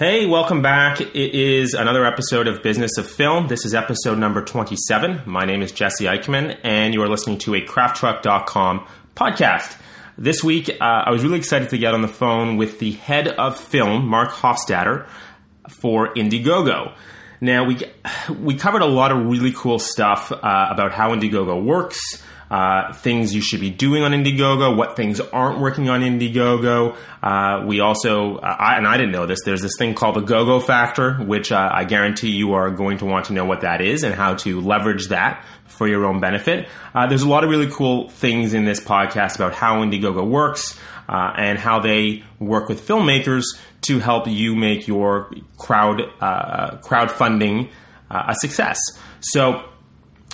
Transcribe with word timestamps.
Hey, 0.00 0.24
welcome 0.24 0.62
back. 0.62 1.02
It 1.02 1.14
is 1.14 1.74
another 1.74 2.06
episode 2.06 2.48
of 2.48 2.62
Business 2.62 2.96
of 2.96 3.06
Film. 3.06 3.48
This 3.48 3.66
is 3.66 3.74
episode 3.74 4.16
number 4.16 4.42
27. 4.42 5.24
My 5.26 5.44
name 5.44 5.60
is 5.60 5.72
Jesse 5.72 6.06
Eichman, 6.06 6.56
and 6.64 6.94
you 6.94 7.02
are 7.02 7.06
listening 7.06 7.36
to 7.40 7.54
a 7.54 7.60
crafttruck.com 7.60 8.86
podcast. 9.14 9.76
This 10.16 10.42
week, 10.42 10.70
uh, 10.70 10.74
I 10.80 11.10
was 11.10 11.22
really 11.22 11.36
excited 11.36 11.68
to 11.68 11.76
get 11.76 11.92
on 11.92 12.00
the 12.00 12.08
phone 12.08 12.56
with 12.56 12.78
the 12.78 12.92
head 12.92 13.28
of 13.28 13.60
film, 13.60 14.08
Mark 14.08 14.30
Hofstadter, 14.30 15.06
for 15.68 16.14
Indiegogo. 16.14 16.94
Now, 17.42 17.64
we, 17.64 17.82
we 18.40 18.54
covered 18.54 18.80
a 18.80 18.86
lot 18.86 19.12
of 19.12 19.26
really 19.26 19.52
cool 19.52 19.78
stuff 19.78 20.32
uh, 20.32 20.68
about 20.70 20.92
how 20.92 21.14
Indiegogo 21.14 21.62
works, 21.62 22.22
uh, 22.50 22.92
things 22.92 23.32
you 23.32 23.40
should 23.40 23.60
be 23.60 23.70
doing 23.70 24.02
on 24.02 24.10
Indiegogo, 24.10 24.76
what 24.76 24.96
things 24.96 25.20
aren't 25.20 25.60
working 25.60 25.88
on 25.88 26.00
Indiegogo. 26.00 26.96
Uh, 27.22 27.64
we 27.64 27.78
also, 27.78 28.38
uh, 28.38 28.56
I, 28.58 28.76
and 28.76 28.88
I 28.88 28.96
didn't 28.96 29.12
know 29.12 29.26
this, 29.26 29.38
there's 29.44 29.62
this 29.62 29.76
thing 29.78 29.94
called 29.94 30.16
the 30.16 30.20
GoGo 30.20 30.58
factor, 30.58 31.14
which 31.14 31.52
uh, 31.52 31.70
I 31.72 31.84
guarantee 31.84 32.30
you 32.30 32.54
are 32.54 32.70
going 32.70 32.98
to 32.98 33.04
want 33.04 33.26
to 33.26 33.32
know 33.32 33.44
what 33.44 33.60
that 33.60 33.80
is 33.80 34.02
and 34.02 34.14
how 34.14 34.34
to 34.36 34.60
leverage 34.60 35.08
that 35.08 35.44
for 35.66 35.86
your 35.86 36.04
own 36.04 36.20
benefit. 36.20 36.68
Uh, 36.92 37.06
there's 37.06 37.22
a 37.22 37.28
lot 37.28 37.44
of 37.44 37.50
really 37.50 37.70
cool 37.70 38.08
things 38.08 38.52
in 38.52 38.64
this 38.64 38.80
podcast 38.80 39.36
about 39.36 39.54
how 39.54 39.84
Indiegogo 39.84 40.26
works 40.26 40.76
uh, 41.08 41.32
and 41.36 41.56
how 41.56 41.78
they 41.78 42.24
work 42.40 42.68
with 42.68 42.86
filmmakers 42.86 43.44
to 43.82 44.00
help 44.00 44.26
you 44.26 44.56
make 44.56 44.88
your 44.88 45.30
crowd 45.56 46.02
crowdfunding 46.20 47.70
a 48.10 48.34
success. 48.34 48.78
So 49.20 49.69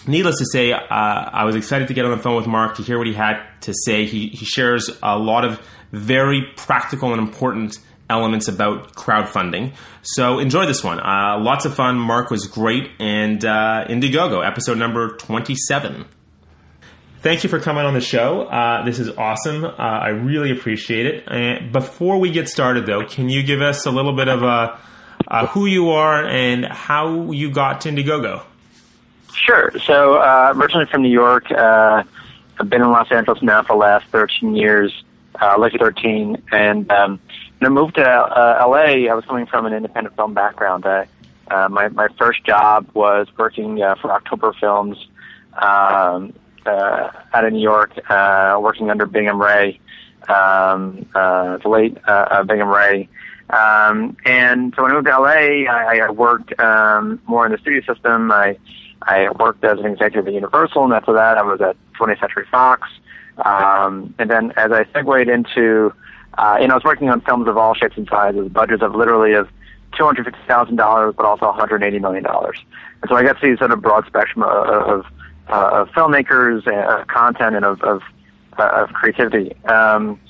needless 0.08 0.38
to 0.38 0.46
say, 0.46 0.72
uh, 0.72 0.78
I 0.90 1.44
was 1.44 1.56
excited 1.56 1.88
to 1.88 1.94
get 1.94 2.04
on 2.04 2.10
the 2.10 2.22
phone 2.22 2.36
with 2.36 2.46
Mark 2.46 2.76
to 2.76 2.82
hear 2.82 2.98
what 2.98 3.06
he 3.06 3.14
had 3.14 3.42
to 3.62 3.72
say. 3.84 4.06
He, 4.06 4.28
he 4.28 4.44
shares 4.44 4.90
a 5.02 5.18
lot 5.18 5.44
of 5.44 5.60
very 5.92 6.42
practical 6.56 7.12
and 7.12 7.20
important 7.20 7.78
elements 8.08 8.48
about 8.48 8.94
crowdfunding. 8.94 9.74
So 10.02 10.38
enjoy 10.38 10.66
this 10.66 10.84
one. 10.84 11.00
Uh, 11.00 11.38
lots 11.40 11.64
of 11.64 11.74
fun. 11.74 11.98
Mark 11.98 12.30
was 12.30 12.46
great. 12.46 12.90
And 13.00 13.44
uh, 13.44 13.86
Indiegogo, 13.88 14.46
episode 14.46 14.78
number 14.78 15.16
27. 15.16 16.04
Thank 17.20 17.42
you 17.42 17.50
for 17.50 17.58
coming 17.58 17.84
on 17.84 17.94
the 17.94 18.00
show. 18.00 18.42
Uh, 18.42 18.84
this 18.84 19.00
is 19.00 19.08
awesome. 19.10 19.64
Uh, 19.64 19.70
I 19.76 20.08
really 20.08 20.52
appreciate 20.52 21.06
it. 21.06 21.24
And 21.26 21.72
before 21.72 22.18
we 22.18 22.30
get 22.30 22.48
started, 22.48 22.86
though, 22.86 23.04
can 23.04 23.28
you 23.28 23.42
give 23.42 23.60
us 23.60 23.86
a 23.86 23.90
little 23.90 24.12
bit 24.12 24.28
of 24.28 24.42
a, 24.42 24.78
uh, 25.26 25.46
who 25.48 25.66
you 25.66 25.90
are 25.90 26.24
and 26.24 26.64
how 26.64 27.32
you 27.32 27.50
got 27.50 27.80
to 27.80 27.88
Indiegogo? 27.88 28.44
Sure. 29.36 29.72
So, 29.84 30.16
uh, 30.16 30.52
originally 30.56 30.86
from 30.86 31.02
New 31.02 31.10
York, 31.10 31.50
uh, 31.50 32.02
I've 32.58 32.70
been 32.70 32.82
in 32.82 32.90
Los 32.90 33.10
Angeles 33.12 33.42
now 33.42 33.62
for 33.62 33.74
the 33.74 33.78
last 33.78 34.06
13 34.06 34.56
years, 34.56 35.04
uh, 35.40 35.56
lucky 35.58 35.78
13, 35.78 36.42
and 36.50 36.90
um, 36.90 37.20
when 37.58 37.70
I 37.70 37.74
moved 37.74 37.96
to 37.96 38.04
uh, 38.04 38.66
LA, 38.66 39.10
I 39.10 39.14
was 39.14 39.24
coming 39.24 39.46
from 39.46 39.66
an 39.66 39.72
independent 39.72 40.16
film 40.16 40.34
background. 40.34 40.84
Uh, 40.84 41.04
uh, 41.48 41.68
my 41.70 41.88
my 41.88 42.08
first 42.18 42.44
job 42.44 42.88
was 42.92 43.28
working 43.36 43.80
uh, 43.82 43.94
for 43.96 44.10
October 44.12 44.52
Films 44.52 44.98
um, 45.54 46.32
uh, 46.66 47.10
out 47.32 47.44
of 47.44 47.52
New 47.52 47.62
York, 47.62 47.92
uh, 48.10 48.58
working 48.60 48.90
under 48.90 49.06
Bingham 49.06 49.40
Ray, 49.40 49.80
um, 50.28 51.06
uh, 51.14 51.58
the 51.58 51.68
late 51.68 51.96
uh, 52.06 52.10
uh, 52.30 52.42
Bingham 52.42 52.68
Ray. 52.68 53.08
Um, 53.48 54.16
and 54.24 54.74
so 54.74 54.82
when 54.82 54.90
I 54.90 54.94
moved 54.94 55.06
to 55.06 55.18
LA, 55.18 55.70
I, 55.70 56.00
I 56.04 56.10
worked 56.10 56.58
um, 56.58 57.20
more 57.26 57.46
in 57.46 57.52
the 57.52 57.58
studio 57.58 57.80
system. 57.86 58.32
I 58.32 58.58
I 59.02 59.28
worked 59.30 59.64
as 59.64 59.78
an 59.78 59.86
executive 59.86 60.26
at 60.26 60.34
Universal, 60.34 60.84
and 60.84 60.92
after 60.92 61.12
that, 61.12 61.38
I 61.38 61.42
was 61.42 61.60
at 61.60 61.76
20th 61.98 62.20
Century 62.20 62.46
Fox. 62.50 62.88
Um, 63.44 64.14
and 64.18 64.30
then 64.30 64.52
as 64.56 64.72
I 64.72 64.84
segued 64.92 65.28
into, 65.28 65.92
uh, 66.38 66.58
you 66.60 66.66
know, 66.68 66.74
I 66.74 66.76
was 66.76 66.84
working 66.84 67.10
on 67.10 67.20
films 67.20 67.48
of 67.48 67.56
all 67.56 67.74
shapes 67.74 67.96
and 67.96 68.08
sizes, 68.08 68.48
budgets 68.48 68.82
of 68.82 68.94
literally 68.94 69.34
of 69.34 69.48
$250,000, 69.92 71.16
but 71.16 71.26
also 71.26 71.52
$180 71.52 72.00
million. 72.00 72.24
And 72.26 73.08
so 73.08 73.14
I 73.14 73.22
got 73.22 73.40
to 73.40 73.54
see 73.54 73.56
sort 73.58 73.70
of 73.70 73.80
broad 73.82 74.06
spectrum 74.06 74.42
of, 74.42 74.66
of, 74.68 75.06
uh, 75.48 75.70
of 75.72 75.88
filmmakers, 75.90 76.66
uh, 76.66 77.04
content, 77.04 77.56
and 77.56 77.64
of, 77.64 77.82
of, 77.82 78.02
uh, 78.58 78.68
of 78.72 78.90
creativity. 78.90 79.54
Um, 79.64 80.20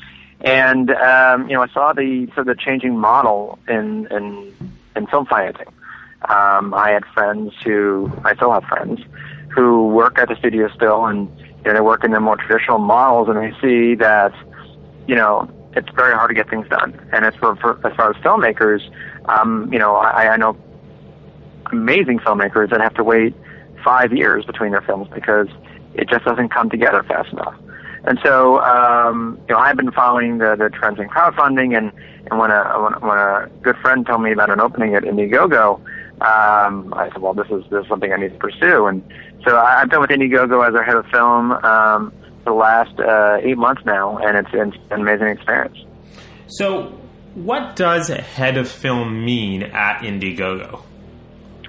and, 0.41 0.91
um, 0.91 1.49
you 1.49 1.55
know, 1.55 1.63
I 1.63 1.69
saw 1.69 1.93
the 1.93 2.27
sort 2.35 2.39
of 2.39 2.47
the 2.47 2.55
changing 2.57 2.99
model 2.99 3.59
in, 3.69 4.07
in, 4.09 4.55
in 4.95 5.07
film 5.07 5.27
financing. 5.27 5.67
Um, 6.29 6.75
I 6.75 6.91
had 6.91 7.05
friends 7.15 7.53
who, 7.65 8.11
I 8.25 8.35
still 8.35 8.53
have 8.53 8.65
friends, 8.65 9.01
who 9.55 9.89
work 9.89 10.19
at 10.19 10.29
the 10.29 10.37
studio 10.37 10.69
still 10.75 11.07
and 11.07 11.29
you 11.39 11.65
know, 11.65 11.75
they 11.75 11.81
work 11.81 12.05
in 12.05 12.11
the 12.11 12.21
more 12.21 12.37
traditional 12.37 12.79
models 12.79 13.29
and 13.29 13.37
they 13.37 13.53
see 13.61 13.95
that, 13.97 14.33
you 15.07 15.15
know, 15.15 15.51
it's 15.75 15.89
very 15.95 16.15
hard 16.15 16.31
to 16.31 16.35
get 16.35 16.49
things 16.49 16.67
done. 16.69 16.99
And 17.13 17.25
as 17.25 17.35
for, 17.37 17.57
for 17.57 17.87
as 17.87 17.95
far 17.97 18.11
as 18.11 18.17
filmmakers, 18.23 18.81
um, 19.29 19.71
you 19.73 19.79
know, 19.79 19.97
I, 19.97 20.29
I 20.29 20.37
know 20.37 20.57
amazing 21.73 22.19
filmmakers 22.21 22.71
that 22.71 22.81
have 22.81 22.95
to 22.95 23.05
wait 23.05 23.35
five 23.85 24.13
years 24.13 24.45
between 24.45 24.73
their 24.73 24.81
films 24.81 25.09
because 25.15 25.49
it 25.95 26.09
just 26.09 26.25
doesn't 26.25 26.49
come 26.49 26.71
together 26.71 27.03
fast 27.03 27.33
enough. 27.33 27.55
And 28.05 28.19
so, 28.25 28.61
um, 28.61 29.39
you 29.49 29.55
know, 29.55 29.61
I've 29.61 29.77
been 29.77 29.91
following 29.91 30.39
the, 30.39 30.55
the 30.57 30.71
trends 30.71 31.01
in 31.01 31.09
crowdfunding, 31.09 31.77
and, 31.77 31.91
and 32.31 32.39
when 32.39 32.53
a 32.53 32.81
when, 32.81 32.93
when 33.09 33.19
a 33.19 33.51
good 33.63 33.77
friend 33.79 34.07
told 34.07 34.23
me 34.23 34.31
about 34.31 34.49
an 34.49 34.61
opening 34.61 34.95
at 34.95 35.03
Indiegogo, 35.03 35.81
um, 36.21 36.95
I 36.95 37.11
said, 37.13 37.21
well, 37.21 37.35
this 37.35 37.47
is 37.51 37.63
this 37.71 37.83
is 37.83 37.89
something 37.89 38.13
I 38.13 38.17
need 38.17 38.33
to 38.33 38.39
pursue. 38.39 38.87
And 38.87 39.03
so 39.47 39.57
I, 39.57 39.83
I've 39.83 39.91
been 39.91 40.01
with 40.01 40.11
Indiegogo 40.11 40.67
as 40.67 40.75
our 40.75 40.83
head 40.83 40.97
of 40.97 41.07
film 41.07 41.53
um, 41.53 42.11
for 42.45 42.51
the 42.51 42.53
last 42.53 42.99
uh, 42.99 43.39
eight 43.43 43.59
months 43.59 43.83
now, 43.85 44.19
and 44.19 44.39
it's, 44.39 44.49
it's 44.53 44.77
an 44.91 45.01
amazing 45.01 45.29
experience. 45.29 45.79
So, 46.49 46.99
what 47.35 47.77
does 47.77 48.09
head 48.09 48.57
of 48.57 48.69
film 48.69 49.25
mean 49.25 49.63
at 49.63 50.01
Indiegogo? 50.03 50.83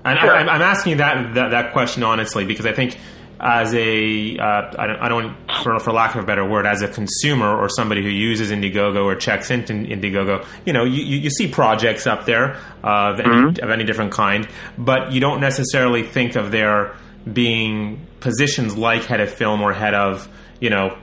And 0.05 0.17
Sure. 0.19 0.31
I, 0.31 0.39
I'm 0.41 0.61
asking 0.61 0.97
that, 0.97 1.33
that 1.33 1.49
that 1.49 1.73
question 1.73 2.03
honestly 2.03 2.45
because 2.45 2.65
I 2.65 2.71
think 2.71 2.97
as 3.39 3.73
a 3.73 4.37
uh, 4.37 4.71
I 4.79 4.87
don't, 4.87 4.99
I 4.99 5.09
don't 5.09 5.35
for, 5.63 5.79
for 5.79 5.91
lack 5.93 6.15
of 6.15 6.23
a 6.23 6.25
better 6.25 6.47
word 6.47 6.65
as 6.65 6.81
a 6.81 6.87
consumer 6.87 7.55
or 7.55 7.69
somebody 7.69 8.01
who 8.01 8.09
uses 8.09 8.51
Indiegogo 8.51 9.05
or 9.05 9.15
checks 9.15 9.51
into 9.51 9.73
Indiegogo, 9.73 10.45
you 10.65 10.73
know, 10.73 10.83
you, 10.83 11.03
you 11.03 11.17
you 11.17 11.29
see 11.29 11.47
projects 11.47 12.07
up 12.07 12.25
there 12.25 12.57
of 12.83 13.19
any, 13.19 13.61
of 13.61 13.69
any 13.69 13.83
different 13.83 14.11
kind, 14.11 14.47
but 14.77 15.11
you 15.11 15.19
don't 15.19 15.39
necessarily 15.39 16.03
think 16.03 16.35
of 16.35 16.51
there 16.51 16.95
being 17.31 18.05
positions 18.19 18.75
like 18.77 19.03
head 19.03 19.21
of 19.21 19.31
film 19.31 19.61
or 19.61 19.73
head 19.73 19.93
of 19.93 20.27
you 20.59 20.69
know 20.69 20.97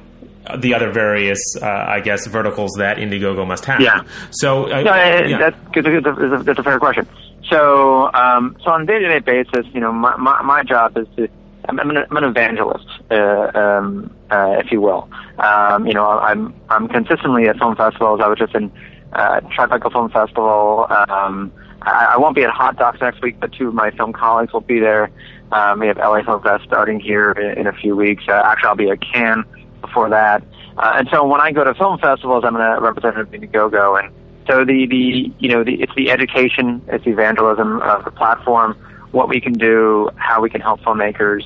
the 0.59 0.75
other 0.75 0.91
various 0.93 1.41
uh, 1.63 1.67
I 1.67 2.01
guess 2.01 2.27
verticals 2.27 2.73
that 2.79 2.99
Indiegogo 2.99 3.47
must 3.47 3.65
have. 3.67 3.81
Yeah. 3.81 4.03
So 4.31 4.65
uh, 4.65 4.83
No, 4.83 4.95
yeah. 4.95 5.39
that's, 5.39 5.57
that's, 5.75 5.87
a, 5.87 6.01
that's, 6.01 6.41
a, 6.41 6.43
that's 6.45 6.59
a 6.59 6.63
fair 6.63 6.79
question. 6.79 7.09
So, 7.51 8.13
um, 8.15 8.57
so 8.65 8.71
on 8.71 8.83
a 8.83 8.87
day-to-day 8.87 9.19
basis, 9.21 9.67
you 9.75 9.81
know, 9.81 9.93
my, 9.93 10.17
my, 10.17 10.43
my 10.43 10.63
job 10.63 10.97
is 10.97 11.07
to, 11.17 11.29
I'm, 11.69 11.79
an, 11.79 11.97
I'm 11.97 12.17
an 12.17 12.25
evangelist, 12.25 12.87
uh, 13.11 13.51
um, 13.55 14.15
uh, 14.31 14.57
if 14.59 14.71
you 14.71 14.81
will. 14.81 15.09
Um, 15.39 15.87
you 15.87 15.95
know, 15.95 16.07
I'm, 16.07 16.55
I'm 16.69 16.89
consistently 16.89 17.49
at 17.49 17.57
film 17.57 17.77
festivals. 17.77 18.21
I 18.23 18.29
was 18.29 18.39
just 18.39 18.55
in, 18.55 18.71
uh, 19.13 19.41
Tribeca 19.43 19.91
Film 19.93 20.11
Festival. 20.11 20.87
Um, 20.91 21.53
I, 21.83 22.13
I 22.15 22.17
won't 22.19 22.35
be 22.35 22.43
at 22.43 22.51
Hot 22.51 22.77
Docs 22.77 23.01
next 23.01 23.23
week, 23.23 23.39
but 23.41 23.53
two 23.53 23.69
of 23.69 23.75
my 23.75 23.91
film 23.93 24.13
colleagues 24.13 24.53
will 24.53 24.61
be 24.61 24.81
there. 24.81 25.11
Um, 25.53 25.81
we 25.81 25.87
have 25.87 25.99
LA 25.99 26.23
Film 26.23 26.43
Fest 26.43 26.65
starting 26.65 27.01
here 27.01 27.33
in, 27.33 27.61
in 27.61 27.67
a 27.67 27.73
few 27.73 27.95
weeks. 27.97 28.25
Uh, 28.29 28.43
actually, 28.45 28.69
I'll 28.69 28.77
be 28.77 28.91
at 28.91 29.01
Cannes 29.01 29.45
before 29.81 30.09
that. 30.11 30.43
Uh, 30.77 30.95
and 30.97 31.09
so 31.13 31.25
when 31.27 31.41
I 31.41 31.53
go 31.53 31.63
to 31.63 31.75
film 31.75 31.99
festivals, 31.99 32.45
I'm 32.45 32.57
a 32.57 32.81
representative 32.81 33.33
of 33.33 33.41
Indiegogo, 33.41 34.03
and 34.03 34.13
so 34.51 34.65
the, 34.65 34.87
the 34.87 35.33
you 35.39 35.49
know 35.49 35.63
the, 35.63 35.81
it's 35.81 35.95
the 35.95 36.11
education, 36.11 36.83
it's 36.89 37.05
the 37.05 37.13
evangelism 37.13 37.81
of 37.83 38.05
the 38.05 38.11
platform, 38.11 38.77
what 39.15 39.29
we 39.29 39.41
can 39.41 39.53
do, 39.53 40.11
how 40.17 40.43
we 40.43 40.51
can 40.51 40.61
help 40.61 40.81
filmmakers. 40.81 41.45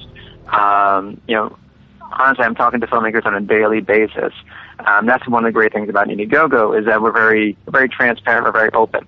Um, 0.52 1.20
you 1.28 1.36
know, 1.36 1.56
honestly, 2.00 2.44
I'm 2.44 2.54
talking 2.54 2.80
to 2.80 2.86
filmmakers 2.86 3.26
on 3.26 3.34
a 3.34 3.40
daily 3.40 3.80
basis. 3.80 4.32
Um, 4.86 5.06
that's 5.06 5.28
one 5.28 5.44
of 5.44 5.48
the 5.48 5.52
great 5.52 5.72
things 5.72 5.88
about 5.88 6.08
Indiegogo 6.08 6.78
is 6.78 6.86
that 6.86 7.02
we're 7.02 7.12
very 7.12 7.56
very 7.68 7.88
transparent, 7.88 8.46
we're 8.46 8.52
very 8.52 8.70
open, 8.72 9.06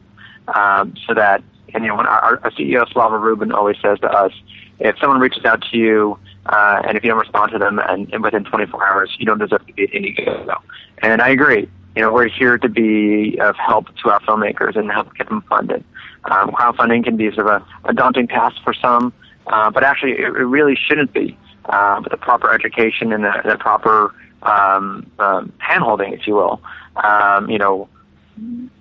um, 0.55 0.95
so 1.07 1.15
that 1.15 1.43
and 1.73 1.85
you 1.85 1.89
know 1.89 1.97
our, 1.97 2.41
our 2.43 2.51
CEO 2.51 2.91
Slava 2.93 3.19
Rubin 3.19 3.53
always 3.53 3.77
says 3.81 3.99
to 4.01 4.09
us, 4.11 4.33
if 4.79 4.99
someone 4.99 5.21
reaches 5.21 5.45
out 5.45 5.63
to 5.71 5.77
you 5.79 6.19
uh, 6.47 6.83
and 6.87 6.97
if 6.97 7.05
you 7.05 7.11
don't 7.11 7.21
respond 7.21 7.53
to 7.53 7.59
them 7.59 7.79
and, 7.79 8.13
and 8.13 8.23
within 8.23 8.45
24 8.45 8.87
hours, 8.87 9.17
you 9.19 9.27
don't 9.27 9.39
deserve 9.39 9.65
to 9.67 9.73
be 9.73 9.85
at 9.85 9.91
Indiegogo. 9.91 10.61
And 10.99 11.23
I 11.23 11.29
agree. 11.29 11.69
You 11.95 12.03
know, 12.03 12.13
we're 12.13 12.29
here 12.29 12.59
to 12.59 12.69
be 12.69 13.39
of 13.41 13.57
help 13.57 13.87
to 14.03 14.11
our 14.11 14.21
filmmakers 14.21 14.77
and 14.77 14.91
help 14.91 15.15
get 15.15 15.29
them 15.29 15.43
funded. 15.49 15.85
Um, 16.25 16.51
crowdfunding 16.51 17.05
can 17.05 17.17
be 17.17 17.31
sort 17.33 17.47
of 17.47 17.63
a, 17.63 17.89
a 17.89 17.95
daunting 17.95 18.29
task 18.29 18.57
for 18.63 18.75
some, 18.75 19.13
uh, 19.47 19.71
but 19.71 19.83
actually 19.83 20.13
it, 20.13 20.27
it 20.27 20.47
really 20.47 20.77
shouldn't 20.77 21.13
be. 21.13 21.37
Uh, 21.67 22.01
with 22.03 22.11
the 22.11 22.17
proper 22.17 22.53
education 22.53 23.13
and 23.13 23.23
the, 23.23 23.33
the 23.45 23.57
proper 23.59 24.15
um, 24.43 25.09
um, 25.19 25.53
handholding, 25.63 26.13
if 26.13 26.27
you 26.27 26.35
will, 26.35 26.61
um, 26.97 27.51
you 27.51 27.59
know, 27.59 27.87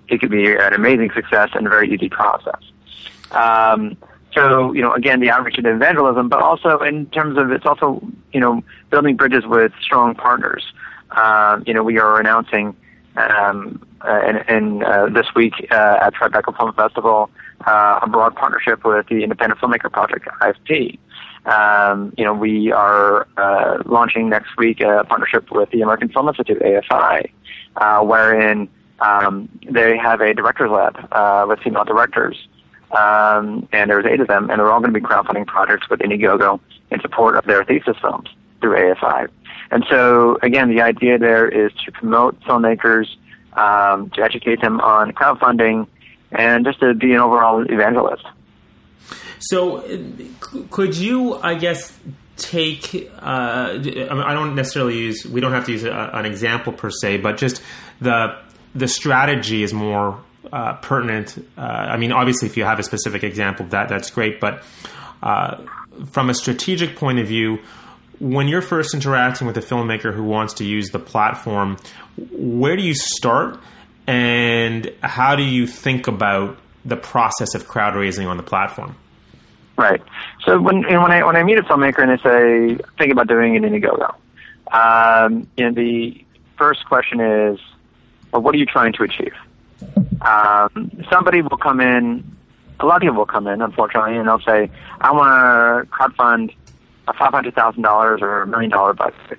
it 0.08 0.18
could 0.18 0.30
be 0.30 0.50
an 0.52 0.72
amazing 0.72 1.10
success 1.14 1.50
and 1.54 1.66
a 1.66 1.70
very 1.70 1.92
easy 1.92 2.08
process. 2.08 2.60
Um, 3.32 3.96
so, 4.32 4.72
you 4.72 4.80
know, 4.80 4.92
again, 4.94 5.20
the 5.20 5.30
outreach 5.30 5.58
and 5.58 5.66
evangelism, 5.66 6.28
but 6.28 6.40
also 6.40 6.78
in 6.78 7.06
terms 7.06 7.36
of 7.36 7.52
it's 7.52 7.66
also, 7.66 8.02
you 8.32 8.40
know, 8.40 8.62
building 8.90 9.16
bridges 9.16 9.46
with 9.46 9.72
strong 9.82 10.14
partners. 10.14 10.64
Um, 11.10 11.64
you 11.66 11.74
know, 11.74 11.82
we 11.82 11.98
are 11.98 12.18
announcing 12.18 12.76
um, 13.16 13.86
and, 14.02 14.44
and 14.48 14.84
uh, 14.84 15.06
this 15.08 15.26
week 15.34 15.54
uh, 15.70 15.98
at 16.02 16.14
Tribeca 16.14 16.56
Film 16.56 16.72
Festival, 16.74 17.30
uh, 17.66 18.00
a 18.02 18.08
broad 18.08 18.34
partnership 18.34 18.84
with 18.84 19.06
the 19.08 19.22
Independent 19.22 19.60
Filmmaker 19.60 19.90
Project, 19.92 20.26
IFP. 20.40 20.98
Um, 21.46 22.12
you 22.18 22.24
know, 22.24 22.34
we 22.34 22.70
are 22.70 23.26
uh, 23.36 23.82
launching 23.86 24.28
next 24.28 24.56
week 24.58 24.80
a 24.80 25.04
partnership 25.04 25.50
with 25.50 25.70
the 25.70 25.80
American 25.80 26.08
Film 26.10 26.28
Institute, 26.28 26.60
AFI, 26.60 27.30
uh, 27.76 28.00
wherein 28.00 28.68
um, 29.00 29.48
they 29.70 29.96
have 29.96 30.20
a 30.20 30.34
director's 30.34 30.70
lab 30.70 31.08
uh, 31.12 31.46
with 31.48 31.60
female 31.60 31.84
directors, 31.84 32.36
um, 32.92 33.66
and 33.72 33.90
there's 33.90 34.04
eight 34.04 34.20
of 34.20 34.28
them, 34.28 34.50
and 34.50 34.58
they're 34.58 34.70
all 34.70 34.80
going 34.80 34.92
to 34.92 35.00
be 35.00 35.04
crowdfunding 35.04 35.46
projects 35.46 35.88
with 35.88 36.00
Indiegogo 36.00 36.60
in 36.90 37.00
support 37.00 37.36
of 37.36 37.44
their 37.44 37.64
thesis 37.64 37.96
films 38.00 38.28
through 38.60 38.76
AFI. 38.76 39.28
And 39.70 39.84
so, 39.88 40.38
again, 40.42 40.68
the 40.74 40.82
idea 40.82 41.18
there 41.18 41.48
is 41.48 41.72
to 41.84 41.92
promote 41.92 42.40
filmmakers, 42.40 43.06
um, 43.52 44.10
to 44.10 44.22
educate 44.22 44.60
them 44.60 44.80
on 44.80 45.12
crowdfunding, 45.12 45.86
and 46.32 46.64
just 46.64 46.80
to 46.80 46.94
be 46.94 47.12
an 47.12 47.20
overall 47.20 47.62
evangelist. 47.62 48.24
So, 49.38 49.84
could 50.70 50.96
you, 50.96 51.34
I 51.34 51.54
guess, 51.54 51.96
take? 52.36 53.10
Uh, 53.16 53.78
I 53.78 54.34
don't 54.34 54.54
necessarily 54.54 54.98
use. 54.98 55.24
We 55.24 55.40
don't 55.40 55.52
have 55.52 55.66
to 55.66 55.72
use 55.72 55.84
a, 55.84 56.10
an 56.12 56.26
example 56.26 56.72
per 56.72 56.90
se, 56.90 57.18
but 57.18 57.38
just 57.38 57.62
the 58.00 58.36
the 58.74 58.88
strategy 58.88 59.62
is 59.62 59.72
more 59.72 60.20
uh, 60.52 60.74
pertinent. 60.74 61.38
Uh, 61.56 61.60
I 61.60 61.96
mean, 61.96 62.12
obviously, 62.12 62.48
if 62.48 62.56
you 62.56 62.64
have 62.64 62.78
a 62.78 62.82
specific 62.82 63.24
example, 63.24 63.66
that 63.66 63.88
that's 63.88 64.10
great. 64.10 64.40
But 64.40 64.62
uh, 65.22 65.62
from 66.10 66.28
a 66.28 66.34
strategic 66.34 66.96
point 66.96 67.18
of 67.18 67.26
view, 67.26 67.60
when 68.20 68.48
you're 68.48 68.62
first 68.62 68.94
interacting 68.94 69.46
with 69.46 69.56
a 69.56 69.62
filmmaker 69.62 70.14
who 70.14 70.22
wants 70.22 70.54
to 70.54 70.64
use 70.64 70.90
the 70.90 70.98
platform, 70.98 71.78
where 72.30 72.76
do 72.76 72.82
you 72.82 72.94
start, 72.94 73.58
and 74.06 74.92
how 75.02 75.34
do 75.34 75.42
you 75.42 75.66
think 75.66 76.06
about 76.06 76.58
the 76.84 76.96
process 76.96 77.54
of 77.54 77.66
crowd 77.66 77.96
raising 77.96 78.26
on 78.26 78.36
the 78.36 78.42
platform? 78.42 78.94
Right. 79.76 80.02
So 80.44 80.60
when 80.60 80.82
when 80.82 81.10
I 81.10 81.24
when 81.24 81.36
I 81.36 81.42
meet 81.42 81.58
a 81.58 81.62
filmmaker 81.62 82.02
and 82.02 82.18
they 82.18 82.22
say 82.76 82.84
think 82.98 83.12
about 83.12 83.28
doing 83.28 83.56
an 83.56 83.62
Indiegogo, 83.62 84.14
um, 84.70 85.48
you 85.56 85.64
know, 85.64 85.72
the 85.72 86.22
first 86.58 86.84
question 86.86 87.20
is, 87.20 87.58
well, 88.30 88.42
what 88.42 88.54
are 88.54 88.58
you 88.58 88.66
trying 88.66 88.92
to 88.94 89.02
achieve? 89.02 89.32
Um, 90.20 90.90
somebody 91.10 91.40
will 91.40 91.56
come 91.56 91.80
in, 91.80 92.36
a 92.80 92.86
lot 92.86 92.96
of 92.96 93.00
people 93.00 93.16
will 93.16 93.26
come 93.26 93.46
in, 93.46 93.62
unfortunately, 93.62 94.16
and 94.16 94.28
they'll 94.28 94.40
say, 94.40 94.70
I 95.00 95.12
want 95.12 95.88
to 95.88 95.90
crowdfund 95.90 96.54
a 97.10 97.18
five 97.18 97.32
hundred 97.32 97.54
thousand 97.54 97.82
dollars 97.82 98.20
or 98.22 98.42
a 98.42 98.46
million 98.46 98.70
dollar 98.70 98.94
budget. 98.94 99.38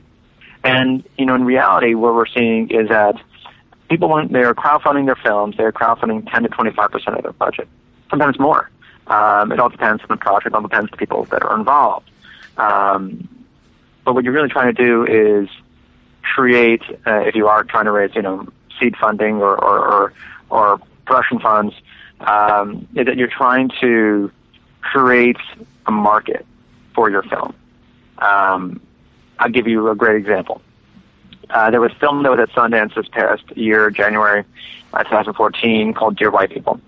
And 0.63 1.03
you 1.18 1.25
know, 1.25 1.35
in 1.35 1.45
reality, 1.45 1.95
what 1.95 2.13
we're 2.13 2.27
seeing 2.27 2.69
is 2.69 2.89
that 2.89 3.15
people 3.89 4.09
want 4.09 4.31
they're 4.31 4.53
crowdfunding 4.53 5.06
their 5.06 5.15
films, 5.15 5.56
they're 5.57 5.71
crowdfunding 5.71 6.31
ten 6.31 6.44
to 6.44 6.50
twenty 6.50 6.71
five 6.71 6.91
percent 6.91 7.18
of 7.18 7.23
their 7.23 7.33
budget, 7.33 7.68
sometimes 8.09 8.38
more. 8.39 8.69
Um, 9.07 9.51
it 9.51 9.59
all 9.59 9.69
depends 9.69 10.01
on 10.03 10.07
the 10.09 10.18
project. 10.18 10.47
It 10.47 10.53
all 10.53 10.62
depends 10.62 10.91
on 10.91 10.91
the 10.91 10.97
people 10.97 11.25
that 11.25 11.44
are 11.44 11.57
involved. 11.57 12.09
Um, 12.57 13.27
but 14.06 14.13
what 14.13 14.23
you're 14.23 14.33
really 14.33 14.50
trying 14.50 14.73
to 14.73 14.83
do 14.83 15.06
is 15.06 15.50
create, 16.21 16.81
uh, 17.07 17.21
if 17.21 17.35
you 17.35 17.47
are 17.47 17.63
trying 17.63 17.85
to 17.85 17.91
raise, 17.91 18.15
you 18.15 18.21
know, 18.21 18.47
seed 18.79 18.95
funding 18.97 19.38
or 19.38 19.56
or, 19.56 19.79
or, 19.94 20.13
or 20.50 20.81
production 21.06 21.39
funds, 21.39 21.73
um, 22.19 22.88
is 22.95 23.06
that 23.07 23.18
you're 23.18 23.27
trying 23.27 23.69
to 23.81 24.31
create 24.81 25.38
a 25.88 25.91
market 25.91 26.45
for 26.94 27.09
your 27.09 27.23
film. 27.23 27.53
Um, 28.21 28.79
I'll 29.39 29.50
give 29.50 29.68
you 29.68 29.89
a 29.89 29.95
great 29.95 30.15
example. 30.15 30.62
Uh, 31.50 31.69
there 31.69 31.81
was 31.81 31.91
film 32.00 32.23
that 32.23 32.31
was 32.31 32.39
at 32.39 32.50
Sundance 32.51 32.95
this 32.95 33.07
past 33.09 33.44
year, 33.57 33.89
January 33.89 34.45
uh, 34.94 35.03
2014, 35.03 35.94
called 35.94 36.15
Dear 36.15 36.31
White 36.31 36.51
People. 36.51 36.79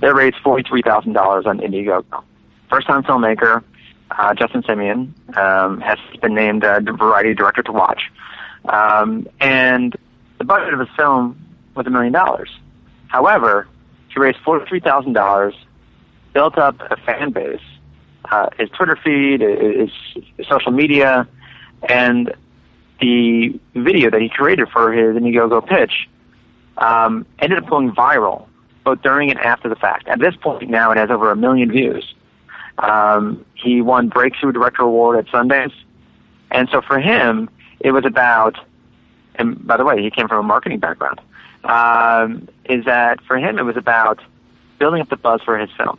They 0.00 0.12
raised 0.12 0.36
$43,000 0.36 1.46
on 1.46 1.58
Indiegogo. 1.58 2.22
First 2.70 2.86
time 2.86 3.02
filmmaker, 3.02 3.62
uh, 4.10 4.34
Justin 4.34 4.62
Simien, 4.62 5.36
um, 5.36 5.80
has 5.80 5.98
been 6.22 6.34
named 6.34 6.64
a 6.64 6.80
variety 6.80 7.34
director 7.34 7.62
to 7.64 7.72
watch. 7.72 8.10
Um, 8.66 9.26
and 9.40 9.96
the 10.38 10.44
budget 10.44 10.72
of 10.74 10.80
his 10.80 10.88
film 10.96 11.38
was 11.74 11.86
a 11.86 11.90
million 11.90 12.12
dollars. 12.12 12.50
However, 13.08 13.68
he 14.08 14.20
raised 14.20 14.38
$43,000, 14.38 15.54
built 16.32 16.58
up 16.58 16.80
a 16.90 16.96
fan 16.96 17.30
base, 17.30 17.60
uh, 18.30 18.48
his 18.58 18.68
Twitter 18.70 18.96
feed, 18.96 19.40
his, 19.40 19.90
his 20.36 20.46
social 20.48 20.72
media, 20.72 21.26
and 21.88 22.34
the 23.00 23.58
video 23.74 24.10
that 24.10 24.20
he 24.20 24.28
created 24.28 24.68
for 24.68 24.92
his 24.92 25.16
Indiegogo 25.16 25.66
pitch 25.66 26.08
um, 26.78 27.26
ended 27.38 27.58
up 27.58 27.68
going 27.68 27.92
viral 27.92 28.46
both 28.84 29.02
during 29.02 29.30
and 29.30 29.40
after 29.40 29.68
the 29.68 29.76
fact. 29.76 30.06
At 30.06 30.20
this 30.20 30.36
point 30.36 30.70
now, 30.70 30.92
it 30.92 30.96
has 30.96 31.10
over 31.10 31.30
a 31.30 31.36
million 31.36 31.70
views. 31.70 32.14
Um, 32.78 33.44
he 33.54 33.80
won 33.80 34.08
Breakthrough 34.08 34.52
Director 34.52 34.82
Award 34.82 35.18
at 35.18 35.26
Sundance, 35.32 35.74
and 36.50 36.68
so 36.70 36.80
for 36.80 37.00
him, 37.00 37.50
it 37.80 37.90
was 37.90 38.04
about. 38.04 38.56
And 39.34 39.66
by 39.66 39.76
the 39.76 39.84
way, 39.84 40.00
he 40.02 40.10
came 40.10 40.28
from 40.28 40.38
a 40.38 40.42
marketing 40.42 40.78
background. 40.78 41.20
Um, 41.64 42.48
is 42.64 42.84
that 42.84 43.20
for 43.22 43.36
him? 43.36 43.58
It 43.58 43.64
was 43.64 43.76
about 43.76 44.20
building 44.78 45.00
up 45.00 45.08
the 45.08 45.16
buzz 45.16 45.42
for 45.42 45.58
his 45.58 45.70
film, 45.76 45.98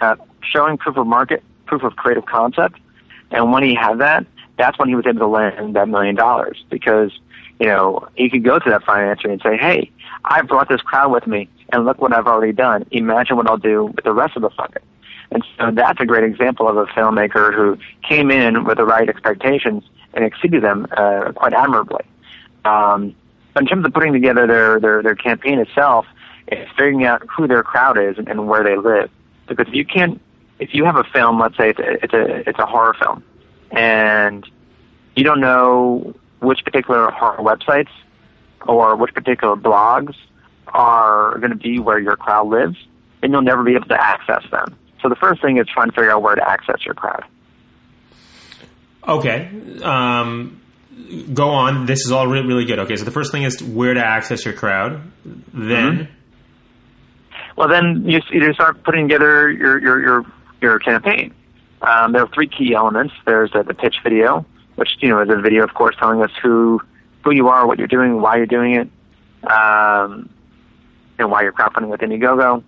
uh, 0.00 0.16
showing 0.42 0.76
proof 0.76 0.96
of 0.96 1.06
market, 1.06 1.42
proof 1.68 1.82
of 1.84 1.96
creative 1.96 2.26
concept, 2.26 2.80
and 3.30 3.52
when 3.52 3.62
he 3.62 3.74
had 3.74 3.98
that, 3.98 4.26
that's 4.56 4.78
when 4.78 4.88
he 4.88 4.94
was 4.94 5.06
able 5.06 5.20
to 5.20 5.26
land 5.26 5.76
that 5.76 5.88
million 5.88 6.16
dollars 6.16 6.64
because 6.70 7.12
you 7.60 7.66
know 7.66 8.08
he 8.16 8.28
could 8.28 8.42
go 8.42 8.58
to 8.58 8.70
that 8.70 8.82
financier 8.84 9.30
and 9.30 9.40
say, 9.40 9.56
"Hey, 9.56 9.90
I 10.24 10.42
brought 10.42 10.68
this 10.68 10.80
crowd 10.80 11.12
with 11.12 11.26
me 11.26 11.48
and 11.70 11.84
look 11.84 12.00
what 12.00 12.12
I've 12.12 12.26
already 12.26 12.52
done. 12.52 12.86
Imagine 12.90 13.36
what 13.36 13.48
I'll 13.48 13.56
do 13.56 13.86
with 13.86 14.04
the 14.04 14.12
rest 14.12 14.36
of 14.36 14.42
the 14.42 14.50
funding. 14.50 14.82
And 15.30 15.44
so 15.58 15.70
that's 15.70 16.00
a 16.00 16.06
great 16.06 16.24
example 16.24 16.68
of 16.68 16.76
a 16.76 16.86
filmmaker 16.86 17.54
who 17.54 17.76
came 18.08 18.30
in 18.30 18.64
with 18.64 18.78
the 18.78 18.84
right 18.84 19.08
expectations 19.08 19.84
and 20.14 20.24
exceeded 20.24 20.62
them 20.62 20.86
uh, 20.96 21.32
quite 21.32 21.52
admirably. 21.52 22.04
Um, 22.64 23.14
in 23.58 23.66
terms 23.66 23.84
of 23.84 23.92
putting 23.92 24.12
together 24.12 24.46
their, 24.46 24.80
their, 24.80 25.02
their 25.02 25.14
campaign 25.14 25.58
itself, 25.58 26.06
it's 26.46 26.70
figuring 26.70 27.04
out 27.04 27.22
who 27.28 27.46
their 27.46 27.62
crowd 27.62 27.98
is 27.98 28.16
and, 28.16 28.28
and 28.28 28.48
where 28.48 28.64
they 28.64 28.76
live. 28.76 29.10
Because 29.46 29.66
you 29.70 29.84
can't, 29.84 30.20
if 30.58 30.74
you 30.74 30.84
have 30.84 30.96
a 30.96 31.04
film, 31.04 31.40
let's 31.40 31.56
say 31.56 31.70
it's 31.70 31.78
a, 31.78 32.04
it's 32.04 32.14
a, 32.14 32.48
it's 32.48 32.58
a 32.58 32.66
horror 32.66 32.94
film, 33.00 33.22
and 33.70 34.48
you 35.16 35.24
don't 35.24 35.40
know 35.40 36.14
which 36.40 36.64
particular 36.64 37.10
horror 37.10 37.38
websites 37.38 37.90
or 38.66 38.96
which 38.96 39.14
particular 39.14 39.56
blogs 39.56 40.14
are 40.68 41.38
going 41.38 41.50
to 41.50 41.56
be 41.56 41.78
where 41.78 41.98
your 41.98 42.16
crowd 42.16 42.48
lives, 42.48 42.76
and 43.22 43.32
you'll 43.32 43.42
never 43.42 43.62
be 43.62 43.74
able 43.74 43.88
to 43.88 44.00
access 44.00 44.42
them. 44.50 44.76
So 45.02 45.08
the 45.08 45.16
first 45.16 45.40
thing 45.40 45.58
is 45.58 45.66
trying 45.66 45.90
to 45.90 45.94
figure 45.94 46.10
out 46.10 46.22
where 46.22 46.34
to 46.34 46.48
access 46.48 46.84
your 46.84 46.94
crowd. 46.94 47.24
Okay. 49.06 49.48
Um, 49.82 50.60
go 51.32 51.48
on. 51.50 51.86
This 51.86 52.04
is 52.04 52.12
all 52.12 52.26
really, 52.26 52.46
really 52.46 52.64
good. 52.64 52.78
Okay, 52.80 52.96
so 52.96 53.04
the 53.04 53.10
first 53.10 53.32
thing 53.32 53.44
is 53.44 53.62
where 53.62 53.94
to 53.94 54.04
access 54.04 54.44
your 54.44 54.54
crowd. 54.54 55.10
Then. 55.24 55.42
Mm-hmm. 55.54 56.12
Well, 57.56 57.68
then 57.68 58.04
you, 58.06 58.20
you 58.30 58.52
start 58.54 58.84
putting 58.84 59.08
together 59.08 59.50
your 59.50 59.80
your 59.80 60.00
your, 60.00 60.26
your 60.60 60.78
campaign. 60.78 61.34
Um, 61.82 62.12
there 62.12 62.22
are 62.22 62.28
three 62.28 62.48
key 62.48 62.74
elements. 62.74 63.14
There's 63.24 63.52
the, 63.52 63.62
the 63.62 63.74
pitch 63.74 63.96
video, 64.02 64.44
which 64.76 64.96
you 65.00 65.08
know 65.08 65.20
is 65.22 65.28
a 65.30 65.40
video, 65.40 65.64
of 65.64 65.74
course, 65.74 65.94
telling 65.98 66.22
us 66.22 66.30
who 66.42 66.80
who 67.24 67.32
you 67.32 67.48
are, 67.48 67.66
what 67.66 67.78
you're 67.78 67.88
doing, 67.88 68.20
why 68.20 68.36
you're 68.36 68.46
doing 68.46 68.74
it. 68.74 68.88
Um, 69.50 70.28
and 71.18 71.30
why 71.30 71.42
you're 71.42 71.52
crowdfunding 71.52 71.88
with 71.88 72.00
Indiegogo. 72.00 72.62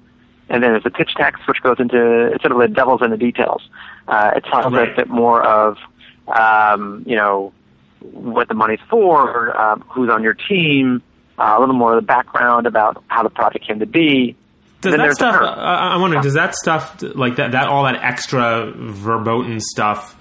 And 0.48 0.62
then 0.62 0.72
there's 0.72 0.82
the 0.82 0.90
pitch 0.90 1.12
text, 1.16 1.46
which 1.46 1.62
goes 1.62 1.76
into 1.78 2.36
sort 2.42 2.52
of 2.52 2.58
the 2.58 2.68
devil's 2.68 3.02
in 3.02 3.10
the 3.10 3.16
details. 3.16 3.62
Uh, 4.08 4.32
it 4.36 4.44
tells 4.44 4.72
right. 4.72 4.92
a 4.92 4.96
bit 4.96 5.08
more 5.08 5.42
of, 5.42 5.78
um, 6.26 7.04
you 7.06 7.14
know, 7.14 7.52
what 8.00 8.48
the 8.48 8.54
money's 8.54 8.80
for, 8.88 9.56
um, 9.56 9.84
who's 9.88 10.10
on 10.10 10.22
your 10.22 10.34
team, 10.34 11.02
uh, 11.38 11.54
a 11.56 11.60
little 11.60 11.74
more 11.74 11.94
of 11.94 12.02
the 12.02 12.06
background 12.06 12.66
about 12.66 13.02
how 13.08 13.22
the 13.22 13.30
project 13.30 13.66
came 13.66 13.78
to 13.78 13.86
be. 13.86 14.36
Does 14.80 14.96
that 14.96 15.14
stuff? 15.14 15.36
I 15.40 15.96
wonder. 15.98 16.20
Does 16.20 16.34
that 16.34 16.54
stuff 16.54 17.02
like 17.02 17.36
that? 17.36 17.52
That 17.52 17.68
all 17.68 17.84
that 17.84 17.96
extra 18.02 18.72
verboten 18.74 19.60
stuff. 19.60 20.16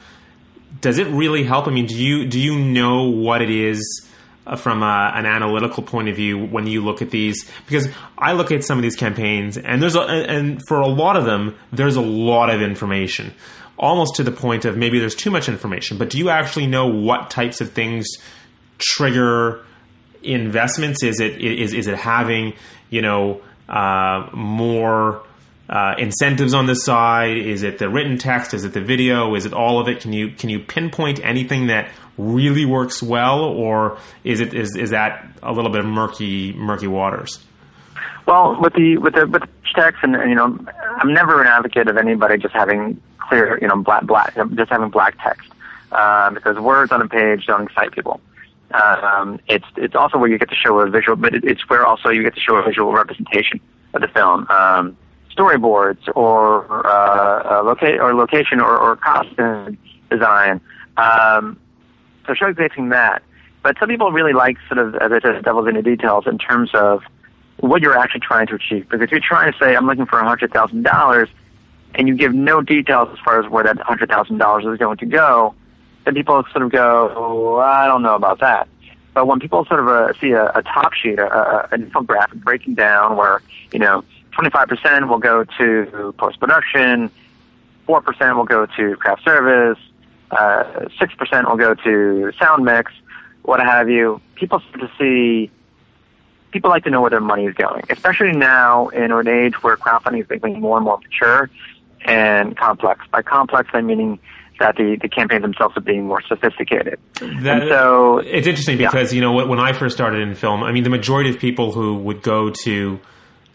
Does 0.82 0.98
it 0.98 1.08
really 1.08 1.44
help? 1.44 1.68
I 1.68 1.72
mean, 1.72 1.86
do 1.86 1.96
you 1.96 2.26
do 2.26 2.40
you 2.40 2.58
know 2.60 3.10
what 3.10 3.42
it 3.42 3.50
is? 3.50 4.06
Uh, 4.48 4.56
from 4.56 4.82
a, 4.82 4.86
uh, 4.86 5.12
an 5.14 5.28
analytical 5.28 5.84
point 5.84 6.10
of 6.10 6.16
view 6.16 6.44
when 6.48 6.66
you 6.66 6.82
look 6.82 7.04
at 7.04 7.12
these 7.12 7.48
because 7.68 7.88
I 8.18 8.32
look 8.34 8.52
at 8.52 8.64
some 8.64 8.80
of 8.80 8.82
these 8.82 8.96
campaigns 8.96 9.58
and 9.58 9.80
there's 9.80 9.96
a, 9.96 10.02
and 10.02 10.60
for 10.68 10.80
a 10.80 10.88
lot 10.88 11.18
of 11.18 11.26
them 11.26 11.56
there's 11.72 11.98
a 11.98 12.02
lot 12.02 12.50
of 12.50 12.60
information 12.60 13.32
almost 13.78 14.16
to 14.16 14.24
the 14.24 14.32
point 14.32 14.66
of 14.66 14.76
maybe 14.76 14.98
there's 14.98 15.14
too 15.14 15.30
much 15.30 15.50
information 15.50 16.00
but 16.00 16.10
do 16.10 16.18
you 16.18 16.32
actually 16.32 16.66
know 16.66 16.88
what 16.88 17.30
types 17.30 17.62
of 17.62 17.74
things 17.74 18.08
trigger 18.80 19.64
investments 20.24 21.04
is 21.04 21.20
it 21.20 21.40
is 21.40 21.74
is 21.74 21.86
it 21.86 21.98
having 21.98 22.54
you 22.90 23.04
know 23.04 23.42
uh, 23.70 24.30
more 24.34 25.24
uh, 25.70 25.96
incentives 25.98 26.54
on 26.54 26.66
the 26.66 26.76
side? 26.76 27.38
Is 27.38 27.64
it 27.64 27.78
the 27.78 27.90
written 27.90 28.18
text? 28.18 28.54
Is 28.54 28.66
it 28.66 28.74
the 28.74 28.82
video? 28.82 29.36
Is 29.36 29.46
it 29.46 29.54
all 29.54 29.80
of 29.80 29.88
it? 29.88 30.02
Can 30.02 30.14
you 30.14 30.30
can 30.32 30.50
you 30.50 30.60
pinpoint 30.60 31.20
anything 31.24 31.68
that 31.68 31.90
really 32.18 32.66
works 32.66 33.02
well, 33.02 33.42
or 33.42 33.98
is 34.24 34.42
it 34.42 34.54
is 34.54 34.76
is 34.76 34.90
that 34.90 35.28
a 35.44 35.54
little 35.54 35.72
bit 35.72 35.82
of 35.82 35.86
murky 35.86 36.54
murky 36.54 36.88
waters? 36.88 37.40
Well, 38.26 38.60
with 38.60 38.74
the 38.74 38.98
with 38.98 39.14
the 39.14 39.28
with 39.28 39.44
the 39.44 39.50
text, 39.76 40.04
and 40.04 40.14
you 40.30 40.36
know, 40.36 40.60
I'm 40.98 41.14
never 41.14 41.42
an 41.42 41.48
advocate 41.48 41.88
of 41.88 41.98
anybody 41.98 42.38
just 42.38 42.54
having 42.54 43.02
clear, 43.18 43.60
you 43.62 43.68
know, 43.68 43.78
black 43.78 44.06
black 44.06 44.36
just 44.56 44.72
having 44.72 44.90
black 44.90 45.16
text 45.24 45.50
um, 45.92 46.34
because 46.34 46.58
words 46.58 46.92
on 46.92 47.02
a 47.02 47.08
page 47.08 47.46
don't 47.46 47.64
excite 47.64 47.92
people. 47.92 48.20
Um, 48.72 49.40
it's 49.48 49.66
it's 49.78 49.96
also 49.96 50.18
where 50.18 50.30
you 50.30 50.38
get 50.38 50.50
to 50.50 50.56
show 50.56 50.80
a 50.80 50.90
visual, 50.90 51.16
but 51.16 51.34
it, 51.34 51.44
it's 51.44 51.68
where 51.70 51.86
also 51.86 52.10
you 52.10 52.24
get 52.24 52.36
to 52.36 52.40
show 52.40 52.56
a 52.56 52.64
visual 52.64 52.92
representation 52.92 53.60
of 53.94 54.02
the 54.02 54.08
film, 54.08 54.48
um, 54.50 54.96
storyboards 55.36 56.08
or 56.16 56.86
uh, 56.86 57.64
uh, 57.64 57.98
or 58.00 58.14
location 58.14 58.60
or, 58.60 58.78
or 58.78 58.96
costume 58.96 59.78
design. 60.12 60.62
Um, 60.98 61.60
so 62.28 62.34
showcasing 62.34 62.92
that, 62.92 63.24
but 63.64 63.78
some 63.80 63.90
people 63.90 64.12
really 64.12 64.34
like 64.34 64.58
sort 64.68 64.78
of 64.78 64.96
as 64.96 65.12
I 65.12 65.20
said, 65.20 65.44
devil's 65.44 65.68
in 65.68 65.76
the 65.76 65.82
details 65.82 66.28
in 66.28 66.38
terms 66.38 66.70
of 66.74 67.02
what 67.58 67.82
you're 67.82 67.98
actually 67.98 68.22
trying 68.22 68.48
to 68.48 68.56
achieve. 68.56 68.88
Because 68.88 69.02
if 69.02 69.12
you're 69.12 69.20
trying 69.20 69.52
to 69.52 69.58
say 69.58 69.76
I'm 69.76 69.88
looking 69.88 70.06
for 70.06 70.20
a 70.20 70.26
hundred 70.26 70.54
thousand 70.54 70.84
dollars, 70.84 71.30
and 71.96 72.08
you 72.08 72.16
give 72.16 72.36
no 72.36 72.62
details 72.62 73.10
as 73.12 73.20
far 73.26 73.44
as 73.44 73.50
where 73.50 73.64
that 73.64 73.80
hundred 73.80 74.10
thousand 74.10 74.38
dollars 74.38 74.66
is 74.66 74.78
going 74.78 74.98
to 74.98 75.06
go, 75.08 75.56
then 76.10 76.16
people 76.16 76.44
sort 76.52 76.64
of 76.64 76.72
go, 76.72 77.14
oh, 77.16 77.58
I 77.58 77.86
don't 77.86 78.02
know 78.02 78.16
about 78.16 78.40
that. 78.40 78.68
But 79.14 79.28
when 79.28 79.40
people 79.40 79.66
sort 79.66 79.80
of 79.80 79.88
uh, 79.88 80.14
see 80.20 80.32
a, 80.32 80.46
a 80.56 80.64
top 80.64 80.94
sheet, 80.94 81.20
a, 81.20 81.32
a, 81.32 81.70
an 81.72 81.90
infographic 81.90 82.44
breaking 82.44 82.76
down 82.76 83.16
where, 83.16 83.42
you 83.72 83.80
know, 83.80 84.04
25% 84.34 85.08
will 85.08 85.20
go 85.20 85.44
to 85.44 86.14
post-production, 86.18 87.12
4% 87.88 88.36
will 88.36 88.46
go 88.46 88.66
to 88.66 88.96
craft 88.96 89.24
service, 89.24 89.78
uh, 90.32 90.64
6% 91.00 91.50
will 91.50 91.58
go 91.58 91.76
to 91.76 92.32
sound 92.40 92.66
mix, 92.66 92.92
what 93.44 93.60
have 93.60 93.90
you, 93.90 94.20
people 94.36 94.60
start 94.60 94.80
to 94.80 94.92
see, 94.98 95.52
people 96.52 96.70
like 96.70 96.84
to 96.86 96.90
know 96.90 97.02
where 97.02 97.10
their 97.10 97.22
money 97.22 97.46
is 97.46 97.54
going, 97.56 97.84
especially 97.90 98.32
now 98.32 98.88
in 98.90 99.12
an 99.12 99.28
age 99.28 99.62
where 99.64 99.76
crowdfunding 99.78 100.22
is 100.22 100.28
becoming 100.28 100.60
more 100.60 100.78
and 100.78 100.86
more 100.86 101.00
mature 101.00 101.50
and 102.02 102.56
complex. 102.58 103.06
By 103.12 103.22
complex, 103.22 103.70
I'm 103.74 103.88
meaning 103.88 104.20
that 104.60 104.76
the, 104.76 104.98
the 105.02 105.10
campaigns 105.10 105.42
themselves 105.42 105.76
are 105.78 105.82
being 105.82 106.06
more 106.06 106.22
sophisticated. 106.22 107.00
That, 107.16 107.62
and 107.62 107.70
so 107.70 108.20
it's 108.20 108.48
interesting 108.48 108.78
because 108.78 109.12
yeah. 109.12 109.16
you 109.16 109.22
know 109.22 109.46
when 109.46 109.60
I 109.60 109.74
first 109.74 109.96
started 109.96 110.22
in 110.22 110.36
film, 110.36 110.64
I 110.64 110.72
mean 110.72 110.84
the 110.84 110.90
majority 110.90 111.30
of 111.30 111.40
people 111.40 111.72
who 111.72 111.96
would 111.96 112.22
go 112.22 112.52
to 112.64 113.00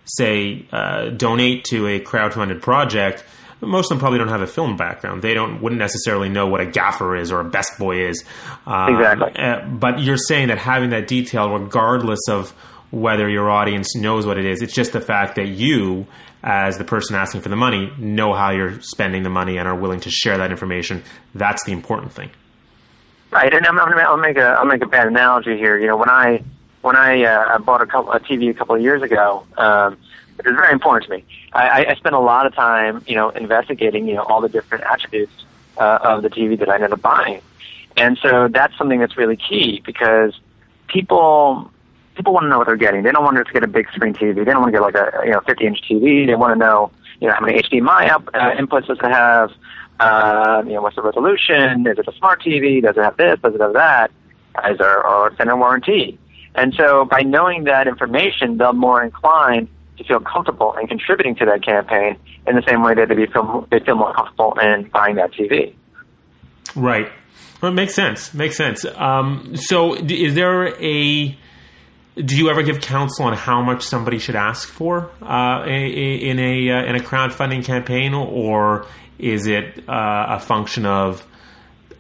say 0.04 0.66
uh, 0.72 1.10
donate 1.10 1.64
to 1.64 1.86
a 1.86 2.00
crowdfunded 2.00 2.60
project. 2.60 3.24
Most 3.60 3.86
of 3.86 3.90
them 3.90 3.98
probably 4.00 4.18
don't 4.18 4.28
have 4.28 4.42
a 4.42 4.46
film 4.46 4.76
background. 4.76 5.22
They 5.22 5.32
don't 5.32 5.62
wouldn't 5.62 5.78
necessarily 5.78 6.28
know 6.28 6.46
what 6.48 6.60
a 6.60 6.66
gaffer 6.66 7.16
is 7.16 7.32
or 7.32 7.40
a 7.40 7.44
best 7.44 7.78
boy 7.78 8.08
is. 8.08 8.22
Um, 8.66 8.94
exactly. 8.94 9.32
Uh, 9.42 9.66
but 9.66 10.00
you're 10.00 10.18
saying 10.18 10.48
that 10.48 10.58
having 10.58 10.90
that 10.90 11.06
detail, 11.06 11.50
regardless 11.50 12.20
of 12.28 12.50
whether 12.90 13.28
your 13.28 13.50
audience 13.50 13.96
knows 13.96 14.26
what 14.26 14.38
it 14.38 14.44
is, 14.44 14.60
it's 14.60 14.74
just 14.74 14.92
the 14.92 15.00
fact 15.00 15.36
that 15.36 15.48
you 15.48 16.06
as 16.44 16.76
the 16.76 16.84
person 16.84 17.16
asking 17.16 17.40
for 17.40 17.48
the 17.48 17.56
money 17.56 17.90
know 17.98 18.34
how 18.34 18.50
you're 18.50 18.78
spending 18.82 19.22
the 19.22 19.30
money 19.30 19.56
and 19.56 19.66
are 19.66 19.74
willing 19.74 20.00
to 20.00 20.10
share 20.10 20.36
that 20.36 20.50
information. 20.50 21.02
That's 21.34 21.64
the 21.64 21.72
important 21.72 22.12
thing. 22.12 22.30
Right, 23.30 23.52
and 23.52 23.66
I'm, 23.66 23.78
I'll 23.80 24.16
make 24.18 24.36
a 24.36 24.50
I'll 24.58 24.66
make 24.66 24.82
a 24.82 24.86
bad 24.86 25.08
analogy 25.08 25.56
here. 25.56 25.76
You 25.78 25.88
know, 25.88 25.96
when 25.96 26.10
I 26.10 26.44
when 26.82 26.94
I 26.94 27.24
uh, 27.24 27.58
bought 27.58 27.80
a, 27.80 27.86
couple, 27.86 28.12
a 28.12 28.20
TV 28.20 28.50
a 28.50 28.54
couple 28.54 28.76
of 28.76 28.82
years 28.82 29.02
ago, 29.02 29.44
um, 29.56 29.96
it 30.38 30.46
was 30.46 30.54
very 30.54 30.72
important 30.72 31.10
to 31.10 31.16
me. 31.16 31.24
I, 31.52 31.86
I 31.86 31.94
spent 31.94 32.14
a 32.14 32.20
lot 32.20 32.46
of 32.46 32.54
time, 32.54 33.02
you 33.06 33.14
know, 33.14 33.30
investigating, 33.30 34.06
you 34.06 34.14
know, 34.14 34.22
all 34.22 34.40
the 34.40 34.48
different 34.48 34.84
attributes 34.84 35.32
uh, 35.78 35.98
of 36.02 36.22
the 36.22 36.28
TV 36.28 36.58
that 36.58 36.68
I 36.68 36.74
ended 36.74 36.92
up 36.92 37.00
buying, 37.00 37.40
and 37.96 38.18
so 38.22 38.48
that's 38.48 38.76
something 38.76 39.00
that's 39.00 39.16
really 39.16 39.36
key 39.36 39.82
because 39.84 40.38
people 40.86 41.72
people 42.14 42.32
want 42.32 42.44
to 42.44 42.48
know 42.48 42.58
what 42.58 42.66
they're 42.66 42.76
getting. 42.76 43.02
They 43.02 43.12
don't 43.12 43.24
want 43.24 43.36
to 43.36 43.52
get 43.52 43.62
a 43.62 43.68
big 43.68 43.86
screen 43.92 44.14
TV. 44.14 44.34
They 44.34 44.44
don't 44.44 44.62
want 44.62 44.72
to 44.72 44.78
get 44.78 44.82
like 44.82 44.94
a 44.94 45.22
you 45.24 45.32
know 45.32 45.40
50 45.46 45.66
inch 45.66 45.78
TV. 45.88 46.26
They 46.26 46.34
want 46.34 46.52
to 46.54 46.58
know 46.58 46.90
you 47.20 47.28
know 47.28 47.34
how 47.34 47.40
many 47.40 47.60
HDMI 47.62 48.10
up, 48.10 48.28
uh, 48.34 48.52
inputs 48.52 48.86
does 48.86 48.98
it 49.02 49.10
have. 49.10 49.50
Uh, 50.00 50.62
you 50.66 50.72
know 50.72 50.82
what's 50.82 50.96
the 50.96 51.02
resolution? 51.02 51.86
Is 51.86 51.98
it 51.98 52.08
a 52.08 52.12
smart 52.18 52.42
TV? 52.42 52.82
Does 52.82 52.96
it 52.96 53.02
have 53.02 53.16
this? 53.16 53.38
Does 53.42 53.54
it 53.54 53.60
have 53.60 53.74
that? 53.74 54.10
Is 54.70 54.78
there 54.78 55.06
or 55.06 55.28
extended 55.28 55.56
warranty? 55.56 56.18
And 56.54 56.72
so 56.76 57.04
by 57.04 57.22
knowing 57.22 57.64
that 57.64 57.88
information, 57.88 58.58
they're 58.58 58.72
more 58.72 59.02
inclined 59.02 59.68
to 59.98 60.04
feel 60.04 60.20
comfortable 60.20 60.74
in 60.80 60.86
contributing 60.86 61.34
to 61.36 61.44
that 61.46 61.64
campaign 61.64 62.16
in 62.46 62.56
the 62.56 62.62
same 62.68 62.82
way 62.82 62.94
that 62.94 63.08
they 63.08 63.26
feel 63.26 63.66
they 63.70 63.80
feel 63.80 63.96
more 63.96 64.12
comfortable 64.14 64.54
in 64.60 64.88
buying 64.92 65.16
that 65.16 65.32
TV. 65.32 65.74
Right. 66.74 67.10
Well, 67.60 67.72
it 67.72 67.74
makes 67.74 67.94
sense. 67.94 68.34
Makes 68.34 68.56
sense. 68.56 68.84
Um, 68.84 69.56
so, 69.56 69.94
is 69.94 70.34
there 70.34 70.74
a 70.82 71.38
do 72.16 72.36
you 72.36 72.48
ever 72.48 72.62
give 72.62 72.80
counsel 72.80 73.26
on 73.26 73.36
how 73.36 73.62
much 73.62 73.82
somebody 73.82 74.18
should 74.18 74.36
ask 74.36 74.68
for 74.68 75.10
uh, 75.20 75.64
in 75.66 76.38
a 76.38 76.70
uh, 76.70 76.84
in 76.84 76.96
a 76.96 77.00
crowdfunding 77.00 77.64
campaign, 77.64 78.14
or 78.14 78.86
is 79.18 79.46
it 79.46 79.88
uh, 79.88 80.26
a 80.28 80.40
function 80.40 80.86
of 80.86 81.26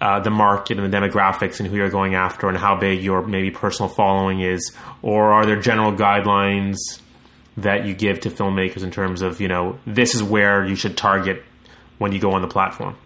uh, 0.00 0.20
the 0.20 0.30
market 0.30 0.78
and 0.78 0.92
the 0.92 0.96
demographics 0.96 1.58
and 1.58 1.68
who 1.68 1.76
you're 1.76 1.90
going 1.90 2.14
after 2.14 2.48
and 2.48 2.56
how 2.56 2.78
big 2.78 3.02
your 3.02 3.26
maybe 3.26 3.50
personal 3.50 3.88
following 3.88 4.40
is, 4.40 4.72
or 5.02 5.32
are 5.32 5.46
there 5.46 5.60
general 5.60 5.92
guidelines 5.92 6.76
that 7.56 7.86
you 7.86 7.94
give 7.94 8.20
to 8.20 8.30
filmmakers 8.30 8.82
in 8.82 8.90
terms 8.90 9.20
of 9.20 9.40
you 9.40 9.48
know 9.48 9.78
this 9.84 10.14
is 10.14 10.22
where 10.22 10.64
you 10.64 10.76
should 10.76 10.96
target 10.96 11.42
when 11.98 12.12
you 12.12 12.20
go 12.20 12.32
on 12.32 12.42
the 12.42 12.48
platform? 12.48 12.96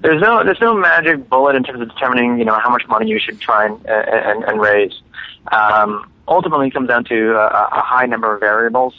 There's 0.00 0.22
no 0.22 0.44
there's 0.44 0.60
no 0.60 0.74
magic 0.74 1.28
bullet 1.28 1.56
in 1.56 1.64
terms 1.64 1.80
of 1.80 1.88
determining 1.88 2.38
you 2.38 2.44
know 2.44 2.58
how 2.60 2.70
much 2.70 2.86
money 2.86 3.08
you 3.08 3.18
should 3.18 3.40
try 3.40 3.66
and 3.66 3.84
and, 3.84 4.44
and 4.44 4.60
raise 4.60 5.01
um, 5.50 6.10
ultimately 6.28 6.70
comes 6.70 6.88
down 6.88 7.04
to 7.04 7.34
a, 7.34 7.46
a 7.46 7.80
high 7.80 8.06
number 8.06 8.34
of 8.34 8.40
variables. 8.40 8.94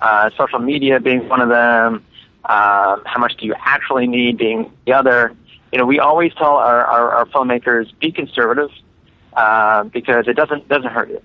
Uh, 0.00 0.30
social 0.36 0.60
media 0.60 1.00
being 1.00 1.28
one 1.28 1.40
of 1.40 1.48
them. 1.48 2.04
Uh, 2.44 2.98
how 3.04 3.18
much 3.18 3.36
do 3.36 3.46
you 3.46 3.54
actually 3.58 4.06
need 4.06 4.38
being 4.38 4.70
the 4.86 4.92
other? 4.92 5.34
You 5.72 5.78
know, 5.78 5.84
we 5.84 5.98
always 5.98 6.32
tell 6.34 6.56
our, 6.56 6.84
our, 6.84 7.10
our 7.12 7.26
filmmakers 7.26 7.90
be 7.98 8.12
conservative 8.12 8.70
uh, 9.34 9.84
because 9.84 10.28
it 10.28 10.34
doesn't 10.34 10.68
doesn't 10.68 10.90
hurt 10.90 11.10
you. 11.10 11.20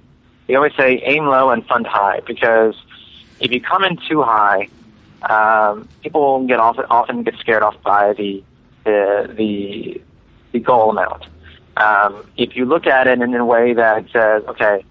We 0.47 0.55
always 0.55 0.73
say 0.75 1.01
aim 1.05 1.25
low 1.25 1.51
and 1.51 1.65
fund 1.65 1.87
high 1.87 2.21
because 2.25 2.75
if 3.39 3.51
you 3.51 3.61
come 3.61 3.83
in 3.83 3.97
too 4.09 4.21
high, 4.23 4.67
um, 5.21 5.87
people 6.01 6.45
get 6.45 6.59
often 6.59 6.85
often 6.89 7.23
get 7.23 7.35
scared 7.37 7.63
off 7.63 7.81
by 7.83 8.13
the 8.13 8.43
the 8.83 9.33
the, 9.37 10.01
the 10.51 10.59
goal 10.59 10.89
amount. 10.89 11.25
Um, 11.75 12.25
if 12.37 12.55
you 12.55 12.65
look 12.65 12.85
at 12.85 13.07
it 13.07 13.19
in 13.19 13.33
a 13.33 13.45
way 13.45 13.73
that 13.73 14.05
says, 14.11 14.43
okay, 14.47 14.85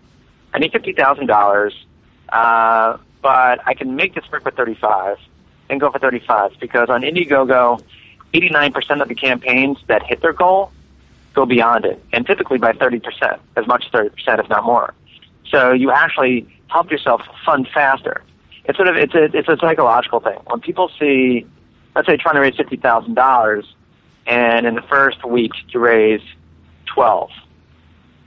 I 0.53 0.59
need 0.59 0.73
fifty 0.73 0.93
thousand 0.93 1.31
uh, 1.31 1.35
dollars, 1.35 1.75
but 2.29 3.61
I 3.67 3.75
can 3.77 3.97
make 3.97 4.15
this 4.15 4.25
work 4.31 4.43
for 4.43 4.51
thirty-five, 4.51 5.19
and 5.71 5.81
go 5.81 5.91
for 5.91 5.99
thirty-five 5.99 6.53
because 6.61 6.89
on 6.89 7.03
Indiegogo, 7.03 7.83
eighty-nine 8.35 8.73
percent 8.73 9.01
of 9.01 9.09
the 9.09 9.15
campaigns 9.15 9.79
that 9.87 10.03
hit 10.03 10.21
their 10.21 10.33
goal 10.33 10.73
go 11.35 11.47
beyond 11.47 11.85
it, 11.85 12.03
and 12.13 12.27
typically 12.27 12.59
by 12.59 12.73
thirty 12.73 13.01
percent, 13.01 13.41
as 13.57 13.67
much 13.67 13.85
as 13.87 13.91
thirty 13.91 14.11
percent, 14.11 14.41
if 14.41 14.49
not 14.49 14.65
more. 14.65 14.95
So 15.51 15.73
you 15.73 15.91
actually 15.91 16.47
help 16.69 16.91
yourself 16.91 17.23
fund 17.45 17.69
faster. 17.73 18.23
It's 18.65 18.77
sort 18.77 18.89
of 18.89 18.97
it's 18.97 19.15
a 19.15 19.25
it's 19.37 19.49
a 19.49 19.57
psychological 19.59 20.21
thing. 20.21 20.39
When 20.47 20.61
people 20.61 20.91
see, 20.99 21.47
let's 21.95 22.07
say, 22.07 22.17
trying 22.17 22.37
to 22.37 22.41
raise 22.41 22.57
fifty 22.57 22.77
thousand 22.77 23.15
dollars, 23.15 23.75
and 24.27 24.67
in 24.67 24.75
the 24.75 24.83
first 24.83 25.25
week 25.25 25.53
you 25.69 25.81
raise 25.81 26.23
12. 26.95 27.31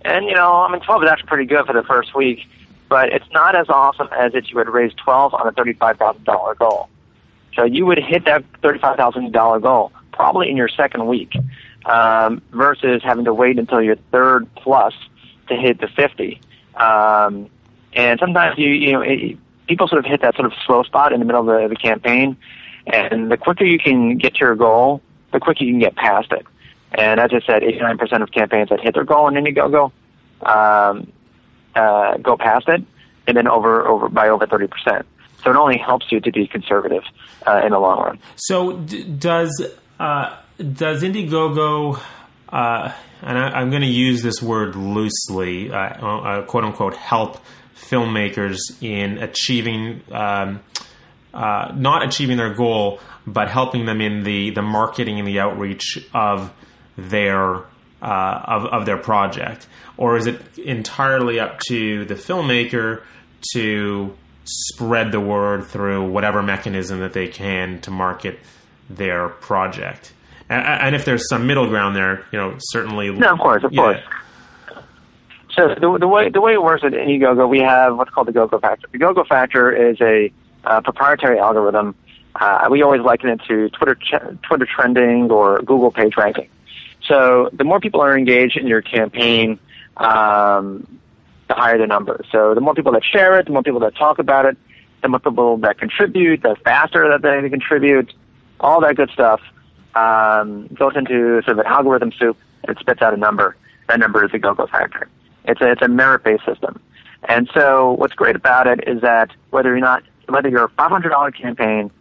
And, 0.01 0.25
you 0.25 0.35
know, 0.35 0.53
I 0.53 0.71
mean, 0.71 0.81
12 0.81 1.03
is 1.03 1.09
actually 1.09 1.27
pretty 1.27 1.45
good 1.45 1.65
for 1.65 1.73
the 1.73 1.83
first 1.83 2.15
week, 2.15 2.47
but 2.89 3.09
it's 3.09 3.29
not 3.31 3.55
as 3.55 3.69
awesome 3.69 4.07
as 4.11 4.35
if 4.35 4.51
you 4.51 4.57
had 4.57 4.69
raised 4.69 4.97
12 4.97 5.33
on 5.33 5.47
a 5.47 5.51
$35,000 5.51 6.57
goal. 6.57 6.89
So 7.55 7.63
you 7.63 7.85
would 7.85 7.97
hit 7.97 8.25
that 8.25 8.43
$35,000 8.61 9.61
goal 9.61 9.91
probably 10.11 10.49
in 10.49 10.57
your 10.57 10.69
second 10.69 11.07
week, 11.07 11.33
um, 11.85 12.41
versus 12.51 13.01
having 13.03 13.25
to 13.25 13.33
wait 13.33 13.59
until 13.59 13.81
your 13.81 13.97
third 14.11 14.47
plus 14.55 14.93
to 15.47 15.55
hit 15.55 15.79
the 15.79 15.87
50. 15.87 16.39
Um, 16.75 17.49
and 17.93 18.19
sometimes 18.19 18.57
you, 18.57 18.69
you 18.69 18.91
know, 18.93 19.01
it, 19.01 19.37
people 19.67 19.87
sort 19.87 19.99
of 19.99 20.05
hit 20.05 20.21
that 20.21 20.35
sort 20.35 20.45
of 20.45 20.53
slow 20.65 20.83
spot 20.83 21.13
in 21.13 21.19
the 21.19 21.25
middle 21.25 21.41
of 21.41 21.61
the, 21.61 21.67
the 21.67 21.75
campaign, 21.75 22.37
and 22.87 23.31
the 23.31 23.37
quicker 23.37 23.63
you 23.63 23.79
can 23.79 24.17
get 24.17 24.35
to 24.35 24.39
your 24.39 24.55
goal, 24.55 25.01
the 25.31 25.39
quicker 25.39 25.63
you 25.63 25.73
can 25.73 25.79
get 25.79 25.95
past 25.95 26.31
it. 26.31 26.45
And 26.97 27.19
as 27.19 27.31
I 27.33 27.45
said, 27.45 27.61
89% 27.63 28.21
of 28.21 28.31
campaigns 28.31 28.69
that 28.69 28.79
hit 28.79 28.93
their 28.93 29.03
goal 29.03 29.27
in 29.27 29.35
Indiegogo 29.35 29.91
um, 30.41 31.11
uh, 31.75 32.17
go 32.17 32.37
past 32.37 32.67
it, 32.67 32.83
and 33.27 33.37
then 33.37 33.47
over 33.47 33.85
over 33.87 34.09
by 34.09 34.29
over 34.29 34.45
30%. 34.45 35.03
So 35.43 35.51
it 35.51 35.55
only 35.57 35.77
helps 35.77 36.11
you 36.11 36.19
to 36.21 36.31
be 36.31 36.47
conservative 36.47 37.03
uh, 37.45 37.61
in 37.63 37.71
the 37.71 37.79
long 37.79 37.99
run. 37.99 38.19
So 38.35 38.77
d- 38.77 39.03
does 39.03 39.65
uh, 39.99 40.37
does 40.57 41.03
Indiegogo, 41.03 41.99
uh, 42.49 42.91
and 43.21 43.37
I, 43.37 43.61
am 43.61 43.69
going 43.69 43.81
to 43.81 43.87
use 43.87 44.23
this 44.23 44.41
word 44.41 44.75
loosely, 44.75 45.71
uh, 45.71 45.77
uh, 45.77 46.45
quote 46.45 46.63
unquote, 46.63 46.95
help 46.95 47.39
filmmakers 47.75 48.57
in 48.81 49.17
achieving 49.17 50.01
um, 50.11 50.61
uh, 51.33 51.71
not 51.75 52.03
achieving 52.03 52.37
their 52.37 52.53
goal, 52.53 52.99
but 53.27 53.49
helping 53.49 53.85
them 53.85 54.01
in 54.01 54.23
the 54.23 54.51
the 54.51 54.61
marketing 54.61 55.19
and 55.19 55.27
the 55.27 55.39
outreach 55.39 55.99
of 56.13 56.53
their 56.97 57.57
uh, 58.01 58.41
of 58.45 58.65
of 58.65 58.85
their 58.85 58.97
project, 58.97 59.67
or 59.97 60.17
is 60.17 60.27
it 60.27 60.39
entirely 60.57 61.39
up 61.39 61.59
to 61.67 62.05
the 62.05 62.15
filmmaker 62.15 63.01
to 63.53 64.15
spread 64.43 65.11
the 65.11 65.19
word 65.19 65.65
through 65.65 66.09
whatever 66.09 66.43
mechanism 66.43 66.99
that 66.99 67.13
they 67.13 67.27
can 67.27 67.81
to 67.81 67.91
market 67.91 68.39
their 68.89 69.29
project? 69.29 70.13
And, 70.49 70.65
and 70.65 70.95
if 70.95 71.05
there's 71.05 71.27
some 71.27 71.47
middle 71.47 71.67
ground 71.67 71.95
there, 71.95 72.25
you 72.31 72.37
know, 72.37 72.55
certainly. 72.59 73.11
No, 73.11 73.33
of 73.33 73.39
course, 73.39 73.63
of 73.63 73.71
yeah. 73.71 73.81
course. 73.81 74.01
So 75.55 75.69
the, 75.69 75.97
the 75.99 76.07
way 76.07 76.29
the 76.29 76.41
way 76.41 76.53
it 76.53 76.61
works 76.61 76.83
at 76.83 76.91
Indiegogo, 76.91 77.47
we 77.47 77.59
have 77.59 77.97
what's 77.97 78.11
called 78.11 78.27
the 78.27 78.33
GoGo 78.33 78.59
Factor. 78.59 78.87
The 78.91 78.97
GoGo 78.97 79.23
Factor 79.23 79.71
is 79.71 79.99
a 80.01 80.31
uh, 80.65 80.81
proprietary 80.81 81.39
algorithm. 81.39 81.95
Uh, 82.35 82.67
we 82.69 82.81
always 82.81 83.01
liken 83.01 83.29
it 83.29 83.41
to 83.47 83.69
Twitter 83.69 83.95
ch- 83.95 84.41
Twitter 84.41 84.65
trending 84.65 85.31
or 85.31 85.61
Google 85.61 85.91
page 85.91 86.17
ranking. 86.17 86.49
So 87.07 87.49
the 87.53 87.63
more 87.63 87.79
people 87.79 88.01
are 88.01 88.17
engaged 88.17 88.57
in 88.57 88.67
your 88.67 88.81
campaign, 88.81 89.59
um, 89.97 90.99
the 91.47 91.53
higher 91.53 91.77
the 91.77 91.87
number. 91.87 92.23
So 92.31 92.55
the 92.55 92.61
more 92.61 92.73
people 92.73 92.91
that 92.93 93.03
share 93.03 93.39
it, 93.39 93.45
the 93.45 93.51
more 93.51 93.63
people 93.63 93.79
that 93.81 93.95
talk 93.95 94.19
about 94.19 94.45
it, 94.45 94.57
the 95.01 95.09
more 95.09 95.19
people 95.19 95.57
that 95.57 95.77
contribute, 95.77 96.41
the 96.41 96.55
faster 96.63 97.07
that 97.09 97.21
they 97.21 97.49
contribute, 97.49 98.11
all 98.59 98.81
that 98.81 98.95
good 98.95 99.11
stuff 99.11 99.41
um, 99.93 100.67
goes 100.67 100.93
into 100.95 101.41
sort 101.43 101.59
of 101.59 101.59
an 101.59 101.65
algorithm 101.67 102.11
soup 102.17 102.37
and 102.67 102.77
spits 102.79 103.01
out 103.01 103.13
a 103.13 103.17
number. 103.17 103.55
That 103.87 103.99
number 103.99 104.25
is 104.25 104.31
the 104.31 104.39
GoGo 104.39 104.67
factor. 104.67 105.07
It's 105.45 105.61
a, 105.61 105.71
it's 105.71 105.81
a 105.81 105.87
merit-based 105.87 106.43
system. 106.45 106.81
And 107.27 107.49
so 107.53 107.91
what's 107.93 108.13
great 108.13 108.35
about 108.35 108.67
it 108.67 108.87
is 108.87 109.01
that 109.01 109.31
whether 109.51 109.69
you're 109.69 109.79
not, 109.79 110.03
whether 110.27 110.49
you're 110.49 110.65
a 110.65 110.69
$500 110.69 111.39
campaign 111.39 111.91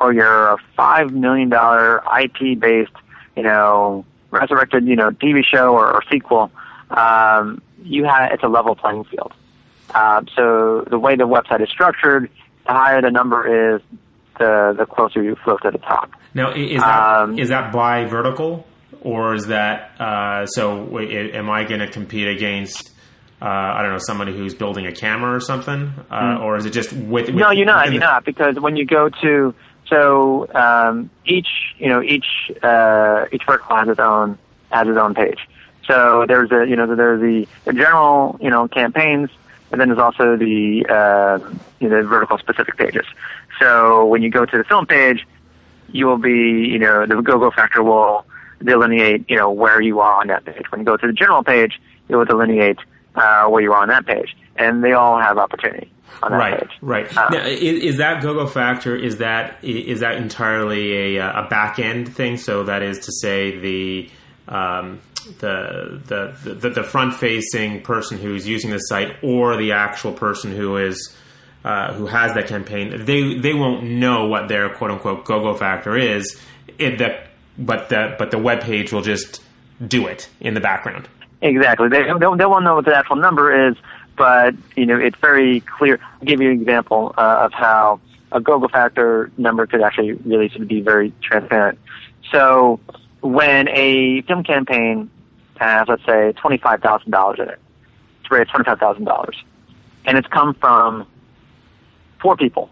or 0.00 0.12
you're 0.12 0.48
a 0.48 0.56
$5 0.78 1.10
million 1.12 1.52
IP-based, 1.52 2.92
you 3.36 3.42
know, 3.42 4.04
resurrected, 4.30 4.86
you 4.86 4.96
know, 4.96 5.10
TV 5.10 5.42
show 5.44 5.72
or, 5.72 5.92
or 5.92 6.02
sequel, 6.10 6.50
um, 6.90 7.62
you 7.82 8.04
have, 8.04 8.32
it's 8.32 8.42
a 8.42 8.48
level 8.48 8.74
playing 8.74 9.04
field. 9.04 9.32
Uh, 9.94 10.22
so 10.36 10.84
the 10.88 10.98
way 10.98 11.16
the 11.16 11.26
website 11.26 11.62
is 11.62 11.68
structured, 11.68 12.30
the 12.66 12.72
higher 12.72 13.00
the 13.02 13.10
number 13.10 13.74
is, 13.74 13.82
the, 14.38 14.74
the 14.78 14.86
closer 14.86 15.22
you 15.22 15.36
float 15.44 15.60
to 15.62 15.70
the 15.70 15.78
top. 15.78 16.10
Now, 16.34 16.52
is 16.54 16.80
that, 16.80 17.20
um, 17.20 17.38
is 17.38 17.50
that 17.50 17.72
by 17.72 18.06
vertical? 18.06 18.66
Or 19.02 19.34
is 19.34 19.46
that, 19.46 19.98
uh, 20.00 20.46
so 20.46 20.98
am 20.98 21.48
I 21.48 21.64
going 21.64 21.80
to 21.80 21.90
compete 21.90 22.28
against, 22.28 22.90
uh, 23.40 23.46
I 23.46 23.82
don't 23.82 23.92
know, 23.92 23.98
somebody 23.98 24.36
who's 24.36 24.54
building 24.54 24.86
a 24.86 24.92
camera 24.92 25.34
or 25.34 25.40
something? 25.40 25.92
Mm. 26.10 26.40
Or 26.40 26.56
is 26.56 26.66
it 26.66 26.70
just 26.70 26.92
with, 26.92 27.26
with 27.26 27.34
No, 27.34 27.50
you're 27.50 27.64
not. 27.64 27.90
You're 27.90 28.00
not. 28.00 28.24
Because 28.24 28.56
when 28.60 28.76
you 28.76 28.84
go 28.84 29.08
to, 29.22 29.54
so 29.90 30.48
um, 30.54 31.10
each 31.26 31.48
you 31.78 31.88
know 31.88 32.02
each 32.02 32.50
uh, 32.62 33.26
each 33.32 33.42
vertical 33.44 33.76
has 33.76 33.88
its 33.88 34.00
own 34.00 34.38
has 34.70 34.88
its 34.88 34.96
own 34.96 35.14
page. 35.14 35.40
So 35.86 36.24
there's 36.26 36.50
a 36.52 36.66
you 36.66 36.76
know 36.76 36.94
there's 36.94 37.20
the, 37.20 37.72
general 37.72 38.38
you 38.40 38.48
know 38.48 38.68
campaigns, 38.68 39.30
and 39.72 39.80
then 39.80 39.88
there's 39.88 39.98
also 39.98 40.36
the 40.36 40.86
uh, 40.88 41.54
you 41.80 41.88
know 41.88 42.02
vertical 42.06 42.38
specific 42.38 42.76
pages. 42.76 43.04
So 43.58 44.06
when 44.06 44.22
you 44.22 44.30
go 44.30 44.46
to 44.46 44.56
the 44.56 44.64
film 44.64 44.86
page, 44.86 45.26
you 45.88 46.06
will 46.06 46.18
be 46.18 46.68
you 46.70 46.78
know 46.78 47.04
the 47.04 47.20
GoGo 47.20 47.50
factor 47.50 47.82
will 47.82 48.24
delineate 48.62 49.28
you 49.28 49.36
know 49.36 49.50
where 49.50 49.82
you 49.82 49.98
are 49.98 50.20
on 50.20 50.28
that 50.28 50.44
page. 50.44 50.70
When 50.70 50.82
you 50.82 50.84
go 50.84 50.96
to 50.96 51.06
the 51.06 51.12
general 51.12 51.42
page, 51.42 51.80
it 52.08 52.14
will 52.14 52.24
delineate 52.24 52.78
uh, 53.16 53.46
where 53.48 53.60
you 53.60 53.72
are 53.72 53.82
on 53.82 53.88
that 53.88 54.06
page, 54.06 54.36
and 54.54 54.84
they 54.84 54.92
all 54.92 55.18
have 55.18 55.36
opportunity 55.36 55.90
right, 56.22 56.60
page. 56.60 56.70
Right, 56.80 57.16
um, 57.16 57.32
now, 57.32 57.46
is, 57.46 57.82
is, 57.82 57.96
that 57.98 58.22
GoGo 58.22 58.46
Factor? 58.46 58.96
Is 58.96 59.18
that 59.18 59.62
is 59.62 60.00
that 60.00 60.16
entirely 60.16 61.16
a, 61.16 61.28
a 61.28 61.46
back 61.48 61.78
end 61.78 62.14
thing? 62.14 62.36
So 62.36 62.64
that 62.64 62.82
is 62.82 62.98
to 63.00 63.12
say 63.12 63.58
the 63.58 64.10
um, 64.48 65.00
the, 65.38 66.00
the 66.06 66.54
the 66.54 66.70
the 66.70 66.82
front 66.82 67.14
facing 67.14 67.82
person 67.82 68.18
who's 68.18 68.46
using 68.46 68.70
the 68.70 68.78
site 68.78 69.16
or 69.22 69.56
the 69.56 69.72
actual 69.72 70.12
person 70.12 70.54
who 70.54 70.76
is 70.76 71.16
uh, 71.64 71.92
who 71.92 72.06
has 72.06 72.34
that 72.34 72.46
campaign, 72.46 73.04
they 73.04 73.34
they 73.34 73.52
won't 73.52 73.84
know 73.84 74.26
what 74.26 74.48
their 74.48 74.70
quote 74.70 74.90
unquote 74.90 75.24
GoGo 75.24 75.54
Factor 75.54 75.96
is. 75.96 76.40
It, 76.78 76.98
the, 76.98 77.20
but 77.58 77.90
the 77.90 78.14
but 78.18 78.30
the 78.30 78.38
web 78.38 78.62
page 78.62 78.92
will 78.92 79.02
just 79.02 79.42
do 79.86 80.06
it 80.06 80.28
in 80.40 80.54
the 80.54 80.60
background. 80.60 81.08
Exactly. 81.42 81.88
They, 81.88 82.02
they, 82.02 82.18
they 82.36 82.46
won't 82.46 82.64
know 82.64 82.76
what 82.76 82.84
the 82.84 82.94
actual 82.94 83.16
number 83.16 83.68
is, 83.68 83.76
but 84.20 84.54
you 84.76 84.84
know 84.84 84.98
it's 84.98 85.16
very 85.18 85.60
clear. 85.60 85.98
I'll 86.20 86.26
give 86.26 86.42
you 86.42 86.50
an 86.50 86.60
example 86.60 87.14
uh, 87.16 87.46
of 87.46 87.54
how 87.54 88.00
a 88.30 88.38
GoGo 88.38 88.68
factor 88.68 89.32
number 89.38 89.66
could 89.66 89.80
actually 89.80 90.12
really 90.12 90.50
sort 90.50 90.60
of 90.60 90.68
be 90.68 90.82
very 90.82 91.10
transparent. 91.22 91.78
So 92.30 92.80
when 93.22 93.68
a 93.68 94.20
film 94.28 94.44
campaign 94.44 95.10
has, 95.56 95.88
let's 95.88 96.04
say, 96.04 96.32
twenty-five 96.32 96.82
thousand 96.82 97.12
dollars 97.12 97.38
in 97.38 97.48
it, 97.48 97.58
it's 98.20 98.30
raised 98.30 98.50
twenty-five 98.50 98.78
thousand 98.78 99.06
dollars, 99.06 99.42
and 100.04 100.18
it's 100.18 100.28
come 100.28 100.52
from 100.52 101.06
four 102.20 102.36
people. 102.36 102.68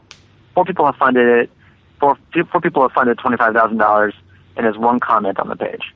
Four 0.55 0.67
people 0.67 0.85
have 0.85 0.97
funded 0.97 1.29
it. 1.29 1.51
Four, 1.99 2.19
four 2.53 2.61
people 2.61 2.83
have 2.83 2.93
funded 2.93 3.17
twenty-five 3.17 3.55
thousand 3.55 3.79
dollars, 3.79 4.13
and 4.55 4.67
there's 4.67 4.77
one 4.77 5.01
comment 5.01 5.41
on 5.41 5.49
the 5.49 5.57
page. 5.57 5.95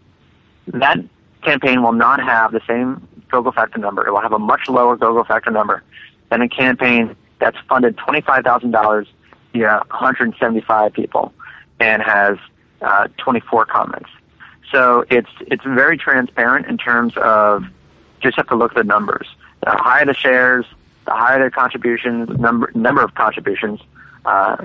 That 0.69 0.97
campaign 1.43 1.83
will 1.83 1.93
not 1.93 2.23
have 2.23 2.53
the 2.53 2.63
same 2.67 3.07
GoGo 3.33 3.51
factor 3.51 3.79
number. 3.79 4.07
It 4.07 4.13
will 4.13 4.21
have 4.21 4.33
a 4.33 4.39
much 4.39 4.69
lower 4.69 4.97
GoGo 4.97 5.25
factor 5.25 5.51
number 5.51 5.83
than 6.31 6.43
a 6.43 6.49
campaign 6.49 7.17
that's 7.41 7.57
funded 7.69 7.97
$25,000 7.97 9.07
via 9.53 9.83
175 9.91 10.93
people 10.93 11.33
and 11.81 12.03
has 12.03 12.39
uh, 12.83 13.09
24 13.17 13.67
comments. 13.67 14.11
So 14.71 15.05
it's 15.11 15.29
it's 15.41 15.65
very 15.65 15.99
transparent 15.99 16.67
in 16.67 16.79
terms 16.79 17.15
of 17.17 17.65
just 18.21 18.37
have 18.37 18.49
to 18.49 18.55
look 18.55 18.73
at 18.73 18.77
the 18.77 18.85
numbers. 18.85 19.27
The 19.63 19.71
higher 19.71 20.07
the 20.07 20.15
shares, 20.15 20.65
the 21.05 21.11
higher 21.11 21.45
the 21.45 21.51
contributions, 21.51 22.31
number 22.39 22.71
number 22.75 23.03
of 23.03 23.15
contributions, 23.15 23.81
uh, 24.25 24.57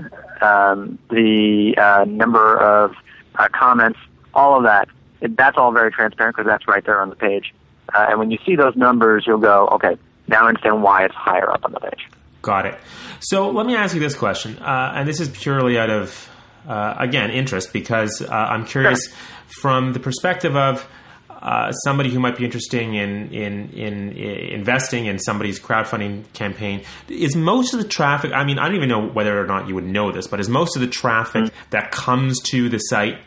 um, 0.41 0.97
the 1.09 1.75
uh, 1.77 2.05
number 2.07 2.57
of 2.57 2.95
uh, 3.35 3.49
comments, 3.49 3.99
all 4.33 4.57
of 4.57 4.63
that. 4.63 4.87
That's 5.21 5.57
all 5.57 5.71
very 5.71 5.91
transparent 5.91 6.37
because 6.37 6.47
that's 6.47 6.67
right 6.67 6.85
there 6.85 7.01
on 7.01 7.09
the 7.09 7.15
page. 7.15 7.53
Uh, 7.93 8.07
and 8.09 8.19
when 8.19 8.31
you 8.31 8.37
see 8.45 8.55
those 8.55 8.75
numbers, 8.75 9.25
you'll 9.25 9.37
go, 9.37 9.67
okay, 9.73 9.97
now 10.27 10.45
I 10.45 10.49
understand 10.49 10.83
why 10.83 11.05
it's 11.05 11.15
higher 11.15 11.49
up 11.49 11.63
on 11.65 11.71
the 11.71 11.79
page. 11.79 12.07
Got 12.41 12.65
it. 12.65 12.77
So 13.19 13.49
let 13.49 13.65
me 13.65 13.75
ask 13.75 13.93
you 13.93 13.99
this 13.99 14.15
question, 14.15 14.57
uh, 14.59 14.93
and 14.95 15.07
this 15.07 15.19
is 15.19 15.29
purely 15.29 15.77
out 15.77 15.89
of, 15.89 16.29
uh, 16.67 16.95
again, 16.99 17.31
interest 17.31 17.73
because 17.73 18.21
uh, 18.21 18.27
I'm 18.31 18.65
curious 18.65 19.07
sure. 19.07 19.15
from 19.61 19.93
the 19.93 19.99
perspective 19.99 20.55
of 20.55 20.87
uh, 21.29 21.71
somebody 21.71 22.11
who 22.11 22.19
might 22.19 22.35
be 22.35 22.45
interested 22.45 22.81
in, 22.81 22.93
in, 22.93 23.31
in, 23.31 23.69
in 23.71 24.13
investing 24.13 25.05
in 25.05 25.19
somebody's 25.19 25.59
crowdfunding 25.59 26.31
campaign. 26.33 26.83
Is 27.09 27.35
most 27.35 27.73
of 27.73 27.81
the 27.81 27.87
traffic? 27.87 28.31
I 28.33 28.43
mean, 28.43 28.59
I 28.59 28.67
don't 28.67 28.75
even 28.75 28.89
know 28.89 29.07
whether 29.07 29.39
or 29.39 29.45
not 29.45 29.67
you 29.67 29.75
would 29.75 29.85
know 29.85 30.11
this, 30.11 30.27
but 30.27 30.39
is 30.39 30.49
most 30.49 30.75
of 30.75 30.81
the 30.81 30.87
traffic 30.87 31.43
mm-hmm. 31.43 31.69
that 31.69 31.91
comes 31.91 32.39
to 32.51 32.69
the 32.69 32.79
site 32.79 33.19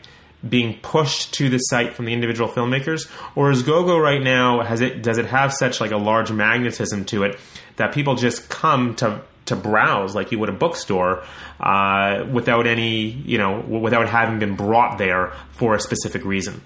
being 0.47 0.79
pushed 0.81 1.33
to 1.35 1.49
the 1.49 1.57
site 1.57 1.93
from 1.93 2.05
the 2.05 2.13
individual 2.13 2.49
filmmakers, 2.49 3.09
or 3.35 3.51
is 3.51 3.63
GoGo 3.63 3.97
right 3.97 4.21
now 4.21 4.61
has 4.61 4.81
it 4.81 5.01
does 5.01 5.17
it 5.17 5.25
have 5.25 5.53
such 5.53 5.79
like 5.79 5.91
a 5.91 5.97
large 5.97 6.31
magnetism 6.31 7.05
to 7.05 7.23
it 7.23 7.39
that 7.77 7.93
people 7.93 8.15
just 8.15 8.49
come 8.49 8.95
to 8.95 9.21
to 9.45 9.55
browse 9.55 10.15
like 10.15 10.31
you 10.31 10.39
would 10.39 10.49
a 10.49 10.53
bookstore 10.53 11.23
uh, 11.59 12.25
without 12.31 12.67
any 12.67 13.09
you 13.09 13.37
know 13.37 13.59
without 13.59 14.07
having 14.07 14.39
been 14.39 14.55
brought 14.55 14.97
there 14.97 15.33
for 15.51 15.75
a 15.75 15.79
specific 15.79 16.25
reason. 16.25 16.61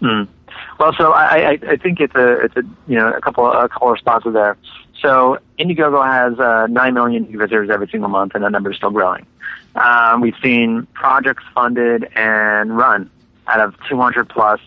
Mm. 0.00 0.28
Well, 0.78 0.94
so 0.96 1.12
I, 1.12 1.50
I, 1.50 1.58
I 1.68 1.76
think 1.76 2.00
it's 2.00 2.14
a 2.14 2.44
it's 2.44 2.56
a 2.56 2.62
you 2.86 2.96
know 2.96 3.12
a 3.12 3.20
couple 3.20 3.50
a 3.50 3.68
couple 3.68 3.90
responses 3.90 4.32
there. 4.32 4.56
So 5.02 5.38
Indiegogo 5.58 6.04
has 6.04 6.38
uh, 6.38 6.66
nine 6.68 6.94
million 6.94 7.26
visitors 7.26 7.70
every 7.70 7.88
single 7.88 8.08
month, 8.08 8.34
and 8.34 8.44
that 8.44 8.52
number 8.52 8.70
is 8.70 8.76
still 8.76 8.90
growing. 8.90 9.26
Um, 9.74 10.20
we've 10.20 10.36
seen 10.42 10.86
projects 10.94 11.44
funded 11.54 12.08
and 12.14 12.76
run 12.76 13.10
out 13.46 13.60
of 13.60 13.74
200 13.88 14.28
plus 14.28 14.60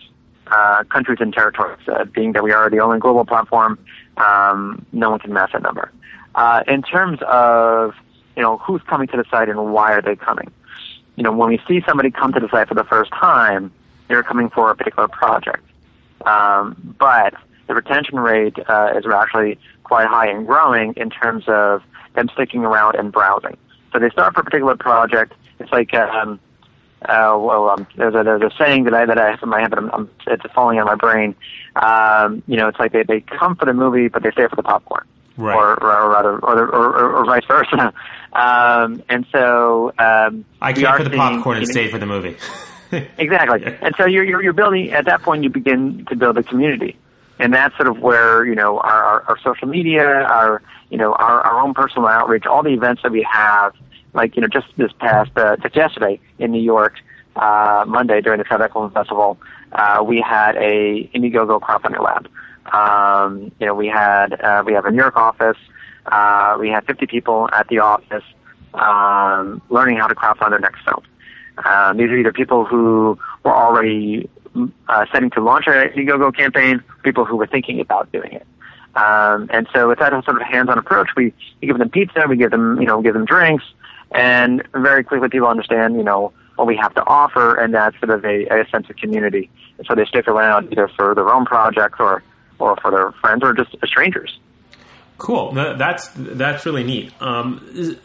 uh, 0.48 0.84
countries 0.86 1.20
and 1.22 1.34
territories. 1.34 1.80
Uh, 1.88 2.06
being 2.06 2.34
that 2.34 2.44
we 2.44 2.52
are 2.52 2.70
the 2.70 2.80
only 2.80 3.00
global 3.00 3.26
platform, 3.26 3.80
um, 4.18 4.86
no 4.92 5.10
one 5.10 5.20
can 5.20 5.34
match 5.34 5.52
that 5.54 5.62
number. 5.62 5.92
Uh, 6.36 6.64
in 6.68 6.82
terms 6.82 7.20
of 7.28 7.94
you 8.36 8.42
know 8.42 8.58
who's 8.58 8.82
coming 8.84 9.08
to 9.08 9.18
the 9.18 9.26
site 9.30 9.50
and 9.50 9.74
why 9.74 9.94
are 9.94 10.02
they 10.02 10.16
coming, 10.16 10.52
you 11.16 11.24
know 11.24 11.32
when 11.32 11.50
we 11.50 11.60
see 11.68 11.82
somebody 11.88 12.12
come 12.12 12.34
to 12.34 12.40
the 12.40 12.50
site 12.50 12.68
for 12.68 12.76
the 12.76 12.84
first 12.84 13.12
time, 13.12 13.72
they're 14.08 14.24
coming 14.24 14.50
for 14.50 14.72
a 14.72 14.76
particular 14.76 15.08
project. 15.08 15.64
Um, 16.26 16.96
but 16.98 17.34
the 17.68 17.76
retention 17.76 18.20
rate 18.20 18.58
uh, 18.68 18.94
is 18.96 19.06
actually 19.06 19.60
quite 19.84 20.08
high 20.08 20.28
and 20.28 20.48
growing 20.48 20.94
in 20.96 21.10
terms 21.10 21.44
of 21.48 21.84
them 22.16 22.30
sticking 22.34 22.64
around 22.64 22.96
and 22.96 23.12
browsing. 23.12 23.58
So 23.94 24.00
they 24.00 24.10
start 24.10 24.34
for 24.34 24.42
a 24.42 24.44
particular 24.44 24.76
project. 24.76 25.34
It's 25.60 25.72
like 25.72 25.94
um, 25.94 26.40
uh, 27.04 27.38
well, 27.40 27.70
um, 27.70 27.88
there's 27.96 28.16
a 28.16 28.24
there's 28.24 28.42
a 28.42 28.52
saying 28.58 28.86
that 28.86 28.94
I 28.94 29.06
that 29.06 29.18
I 29.18 29.32
have 29.32 29.44
in 29.44 29.50
my 29.50 29.62
head, 29.62 29.70
but 29.70 29.80
I'm, 29.80 29.92
I'm, 29.92 30.10
it's 30.28 30.44
falling 30.54 30.80
on 30.80 30.86
my 30.86 30.96
brain. 30.96 31.36
Um, 31.76 32.44
you 32.48 32.58
know, 32.58 32.68
it's 32.68 32.80
like 32.80 32.92
they 32.94 33.04
they 33.04 33.22
come 33.22 33.56
for 33.56 33.66
the 33.66 33.74
movie, 33.74 34.08
but 34.08 34.24
they 34.24 34.32
stay 34.32 34.48
for 34.48 34.56
the 34.56 34.64
popcorn, 34.64 35.06
right. 35.38 35.56
or 35.56 35.84
or 35.84 36.10
rather, 36.10 36.40
or, 36.40 36.60
or, 36.60 36.96
or, 36.96 37.16
or 37.18 37.26
vice 37.26 37.46
versa. 37.48 37.94
Um, 38.34 39.04
and 39.10 39.28
so 39.32 39.94
um, 40.00 40.44
I 40.60 40.74
came 40.74 40.88
for 40.98 41.04
the 41.04 41.12
seeing, 41.12 41.20
popcorn 41.20 41.58
and 41.58 41.68
you 41.68 41.68
know, 41.68 41.72
stayed 41.72 41.92
for 41.92 42.00
the 42.00 42.08
movie. 42.08 42.36
Exactly. 43.18 43.62
Yeah. 43.62 43.78
And 43.82 43.96
so 43.98 44.06
you're, 44.06 44.24
you're, 44.24 44.44
you're 44.44 44.54
building, 44.54 44.92
at 44.92 45.06
that 45.06 45.24
point, 45.24 45.44
you 45.44 45.50
begin 45.50 46.06
to 46.10 46.16
build 46.16 46.38
a 46.38 46.44
community. 46.44 46.96
And 47.40 47.52
that's 47.52 47.76
sort 47.76 47.88
of 47.88 48.00
where, 48.00 48.46
you 48.46 48.54
know, 48.54 48.78
our, 48.80 49.04
our, 49.04 49.22
our 49.30 49.38
social 49.40 49.68
media, 49.68 50.04
our, 50.04 50.62
you 50.94 51.00
know, 51.00 51.14
our, 51.14 51.42
our 51.42 51.60
own 51.60 51.74
personal 51.74 52.08
outreach, 52.08 52.46
all 52.46 52.62
the 52.62 52.70
events 52.70 53.02
that 53.02 53.12
we 53.12 53.28
have, 53.30 53.74
like, 54.14 54.36
you 54.36 54.44
know, 54.44 54.48
just 54.48 54.68
this 54.78 54.92
past, 55.00 55.32
uh, 55.36 55.56
just 55.58 55.76
yesterday 55.76 56.20
in 56.38 56.52
New 56.52 56.62
York, 56.62 56.94
uh, 57.36 57.84
Monday 57.88 58.22
during 58.22 58.38
the 58.38 58.46
Tribeca 58.46 58.74
Film 58.74 58.92
Festival, 58.92 59.40
uh, 59.72 60.04
we 60.08 60.22
had 60.22 60.56
a 60.56 61.10
Indiegogo 61.16 61.60
crowdfunding 61.60 62.00
lab. 62.00 62.30
Um, 62.72 63.52
you 63.60 63.66
know, 63.66 63.74
we 63.74 63.88
had, 63.88 64.40
uh, 64.40 64.62
we 64.64 64.74
have 64.74 64.86
a 64.86 64.92
New 64.92 65.00
York 65.00 65.18
office, 65.18 65.58
uh, 66.06 66.58
we 66.60 66.70
had 66.70 66.86
50 66.86 67.08
people 67.08 67.50
at 67.52 67.68
the 67.70 67.80
office, 67.80 68.24
um, 68.76 69.64
learning 69.72 69.98
how 69.98 70.06
to 70.06 70.14
crowdfund 70.14 70.52
their 70.52 70.60
next 70.60 70.84
film. 70.84 71.02
Um, 71.66 71.98
these 71.98 72.10
are 72.10 72.18
either 72.18 72.32
people 72.32 72.66
who 72.66 73.18
were 73.44 73.56
already 73.56 74.30
uh, 74.90 75.06
setting 75.12 75.32
to 75.32 75.42
launch 75.42 75.66
an 75.66 75.90
Indiegogo 75.90 76.36
campaign, 76.36 76.84
people 77.02 77.26
who 77.26 77.36
were 77.36 77.48
thinking 77.48 77.80
about 77.80 78.12
doing 78.12 78.34
it. 78.34 78.46
Um, 78.96 79.50
and 79.52 79.68
so 79.74 79.88
with 79.88 80.00
that 80.00 80.12
sort 80.24 80.42
of 80.42 80.48
hands-on 80.48 80.78
approach, 80.78 81.10
we, 81.16 81.34
we 81.62 81.68
give 81.68 81.78
them 81.78 81.90
pizza, 81.90 82.26
we 82.28 82.38
give 82.38 82.52
them, 82.52 82.80
you 82.80 82.86
know, 82.86 83.02
give 83.02 83.14
them 83.14 83.26
drinks, 83.26 83.64
and 84.12 84.64
very 84.74 85.04
quickly 85.04 85.30
people 85.30 85.48
understand, 85.48 85.96
you 85.96 86.04
know, 86.04 86.32
what 86.56 86.68
we 86.68 86.78
have 86.78 86.94
to 86.96 87.06
offer, 87.06 87.56
and 87.56 87.74
that's 87.74 87.98
sort 88.00 88.12
of 88.12 88.24
a, 88.24 88.46
a 88.46 88.68
sense 88.70 88.90
of 88.90 88.96
community. 88.98 89.50
And 89.78 89.88
so 89.88 89.96
they 89.96 90.06
stick 90.06 90.28
around 90.28 90.72
either 90.72 90.88
for 90.96 91.16
their 91.16 91.30
own 91.30 91.46
projects 91.46 92.00
or, 92.00 92.24
or 92.60 92.76
for 92.78 92.92
their 92.92 93.12
friends 93.14 93.44
or 93.44 93.54
just 93.54 93.76
strangers. 93.86 94.40
Cool. 95.18 95.52
That's 95.54 96.10
that's 96.16 96.66
really 96.66 96.84
neat. 96.84 97.12
Um, 97.22 97.98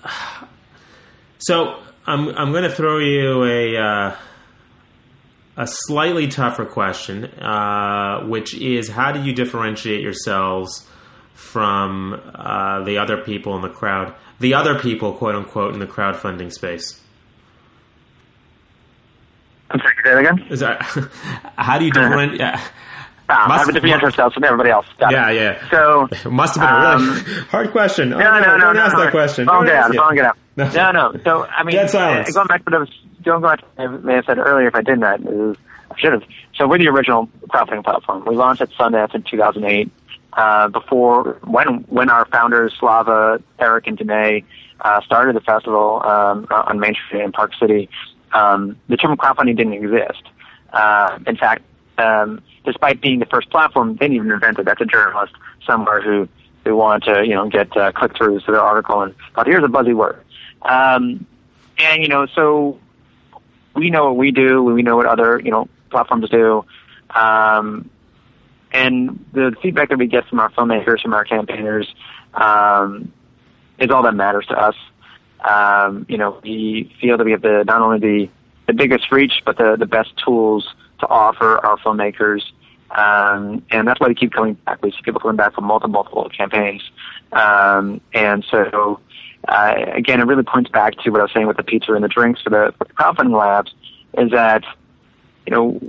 so 1.38 1.80
I'm 2.06 2.28
I'm 2.28 2.52
going 2.52 2.64
to 2.64 2.70
throw 2.70 2.98
you 2.98 3.44
a 3.44 3.76
uh, 3.76 4.16
a 5.58 5.66
slightly 5.66 6.28
tougher 6.28 6.64
question, 6.64 7.24
uh, 7.24 8.24
which 8.26 8.54
is 8.54 8.88
how 8.88 9.12
do 9.12 9.20
you 9.22 9.32
differentiate 9.34 10.00
yourselves 10.00 10.86
from 11.34 12.14
uh, 12.34 12.82
the 12.84 12.96
other 12.98 13.16
people 13.18 13.54
in 13.56 13.62
the 13.62 13.68
crowd, 13.68 14.14
the 14.40 14.54
other 14.54 14.78
people, 14.78 15.12
quote 15.12 15.34
unquote, 15.34 15.74
in 15.74 15.80
the 15.80 15.86
crowdfunding 15.86 16.52
space? 16.52 17.00
I'm 19.70 19.80
sorry, 19.80 19.94
say 20.02 20.10
that 20.10 20.18
again? 20.18 20.46
Is 20.50 20.60
that 20.60 20.82
how 21.56 21.78
do 21.78 21.84
you 21.84 21.90
differentiate? 21.90 22.40
Yeah. 22.40 22.60
Ah, 23.30 23.44
Must- 23.46 23.60
have 23.66 23.68
a 23.68 23.72
different 23.78 24.02
ourselves 24.02 24.32
from 24.32 24.44
everybody 24.44 24.70
else. 24.70 24.86
Got 24.98 25.12
it. 25.12 25.16
Yeah, 25.16 25.30
yeah. 25.30 25.70
So, 25.70 26.08
must 26.30 26.56
have 26.56 26.66
been 26.98 27.08
a 27.10 27.12
really 27.20 27.42
hard 27.48 27.70
question. 27.72 28.14
Oh, 28.14 28.18
No, 28.18 28.40
no, 28.40 28.56
no, 28.56 28.58
don't 28.58 28.76
no. 28.76 28.80
ask 28.80 28.96
no. 28.96 29.02
that 29.04 29.10
question. 29.10 29.46
Phone 29.46 29.66
get 29.66 29.74
out. 29.74 29.94
Phone 29.94 30.14
get 30.14 30.24
out. 30.24 30.38
No. 30.56 30.70
No, 30.70 30.92
no. 30.92 31.20
So 31.24 31.44
I 31.44 31.62
mean, 31.62 31.76
Dead 31.76 31.90
silence. 31.90 32.30
uh, 32.30 32.32
going 32.32 32.46
back 32.46 32.64
to 32.64 32.70
what 32.78 32.88
Back 33.28 33.60
to 33.60 33.64
what 33.64 33.64
I 33.78 33.86
may 33.98 34.14
have 34.14 34.24
said 34.24 34.38
earlier. 34.38 34.68
If 34.68 34.74
I 34.74 34.82
didn't, 34.82 35.04
I 35.04 35.16
is- 35.16 35.56
I 35.90 35.98
should 35.98 36.12
have. 36.12 36.22
So 36.54 36.66
we're 36.68 36.78
the 36.78 36.88
original 36.88 37.28
crowdfunding 37.48 37.84
platform. 37.84 38.24
We 38.26 38.36
launched 38.36 38.60
at 38.60 38.70
Sundance 38.70 39.14
in 39.14 39.22
2008. 39.22 39.90
Uh, 40.34 40.68
before 40.68 41.38
when 41.44 41.78
when 41.88 42.10
our 42.10 42.26
founders 42.26 42.74
Slava, 42.78 43.42
Eric, 43.58 43.86
and 43.86 43.96
Danae 43.96 44.44
uh, 44.82 45.00
started 45.00 45.34
the 45.34 45.40
festival 45.40 46.02
um, 46.04 46.46
on 46.50 46.78
Main 46.78 46.94
Street 46.94 47.22
in 47.22 47.32
Park 47.32 47.52
City, 47.58 47.88
um, 48.32 48.76
the 48.88 48.96
term 48.96 49.16
crowdfunding 49.16 49.56
didn't 49.56 49.72
exist. 49.72 50.22
Uh, 50.72 51.18
in 51.26 51.36
fact, 51.36 51.62
um, 51.96 52.42
despite 52.64 53.00
being 53.00 53.18
the 53.18 53.26
first 53.26 53.50
platform, 53.50 53.96
they 53.96 54.06
didn't 54.06 54.16
even 54.16 54.30
invent 54.30 54.58
it. 54.58 54.64
That's 54.66 54.80
a 54.80 54.84
journalist 54.86 55.32
somewhere 55.66 56.02
who 56.02 56.28
who 56.64 56.76
wanted 56.76 57.14
to 57.14 57.26
you 57.26 57.34
know 57.34 57.48
get 57.48 57.74
uh, 57.76 57.90
click 57.92 58.12
throughs 58.12 58.44
to 58.44 58.52
their 58.52 58.60
article 58.60 59.00
and 59.00 59.14
thought 59.34 59.46
here's 59.46 59.64
a 59.64 59.68
buzzy 59.68 59.94
word. 59.94 60.22
Um, 60.62 61.26
and 61.78 62.02
you 62.02 62.08
know 62.08 62.26
so 62.26 62.78
we 63.78 63.90
know 63.90 64.06
what 64.06 64.16
we 64.16 64.30
do. 64.30 64.62
We 64.62 64.82
know 64.82 64.96
what 64.96 65.06
other 65.06 65.40
you 65.40 65.50
know 65.50 65.68
platforms 65.90 66.28
do. 66.30 66.64
Um, 67.10 67.90
and 68.72 69.24
the 69.32 69.54
feedback 69.62 69.88
that 69.88 69.98
we 69.98 70.06
get 70.06 70.26
from 70.28 70.40
our 70.40 70.50
filmmakers, 70.50 71.00
from 71.00 71.14
our 71.14 71.24
campaigners, 71.24 71.86
um, 72.34 73.12
is 73.78 73.90
all 73.90 74.02
that 74.02 74.14
matters 74.14 74.46
to 74.46 74.54
us. 74.54 74.74
Um, 75.40 76.04
you 76.08 76.18
know, 76.18 76.38
we 76.42 76.94
feel 77.00 77.16
that 77.16 77.24
we 77.24 77.32
have 77.32 77.42
the 77.42 77.64
not 77.66 77.80
only 77.80 77.98
the 77.98 78.28
the 78.66 78.74
biggest 78.74 79.10
reach, 79.10 79.42
but 79.44 79.56
the 79.56 79.76
the 79.76 79.86
best 79.86 80.10
tools 80.24 80.68
to 81.00 81.06
offer 81.08 81.64
our 81.64 81.78
filmmakers, 81.78 82.42
um, 82.90 83.62
and 83.70 83.86
that's 83.86 84.00
why 84.00 84.08
we 84.08 84.14
keep 84.14 84.32
coming 84.32 84.54
back. 84.54 84.82
We 84.82 84.90
see 84.90 84.98
people 85.02 85.20
coming 85.20 85.36
back 85.36 85.54
for 85.54 85.60
multiple 85.60 85.92
multiple 85.92 86.28
campaigns, 86.36 86.82
um, 87.32 88.00
and 88.12 88.44
so 88.50 89.00
uh, 89.48 89.74
again, 89.94 90.20
it 90.20 90.24
really 90.24 90.42
points 90.42 90.70
back 90.70 90.94
to 90.98 91.10
what 91.10 91.20
I 91.20 91.24
was 91.24 91.32
saying 91.32 91.46
with 91.46 91.56
the 91.56 91.62
pizza 91.62 91.94
and 91.94 92.04
the 92.04 92.08
drinks 92.08 92.42
for 92.42 92.50
the, 92.50 92.74
for 92.76 92.84
the 92.84 92.92
crowdfunding 92.92 93.36
labs, 93.36 93.72
is 94.16 94.30
that 94.30 94.64
you 95.46 95.52
know 95.52 95.80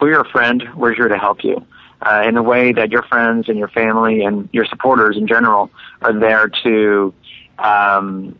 we're 0.00 0.12
your 0.12 0.24
friend. 0.24 0.62
We're 0.76 0.94
here 0.94 1.08
to 1.08 1.18
help 1.18 1.42
you. 1.42 1.66
Uh, 2.00 2.24
in 2.26 2.34
the 2.34 2.42
way 2.42 2.72
that 2.72 2.92
your 2.92 3.02
friends 3.02 3.48
and 3.48 3.58
your 3.58 3.68
family 3.68 4.22
and 4.22 4.48
your 4.52 4.66
supporters 4.66 5.16
in 5.16 5.26
general 5.26 5.70
are 6.02 6.12
there 6.12 6.48
to 6.62 7.12
um, 7.58 8.38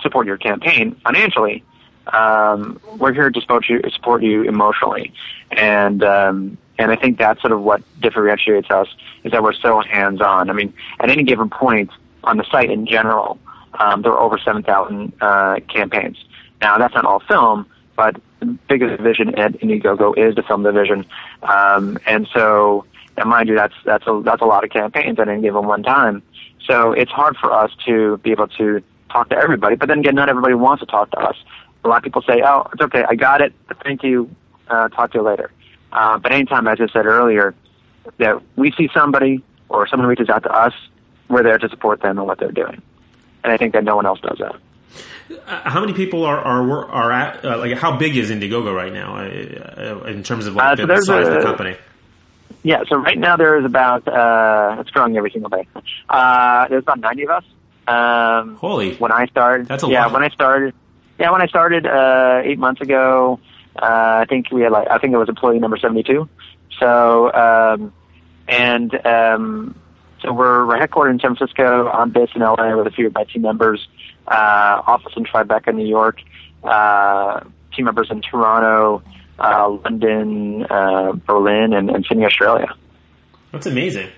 support 0.00 0.26
your 0.26 0.38
campaign 0.38 0.96
financially. 1.04 1.62
Um, 2.06 2.80
we're 2.98 3.12
here 3.12 3.30
to 3.30 3.40
support 3.40 3.68
you, 3.68 3.80
support 3.92 4.22
you 4.22 4.42
emotionally, 4.42 5.12
and 5.52 6.02
um, 6.02 6.58
and 6.78 6.90
I 6.90 6.96
think 6.96 7.18
that's 7.18 7.40
sort 7.40 7.52
of 7.52 7.62
what 7.62 7.82
differentiates 8.00 8.70
us 8.70 8.88
is 9.24 9.32
that 9.32 9.42
we're 9.42 9.54
so 9.54 9.80
hands 9.80 10.20
on. 10.20 10.50
I 10.50 10.52
mean, 10.52 10.72
at 10.98 11.10
any 11.10 11.22
given 11.22 11.50
point 11.50 11.90
on 12.26 12.36
the 12.36 12.44
site 12.50 12.70
in 12.70 12.86
general, 12.86 13.38
um, 13.78 14.02
there 14.02 14.12
are 14.12 14.20
over 14.20 14.38
seven 14.38 14.62
thousand 14.62 15.12
uh, 15.20 15.60
campaigns. 15.72 16.22
Now 16.60 16.78
that's 16.78 16.94
not 16.94 17.04
all 17.04 17.20
film, 17.20 17.66
but 17.96 18.20
the 18.40 18.46
biggest 18.68 18.96
division 18.98 19.34
at 19.36 19.52
Indiegogo 19.60 20.16
is 20.16 20.34
the 20.34 20.42
film 20.42 20.62
division, 20.62 21.06
um, 21.42 21.98
and 22.06 22.28
so 22.32 22.84
and 23.16 23.28
mind 23.30 23.48
you, 23.48 23.54
that's 23.54 23.74
that's 23.84 24.06
a 24.06 24.20
that's 24.24 24.42
a 24.42 24.44
lot 24.44 24.64
of 24.64 24.70
campaigns 24.70 25.18
at 25.18 25.28
any 25.28 25.42
given 25.42 25.66
one 25.66 25.82
time. 25.82 26.22
So 26.66 26.92
it's 26.92 27.10
hard 27.10 27.36
for 27.36 27.52
us 27.52 27.70
to 27.86 28.18
be 28.18 28.32
able 28.32 28.48
to 28.48 28.82
talk 29.10 29.30
to 29.30 29.36
everybody. 29.36 29.76
But 29.76 29.88
then 29.88 30.00
again, 30.00 30.14
not 30.14 30.28
everybody 30.28 30.54
wants 30.54 30.80
to 30.80 30.86
talk 30.86 31.10
to 31.12 31.18
us. 31.18 31.36
A 31.84 31.88
lot 31.88 31.98
of 31.98 32.02
people 32.02 32.22
say, 32.22 32.42
"Oh, 32.44 32.68
it's 32.72 32.82
okay, 32.82 33.04
I 33.08 33.14
got 33.14 33.40
it. 33.40 33.54
Thank 33.82 34.02
you. 34.02 34.30
Uh, 34.68 34.88
talk 34.88 35.12
to 35.12 35.18
you 35.18 35.22
later." 35.22 35.50
Uh, 35.92 36.18
but 36.18 36.32
anytime, 36.32 36.66
as 36.66 36.80
I 36.80 36.88
said 36.88 37.06
earlier, 37.06 37.54
that 38.18 38.42
we 38.56 38.72
see 38.72 38.90
somebody 38.92 39.42
or 39.68 39.86
someone 39.86 40.08
reaches 40.08 40.28
out 40.28 40.42
to 40.42 40.52
us, 40.52 40.74
we're 41.28 41.42
there 41.42 41.58
to 41.58 41.68
support 41.68 42.00
them 42.02 42.18
and 42.18 42.26
what 42.26 42.38
they're 42.38 42.52
doing. 42.52 42.82
And 43.44 43.52
I 43.52 43.56
think 43.56 43.72
that 43.74 43.84
no 43.84 43.96
one 43.96 44.06
else 44.06 44.20
does 44.20 44.38
that. 44.38 44.56
Uh, 45.46 45.70
how 45.70 45.80
many 45.80 45.92
people 45.92 46.24
are 46.24 46.38
are 46.38 46.84
are 46.86 47.12
at 47.12 47.44
uh, 47.44 47.58
like 47.58 47.76
how 47.76 47.96
big 47.96 48.16
is 48.16 48.30
Indiegogo 48.30 48.74
right 48.74 48.92
now 48.92 49.16
uh, 49.16 50.02
uh, 50.04 50.04
in 50.06 50.22
terms 50.22 50.46
of 50.46 50.54
like 50.54 50.64
Uh, 50.64 50.74
the, 50.76 50.82
so 50.82 50.86
the 50.86 51.02
size 51.02 51.28
of 51.28 51.34
the 51.34 51.42
company? 51.42 51.76
Yeah, 52.62 52.82
so 52.88 52.96
right 52.96 53.18
now 53.18 53.36
there 53.36 53.58
is 53.58 53.64
about 53.64 54.06
uh 54.08 54.76
it's 54.80 54.90
growing 54.90 55.16
every 55.16 55.30
single 55.30 55.50
day. 55.50 55.66
Uh 56.08 56.68
there's 56.68 56.82
about 56.82 57.00
ninety 57.00 57.24
of 57.24 57.30
us. 57.30 57.44
Um 57.88 58.56
Holy, 58.56 58.94
when 58.96 59.12
I 59.12 59.26
started 59.26 59.66
That's 59.68 59.82
a 59.84 59.88
yeah, 59.88 60.04
lot. 60.04 60.12
when 60.14 60.22
I 60.24 60.28
started 60.28 60.74
yeah, 61.18 61.30
when 61.30 61.42
I 61.42 61.46
started 61.46 61.86
uh 61.86 62.42
eight 62.44 62.58
months 62.58 62.80
ago, 62.80 63.40
uh 63.80 64.22
I 64.22 64.26
think 64.28 64.50
we 64.52 64.62
had 64.62 64.72
like 64.72 64.88
I 64.88 64.98
think 64.98 65.12
it 65.12 65.18
was 65.18 65.28
employee 65.28 65.58
number 65.58 65.76
seventy 65.76 66.02
two. 66.04 66.28
So 66.78 67.32
um 67.32 67.92
and 68.48 68.94
um 69.06 69.74
so 70.26 70.32
we're 70.32 70.66
we're 70.66 70.76
headquartered 70.78 71.12
in 71.12 71.20
San 71.20 71.36
Francisco. 71.36 71.88
I'm 71.88 72.10
based 72.10 72.34
in 72.34 72.42
LA 72.42 72.76
with 72.76 72.86
a 72.88 72.90
few 72.90 73.06
of 73.06 73.14
my 73.14 73.24
team 73.24 73.42
members, 73.42 73.86
uh 74.26 74.82
office 74.86 75.12
in 75.16 75.24
Tribeca, 75.24 75.72
New 75.74 75.86
York, 75.86 76.20
uh 76.64 77.40
team 77.74 77.84
members 77.84 78.08
in 78.10 78.20
Toronto, 78.22 79.02
uh 79.38 79.68
London, 79.84 80.66
uh 80.68 81.12
Berlin 81.12 81.72
and, 81.72 81.88
and 81.90 82.04
Sydney, 82.06 82.24
Australia. 82.24 82.74
that's 83.52 83.66
amazing. 83.66 84.10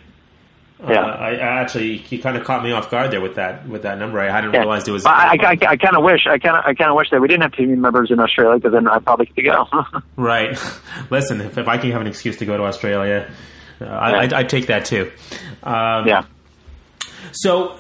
Yeah. 0.81 1.01
Uh, 1.01 1.07
I, 1.09 1.31
I 1.31 1.61
actually 1.61 2.05
you 2.09 2.21
kind 2.23 2.37
of 2.37 2.45
caught 2.45 2.63
me 2.63 2.71
off 2.71 2.89
guard 2.89 3.11
there 3.11 3.21
with 3.21 3.35
that 3.35 3.69
with 3.69 3.83
that 3.83 3.99
number. 3.99 4.21
I 4.21 4.31
hadn't 4.31 4.53
Yeah. 4.55 4.61
realized 4.61 4.87
it 4.87 4.93
was. 4.93 5.05
I, 5.05 5.37
I, 5.43 5.59
I 5.73 5.77
kind 5.77 5.97
of 5.97 6.05
wish 6.05 6.25
I 6.29 6.39
kind 6.39 6.57
of 6.57 6.65
I 6.65 6.73
kind 6.75 6.89
of 6.91 6.97
wish 6.97 7.11
that 7.11 7.21
we 7.21 7.27
didn't 7.27 7.43
have 7.43 7.53
team 7.53 7.81
members 7.81 8.11
in 8.13 8.21
Australia 8.21 8.59
because 8.59 8.73
then 8.73 8.87
I 8.87 8.99
probably 9.01 9.27
could 9.27 9.45
go. 9.45 9.67
Right. 10.17 10.57
Listen, 11.11 11.41
if, 11.41 11.59
if 11.59 11.67
I 11.69 11.79
can 11.79 11.91
have 11.91 12.01
an 12.01 12.07
excuse 12.07 12.37
to 12.39 12.47
go 12.47 12.57
to 12.57 12.63
Australia, 12.63 13.29
uh, 13.81 13.85
I, 13.85 14.23
I'd, 14.23 14.33
I'd 14.33 14.49
take 14.49 14.67
that 14.67 14.85
too. 14.85 15.11
Um, 15.63 16.07
yeah. 16.07 16.25
So, 17.33 17.79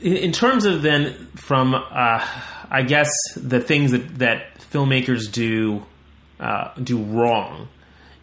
in, 0.00 0.32
terms 0.32 0.64
of 0.64 0.82
then, 0.82 1.14
from 1.36 1.74
uh, 1.74 2.26
I 2.70 2.82
guess 2.82 3.10
the 3.36 3.60
things 3.60 3.92
that, 3.92 4.18
that 4.18 4.58
filmmakers 4.58 5.30
do 5.30 5.84
uh, 6.40 6.72
do 6.82 7.02
wrong 7.02 7.68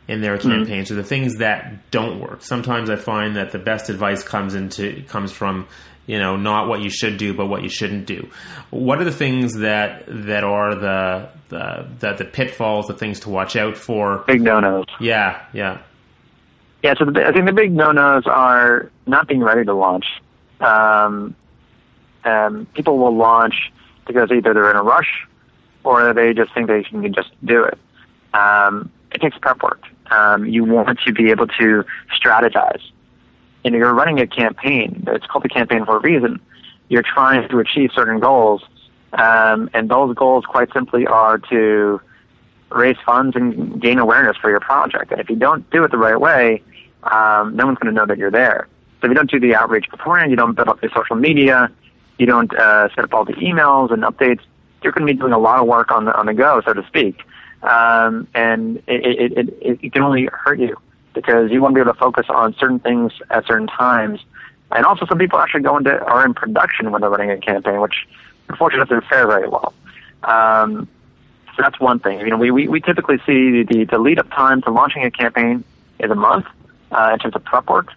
in 0.07 0.21
their 0.21 0.37
campaigns, 0.37 0.91
or 0.91 0.95
the 0.95 1.03
things 1.03 1.37
that 1.37 1.89
don't 1.89 2.19
work. 2.19 2.43
Sometimes 2.43 2.89
I 2.89 2.97
find 2.97 3.37
that 3.37 3.51
the 3.51 3.59
best 3.59 3.89
advice 3.89 4.23
comes 4.23 4.53
into 4.53 5.03
comes 5.07 5.31
from 5.31 5.67
you 6.05 6.19
know 6.19 6.35
not 6.35 6.67
what 6.67 6.81
you 6.81 6.89
should 6.89 7.17
do, 7.17 7.33
but 7.33 7.47
what 7.47 7.63
you 7.63 7.69
shouldn't 7.69 8.05
do. 8.05 8.29
What 8.69 8.99
are 8.99 9.05
the 9.05 9.11
things 9.11 9.53
that 9.59 10.03
that 10.07 10.43
are 10.43 10.75
the 10.75 11.29
the 11.49 11.87
the, 11.99 12.13
the 12.13 12.25
pitfalls, 12.25 12.87
the 12.87 12.93
things 12.93 13.21
to 13.21 13.29
watch 13.29 13.55
out 13.55 13.77
for? 13.77 14.23
Big 14.27 14.41
no 14.41 14.59
nos. 14.59 14.85
Yeah, 14.99 15.41
yeah. 15.53 15.81
Yeah, 16.83 16.95
so 16.99 17.05
the, 17.05 17.25
I 17.25 17.31
think 17.31 17.45
the 17.45 17.53
big 17.53 17.71
no-nos 17.71 18.27
are 18.27 18.91
not 19.07 19.27
being 19.27 19.41
ready 19.41 19.63
to 19.63 19.73
launch. 19.73 20.05
Um, 20.59 21.33
um, 22.25 22.67
people 22.73 22.97
will 22.97 23.15
launch 23.15 23.71
because 24.05 24.29
either 24.31 24.53
they're 24.53 24.69
in 24.69 24.75
a 24.75 24.83
rush 24.83 25.25
or 25.85 26.13
they 26.13 26.33
just 26.33 26.53
think 26.53 26.67
they 26.67 26.83
can 26.83 27.13
just 27.13 27.29
do 27.45 27.63
it. 27.63 27.79
Um, 28.33 28.91
it 29.11 29.21
takes 29.21 29.37
prep 29.37 29.63
work. 29.63 29.83
Um, 30.11 30.45
you 30.45 30.65
want 30.65 30.99
to 31.05 31.13
be 31.13 31.31
able 31.31 31.47
to 31.47 31.85
strategize. 32.13 32.81
And 33.63 33.73
you're 33.73 33.93
running 33.93 34.19
a 34.19 34.27
campaign. 34.27 35.05
It's 35.07 35.25
called 35.25 35.45
a 35.45 35.49
campaign 35.49 35.85
for 35.85 35.97
a 35.97 36.01
reason. 36.01 36.41
You're 36.89 37.03
trying 37.03 37.47
to 37.47 37.59
achieve 37.59 37.91
certain 37.95 38.19
goals, 38.19 38.61
um, 39.13 39.69
and 39.73 39.89
those 39.89 40.13
goals, 40.15 40.43
quite 40.45 40.71
simply, 40.73 41.07
are 41.07 41.37
to 41.49 42.01
raise 42.71 42.97
funds 43.05 43.37
and 43.37 43.81
gain 43.81 43.99
awareness 43.99 44.35
for 44.35 44.49
your 44.49 44.59
project. 44.59 45.11
And 45.11 45.21
if 45.21 45.29
you 45.29 45.37
don't 45.37 45.67
do 45.69 45.83
it 45.85 45.91
the 45.91 45.97
right 45.97 46.19
way, 46.19 46.61
um, 47.11 47.55
no 47.55 47.65
one's 47.65 47.77
going 47.79 47.93
to 47.93 47.99
know 47.99 48.05
that 48.05 48.17
you're 48.17 48.31
there. 48.31 48.67
So 49.01 49.07
if 49.07 49.09
you 49.09 49.15
don't 49.15 49.29
do 49.29 49.39
the 49.39 49.55
outreach 49.55 49.89
beforehand, 49.91 50.31
you 50.31 50.37
don't 50.37 50.53
build 50.53 50.69
up 50.69 50.81
the 50.81 50.89
social 50.95 51.15
media, 51.15 51.71
you 52.17 52.25
don't 52.25 52.53
uh, 52.55 52.89
set 52.95 53.03
up 53.03 53.13
all 53.13 53.25
the 53.25 53.33
emails 53.33 53.91
and 53.91 54.03
updates, 54.03 54.41
you're 54.81 54.93
going 54.93 55.07
to 55.07 55.13
be 55.13 55.19
doing 55.19 55.33
a 55.33 55.39
lot 55.39 55.59
of 55.59 55.67
work 55.67 55.91
on 55.91 56.05
the 56.05 56.15
on 56.15 56.25
the 56.25 56.33
go, 56.33 56.61
so 56.65 56.73
to 56.73 56.85
speak. 56.87 57.21
Um, 57.63 58.27
and 58.33 58.77
it, 58.87 59.31
it, 59.37 59.37
it, 59.61 59.79
it 59.81 59.93
can 59.93 60.03
only 60.03 60.29
hurt 60.31 60.59
you 60.59 60.75
because 61.13 61.51
you 61.51 61.61
want 61.61 61.73
to 61.73 61.75
be 61.75 61.81
able 61.81 61.93
to 61.93 61.99
focus 61.99 62.25
on 62.29 62.53
certain 62.55 62.79
things 62.79 63.13
at 63.29 63.45
certain 63.45 63.67
times. 63.67 64.19
And 64.71 64.85
also, 64.85 65.05
some 65.05 65.17
people 65.17 65.39
actually 65.39 65.61
go 65.61 65.77
into 65.77 65.91
are 65.91 66.25
in 66.25 66.33
production 66.33 66.91
when 66.91 67.01
they're 67.01 67.09
running 67.09 67.31
a 67.31 67.37
campaign, 67.37 67.79
which 67.79 68.07
unfortunately 68.49 68.95
doesn't 68.95 69.07
fare 69.07 69.27
very 69.27 69.47
well. 69.47 69.73
Um, 70.23 70.87
so 71.55 71.61
that's 71.61 71.79
one 71.79 71.99
thing. 71.99 72.19
You 72.19 72.29
know, 72.29 72.37
we, 72.37 72.51
we, 72.51 72.67
we 72.67 72.81
typically 72.81 73.17
see 73.25 73.63
the, 73.63 73.85
the 73.89 73.99
lead 73.99 74.19
up 74.19 74.29
time 74.31 74.61
to 74.63 74.71
launching 74.71 75.03
a 75.03 75.11
campaign 75.11 75.63
is 75.99 76.09
a 76.09 76.15
month 76.15 76.47
uh, 76.93 77.11
in 77.13 77.19
terms 77.19 77.35
of 77.35 77.43
prep 77.43 77.67
work. 77.69 77.87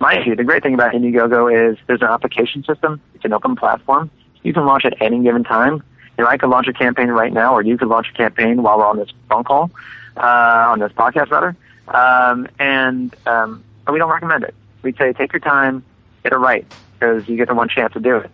Mind 0.00 0.26
you, 0.26 0.34
the 0.34 0.44
great 0.44 0.62
thing 0.62 0.74
about 0.74 0.92
Indiegogo 0.92 1.70
is 1.70 1.78
there's 1.86 2.02
an 2.02 2.08
application 2.08 2.64
system. 2.64 3.00
It's 3.14 3.24
an 3.24 3.32
open 3.32 3.56
platform. 3.56 4.10
You 4.42 4.52
can 4.52 4.66
launch 4.66 4.84
at 4.84 5.00
any 5.00 5.22
given 5.22 5.44
time. 5.44 5.82
You 6.18 6.24
know, 6.24 6.30
I 6.30 6.36
could 6.36 6.50
launch 6.50 6.68
a 6.68 6.72
campaign 6.72 7.08
right 7.08 7.32
now, 7.32 7.54
or 7.54 7.62
you 7.62 7.78
could 7.78 7.88
launch 7.88 8.08
a 8.12 8.16
campaign 8.16 8.62
while 8.62 8.78
we're 8.78 8.86
on 8.86 8.98
this 8.98 9.08
phone 9.28 9.44
call, 9.44 9.70
uh, 10.16 10.66
on 10.70 10.78
this 10.78 10.92
podcast 10.92 11.30
rather. 11.30 11.56
Um, 11.88 12.48
and 12.58 13.14
um, 13.26 13.64
we 13.90 13.98
don't 13.98 14.10
recommend 14.10 14.44
it. 14.44 14.54
We'd 14.82 14.96
say 14.96 15.12
take 15.12 15.32
your 15.32 15.40
time, 15.40 15.84
get 16.22 16.32
it 16.32 16.36
right, 16.36 16.66
because 16.94 17.28
you 17.28 17.36
get 17.36 17.48
the 17.48 17.54
one 17.54 17.68
chance 17.68 17.92
to 17.94 18.00
do 18.00 18.16
it. 18.18 18.30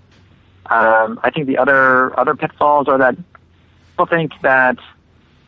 Um, 0.66 1.18
I 1.22 1.30
think 1.30 1.46
the 1.46 1.58
other 1.58 2.18
other 2.18 2.34
pitfalls 2.36 2.86
are 2.88 2.98
that 2.98 3.16
people 3.90 4.06
think 4.06 4.32
that 4.42 4.76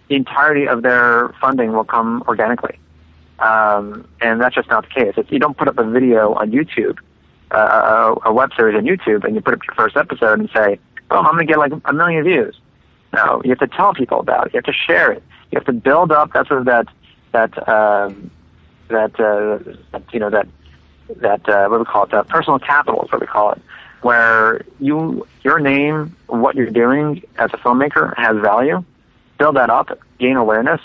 the 0.09 0.17
entirety 0.17 0.67
of 0.67 0.83
their 0.83 1.35
funding 1.41 1.73
will 1.73 1.85
come 1.85 2.25
organically. 2.27 2.79
Um, 3.43 4.07
and 4.21 4.41
that's 4.41 4.55
just 4.55 4.69
not 4.71 4.85
the 4.85 4.95
case. 4.95 5.15
If 5.17 5.33
you 5.33 5.39
don't 5.39 5.57
put 5.57 5.69
up 5.69 5.79
a 5.79 5.85
video 5.85 6.35
on 6.35 6.53
YouTube, 6.53 6.99
uh, 7.51 8.15
a, 8.25 8.31
a 8.31 8.33
web 8.33 8.51
series 8.57 8.77
on 8.77 8.85
YouTube, 8.85 9.25
and 9.25 9.35
you 9.35 9.41
put 9.41 9.55
up 9.55 9.61
your 9.67 9.75
first 9.75 9.97
episode 9.97 10.39
and 10.39 10.49
say, 10.55 10.79
oh, 11.11 11.19
I'm 11.19 11.35
going 11.35 11.47
to 11.47 11.53
get 11.53 11.59
like 11.59 11.73
a 11.85 11.93
million 11.93 12.25
views. 12.25 12.59
No, 13.13 13.43
you 13.45 13.51
have 13.51 13.59
to 13.59 13.67
tell 13.67 13.93
people 13.93 14.21
about 14.21 14.47
it. 14.47 14.55
You 14.55 14.59
have 14.59 14.65
to 14.65 14.73
share 14.73 15.13
it. 15.13 15.23
You 15.51 15.57
have 15.57 15.67
to 15.67 15.73
build 15.73 16.13
up 16.13 16.33
that 16.33 16.47
sort 16.47 16.61
of 16.61 16.67
that, 16.67 16.87
that, 17.33 17.69
um, 17.69 18.31
that, 18.89 19.19
uh, 19.21 19.99
you 20.13 20.21
know, 20.21 20.31
that, 20.31 20.47
that, 21.17 21.47
uh, 21.49 21.69
what 21.69 21.77
do 21.77 21.81
we 21.81 21.85
call 21.85 22.05
it? 22.05 22.11
That 22.13 22.29
personal 22.29 22.59
capital 22.59 23.03
is 23.03 23.13
what 23.13 23.21
we 23.21 23.27
call 23.27 23.53
it 23.53 23.61
where 24.03 24.65
you 24.81 25.27
your 25.43 25.59
name, 25.61 26.15
what 26.27 26.55
you're 26.57 26.71
doing 26.71 27.23
as 27.39 27.51
a 27.55 27.57
filmmaker 27.57 28.15
has 28.17 28.37
value. 28.39 28.85
Build 29.39 29.57
that 29.57 29.71
up, 29.71 29.99
gain 30.19 30.37
awareness, 30.37 30.81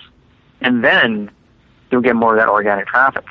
and 0.62 0.84
then 0.84 1.30
you'll 1.92 2.02
get 2.02 2.16
more 2.16 2.36
of 2.36 2.40
that 2.40 2.50
organic 2.50 2.88
traffic. 2.88 3.26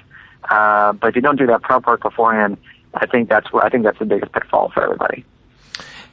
Uh, 0.48 0.92
but 0.92 1.08
if 1.08 1.16
you 1.16 1.22
don't 1.22 1.38
do 1.38 1.46
that 1.46 1.62
prep 1.62 1.86
work 1.86 2.02
beforehand, 2.02 2.56
I 2.94 3.06
think 3.06 3.28
that's 3.28 3.52
what 3.52 3.64
I 3.64 3.68
think 3.68 3.84
that's 3.84 3.98
the 3.98 4.04
biggest 4.04 4.32
pitfall 4.32 4.70
for 4.72 4.82
everybody. 4.82 5.24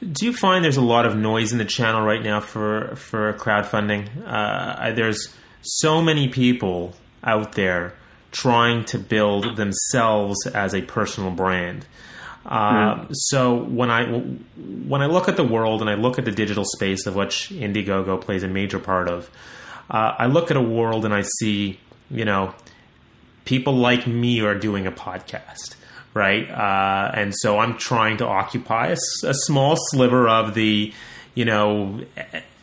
Do 0.00 0.26
you 0.26 0.32
find 0.32 0.64
there's 0.64 0.76
a 0.76 0.82
lot 0.82 1.06
of 1.06 1.16
noise 1.16 1.52
in 1.52 1.58
the 1.58 1.64
channel 1.64 2.02
right 2.02 2.22
now 2.22 2.40
for 2.40 2.94
for 2.96 3.32
crowdfunding? 3.34 4.08
Uh, 4.26 4.92
there's 4.92 5.34
so 5.62 6.02
many 6.02 6.28
people 6.28 6.94
out 7.22 7.52
there 7.52 7.94
trying 8.32 8.84
to 8.84 8.98
build 8.98 9.56
themselves 9.56 10.46
as 10.48 10.74
a 10.74 10.82
personal 10.82 11.30
brand. 11.30 11.86
Uh, 12.44 12.96
mm. 12.96 13.08
So 13.12 13.54
when 13.54 13.90
I 13.90 14.04
when 14.56 15.00
I 15.00 15.06
look 15.06 15.28
at 15.28 15.36
the 15.36 15.44
world 15.44 15.80
and 15.80 15.88
I 15.88 15.94
look 15.94 16.18
at 16.18 16.24
the 16.24 16.32
digital 16.32 16.64
space 16.64 17.06
of 17.06 17.14
which 17.14 17.48
Indiegogo 17.50 18.20
plays 18.20 18.42
a 18.42 18.48
major 18.48 18.78
part 18.78 19.08
of, 19.08 19.30
uh, 19.88 20.14
I 20.18 20.26
look 20.26 20.50
at 20.50 20.56
a 20.56 20.62
world 20.62 21.04
and 21.04 21.14
I 21.14 21.22
see 21.40 21.78
you 22.10 22.24
know 22.24 22.54
people 23.44 23.74
like 23.74 24.06
me 24.06 24.40
are 24.40 24.54
doing 24.54 24.86
a 24.86 24.92
podcast, 24.92 25.76
right? 26.14 26.48
Uh, 26.50 27.10
and 27.14 27.34
so 27.36 27.58
I'm 27.58 27.76
trying 27.76 28.18
to 28.18 28.26
occupy 28.26 28.88
a, 28.88 28.96
a, 29.24 29.34
small 29.34 29.76
sliver 29.90 30.28
of 30.28 30.54
the 30.54 30.92
you 31.34 31.44
know 31.44 32.00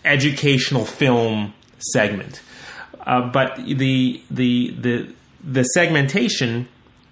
educational 0.04 0.86
film 0.86 1.54
segment, 1.94 2.42
uh, 3.06 3.30
but 3.30 3.58
the 3.58 4.22
the 4.30 4.72
the 4.72 5.14
the 5.44 5.64
segmentation 5.64 6.68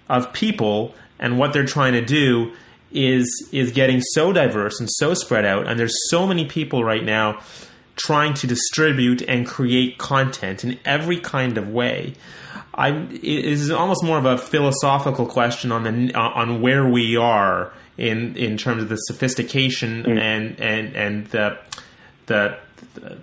of 0.08 0.32
people 0.32 0.94
and 1.18 1.38
what 1.38 1.52
they're 1.52 1.64
trying 1.66 1.92
to 1.92 2.04
do 2.04 2.52
is 2.92 3.48
is 3.52 3.70
getting 3.70 4.00
so 4.00 4.32
diverse 4.32 4.80
and 4.80 4.88
so 4.90 5.14
spread 5.14 5.44
out 5.44 5.68
and 5.68 5.78
there's 5.78 5.94
so 6.08 6.26
many 6.26 6.44
people 6.44 6.82
right 6.82 7.04
now 7.04 7.40
trying 8.00 8.34
to 8.34 8.46
distribute 8.46 9.22
and 9.22 9.46
create 9.46 9.98
content 9.98 10.64
in 10.64 10.78
every 10.84 11.18
kind 11.18 11.58
of 11.58 11.68
way 11.68 12.14
I 12.74 12.90
it 12.90 13.24
is 13.24 13.70
almost 13.70 14.04
more 14.04 14.18
of 14.18 14.24
a 14.24 14.38
philosophical 14.38 15.26
question 15.26 15.72
on 15.72 15.82
the 15.82 16.14
on 16.14 16.62
where 16.62 16.88
we 16.88 17.16
are 17.16 17.72
in 17.98 18.36
in 18.36 18.56
terms 18.56 18.82
of 18.82 18.88
the 18.88 18.96
sophistication 18.96 20.04
mm. 20.04 20.18
and 20.18 20.58
and 20.60 20.96
and 20.96 21.26
the 21.26 21.58
the, 22.26 22.58
the 22.94 23.18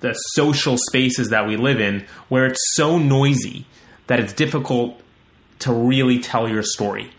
the 0.00 0.12
social 0.34 0.76
spaces 0.76 1.30
that 1.30 1.46
we 1.46 1.56
live 1.56 1.80
in 1.80 2.04
where 2.28 2.44
it's 2.44 2.60
so 2.74 2.98
noisy 2.98 3.64
that 4.08 4.18
it's 4.18 4.32
difficult 4.32 5.00
to 5.60 5.72
really 5.72 6.18
tell 6.18 6.48
your 6.48 6.64
story. 6.64 7.10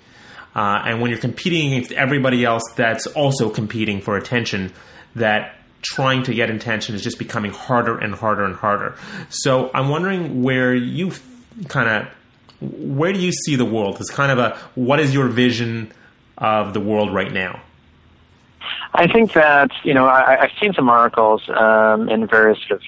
Uh, 0.56 0.84
and 0.86 1.02
when 1.02 1.10
you're 1.10 1.20
competing 1.20 1.74
against 1.74 1.94
everybody 1.94 2.44
else 2.44 2.62
that's 2.76 3.08
also 3.08 3.50
competing 3.50 4.02
for 4.02 4.18
attention, 4.18 4.72
that 5.16 5.56
trying 5.84 6.24
to 6.24 6.34
get 6.34 6.50
attention 6.50 6.96
is 6.96 7.04
just 7.04 7.20
becoming 7.20 7.52
harder 7.52 7.98
and 7.98 8.16
harder 8.16 8.44
and 8.44 8.56
harder. 8.56 8.96
So 9.30 9.70
I'm 9.74 9.90
wondering 9.90 10.42
where 10.42 10.74
you 10.74 11.12
kind 11.68 11.90
of 11.90 12.14
where 12.62 13.12
do 13.12 13.20
you 13.20 13.32
see 13.32 13.56
the 13.56 13.66
world? 13.66 13.98
It's 14.00 14.10
kind 14.10 14.32
of 14.32 14.40
a 14.40 14.58
what 14.76 15.00
is 15.00 15.14
your 15.14 15.28
vision 15.28 15.92
of 16.38 16.74
the 16.74 16.80
world 16.80 17.14
right 17.14 17.32
now? 17.32 17.62
I 18.94 19.08
think 19.08 19.34
that 19.34 19.72
you 19.84 19.94
know 19.94 20.06
I, 20.06 20.38
have 20.42 20.52
seen 20.60 20.74
some 20.74 20.90
articles 20.90 21.42
um, 21.50 22.10
in 22.10 22.28
various 22.28 22.60
sort 22.68 22.80
of 22.80 22.82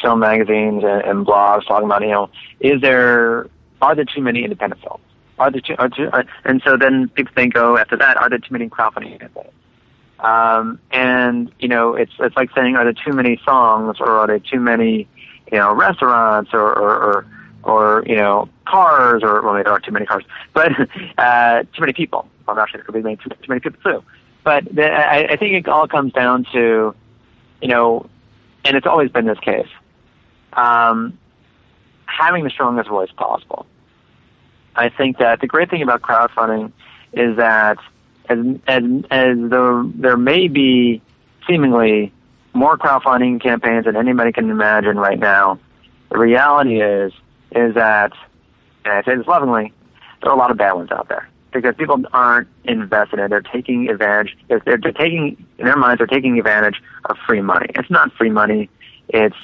film 0.00 0.20
magazines 0.20 0.84
and, 0.84 1.02
and 1.02 1.26
blogs 1.26 1.66
talking 1.66 1.86
about 1.86 2.02
you 2.02 2.08
know 2.08 2.30
is 2.60 2.80
there 2.80 3.48
are 3.80 3.94
there 3.94 4.04
too 4.04 4.20
many 4.20 4.44
independent 4.44 4.82
films? 4.82 5.02
Are 5.38 5.50
there 5.50 5.60
too, 5.60 5.74
are 5.78 5.88
too 5.88 6.10
uh, 6.12 6.22
and 6.44 6.60
so 6.64 6.76
then 6.76 7.08
people 7.08 7.32
then 7.34 7.48
go 7.48 7.78
after 7.78 7.96
that, 7.96 8.16
are 8.16 8.28
there 8.28 8.38
too 8.38 8.52
many 8.52 8.68
crowdfunding 8.68 9.18
campaigns? 9.18 9.52
Um, 10.22 10.78
and 10.92 11.52
you 11.58 11.68
know, 11.68 11.94
it's 11.94 12.12
it's 12.20 12.36
like 12.36 12.50
saying, 12.54 12.76
are 12.76 12.84
there 12.84 12.92
too 12.92 13.12
many 13.12 13.40
songs, 13.44 13.96
or 14.00 14.08
are 14.08 14.26
there 14.28 14.38
too 14.38 14.60
many, 14.60 15.08
you 15.50 15.58
know, 15.58 15.74
restaurants, 15.74 16.50
or 16.54 16.60
or, 16.60 17.02
or, 17.02 17.26
or 17.64 18.04
you 18.06 18.14
know, 18.14 18.48
cars, 18.64 19.22
or 19.24 19.42
well, 19.42 19.54
there 19.54 19.68
are 19.68 19.80
too 19.80 19.90
many 19.90 20.06
cars, 20.06 20.24
but 20.54 20.70
uh, 21.18 21.62
too 21.74 21.80
many 21.80 21.92
people. 21.92 22.28
Well, 22.46 22.58
actually, 22.58 22.78
there 22.78 22.84
could 22.84 23.04
be 23.04 23.16
too, 23.16 23.30
too 23.30 23.48
many 23.48 23.60
people 23.60 23.80
too. 23.82 24.04
But 24.44 24.64
the, 24.72 24.90
I, 24.90 25.32
I 25.32 25.36
think 25.36 25.54
it 25.54 25.68
all 25.68 25.88
comes 25.88 26.12
down 26.12 26.46
to, 26.52 26.94
you 27.60 27.68
know, 27.68 28.08
and 28.64 28.76
it's 28.76 28.86
always 28.86 29.10
been 29.10 29.26
this 29.26 29.38
case, 29.38 29.68
um, 30.52 31.18
having 32.06 32.44
the 32.44 32.50
strongest 32.50 32.88
voice 32.88 33.10
possible. 33.16 33.66
I 34.74 34.88
think 34.88 35.18
that 35.18 35.40
the 35.40 35.46
great 35.46 35.68
thing 35.70 35.82
about 35.82 36.02
crowdfunding 36.02 36.72
is 37.12 37.36
that 37.36 37.78
as 38.28 38.38
as 38.66 38.82
as 39.10 39.36
there 39.50 39.82
there 39.84 40.16
may 40.16 40.48
be 40.48 41.02
seemingly 41.46 42.12
more 42.54 42.76
crowdfunding 42.76 43.42
campaigns 43.42 43.86
than 43.86 43.96
anybody 43.96 44.32
can 44.32 44.50
imagine 44.50 44.96
right 44.96 45.18
now. 45.18 45.58
The 46.10 46.18
reality 46.18 46.80
is 46.80 47.12
is 47.54 47.74
that, 47.74 48.12
and 48.84 48.94
I 48.94 49.02
say 49.02 49.16
this 49.16 49.26
lovingly, 49.26 49.72
there 50.22 50.30
are 50.30 50.34
a 50.34 50.38
lot 50.38 50.50
of 50.50 50.56
bad 50.56 50.72
ones 50.72 50.90
out 50.90 51.08
there 51.08 51.28
because 51.52 51.74
people 51.76 52.02
aren't 52.12 52.48
invested 52.64 53.18
in 53.18 53.26
it. 53.26 53.28
They're 53.28 53.40
taking 53.42 53.88
advantage. 53.90 54.36
They're, 54.48 54.62
they're 54.64 54.78
taking 54.78 55.44
in 55.58 55.66
their 55.66 55.76
minds. 55.76 55.98
They're 55.98 56.06
taking 56.06 56.38
advantage 56.38 56.82
of 57.04 57.16
free 57.26 57.42
money. 57.42 57.66
It's 57.74 57.90
not 57.90 58.12
free 58.12 58.30
money. 58.30 58.70
It's 59.08 59.36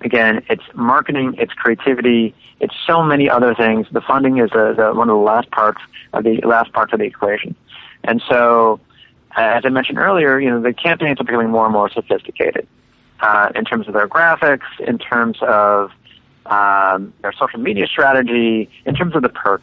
again, 0.00 0.42
it's 0.48 0.62
marketing, 0.74 1.34
it's 1.38 1.52
creativity, 1.52 2.34
it's 2.58 2.74
so 2.86 3.02
many 3.02 3.28
other 3.28 3.54
things. 3.54 3.86
The 3.92 4.00
funding 4.00 4.38
is 4.38 4.50
the, 4.50 4.74
the, 4.76 4.92
one 4.94 5.08
of 5.08 5.14
the 5.16 5.22
last 5.22 5.50
parts 5.50 5.80
of 6.12 6.24
the 6.24 6.40
last 6.44 6.72
parts 6.72 6.92
of 6.92 7.00
the 7.00 7.06
equation. 7.06 7.54
And 8.04 8.22
so, 8.28 8.80
uh, 9.36 9.40
as 9.40 9.64
I 9.64 9.68
mentioned 9.68 9.98
earlier, 9.98 10.38
you 10.40 10.50
know, 10.50 10.60
the 10.60 10.72
campaigns 10.72 11.20
are 11.20 11.24
becoming 11.24 11.50
more 11.50 11.64
and 11.64 11.72
more 11.72 11.90
sophisticated 11.90 12.66
uh, 13.20 13.50
in 13.54 13.64
terms 13.64 13.86
of 13.88 13.94
their 13.94 14.08
graphics, 14.08 14.68
in 14.80 14.98
terms 14.98 15.38
of 15.42 15.92
um, 16.46 17.12
their 17.22 17.32
social 17.32 17.60
media 17.60 17.86
strategy, 17.86 18.70
in 18.84 18.94
terms 18.94 19.14
of 19.14 19.22
the 19.22 19.28
perk. 19.28 19.62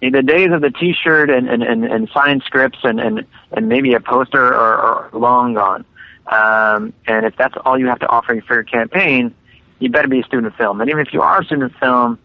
the 0.00 0.22
days 0.22 0.50
of 0.52 0.60
the 0.60 0.70
T-shirt 0.70 1.30
and 1.30 1.48
and 1.48 1.62
and, 1.62 1.84
and 1.84 2.08
signed 2.10 2.42
scripts 2.44 2.78
and 2.84 3.00
and 3.00 3.24
and 3.52 3.68
maybe 3.68 3.94
a 3.94 4.00
poster 4.00 4.42
are, 4.42 4.76
are 4.76 5.10
long 5.12 5.54
gone. 5.54 5.84
Um, 6.26 6.92
and 7.06 7.24
if 7.24 7.36
that's 7.36 7.54
all 7.64 7.78
you 7.78 7.86
have 7.86 8.00
to 8.00 8.08
offer 8.08 8.38
for 8.42 8.54
your 8.54 8.62
campaign, 8.62 9.34
you 9.78 9.88
better 9.88 10.08
be 10.08 10.20
a 10.20 10.24
student 10.24 10.54
film. 10.56 10.80
And 10.80 10.90
even 10.90 11.04
if 11.04 11.12
you 11.12 11.22
are 11.22 11.40
a 11.40 11.44
student 11.44 11.74
film, 11.78 12.18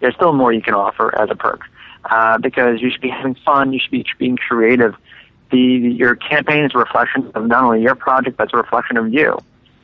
there's 0.00 0.14
still 0.14 0.32
more 0.32 0.52
you 0.52 0.62
can 0.62 0.74
offer 0.74 1.14
as 1.20 1.28
a 1.28 1.34
perk 1.34 1.62
uh, 2.04 2.38
because 2.38 2.80
you 2.80 2.90
should 2.90 3.00
be 3.00 3.08
having 3.08 3.34
fun. 3.34 3.72
You 3.72 3.80
should 3.80 3.90
be 3.90 4.06
being 4.18 4.36
creative. 4.36 4.94
The 5.50 5.58
your 5.58 6.14
campaign 6.14 6.64
is 6.64 6.72
a 6.74 6.78
reflection 6.78 7.30
of 7.34 7.46
not 7.46 7.64
only 7.64 7.82
your 7.82 7.94
project, 7.94 8.36
but 8.36 8.44
it's 8.44 8.54
a 8.54 8.58
reflection 8.58 8.96
of 8.96 9.12
you. 9.12 9.38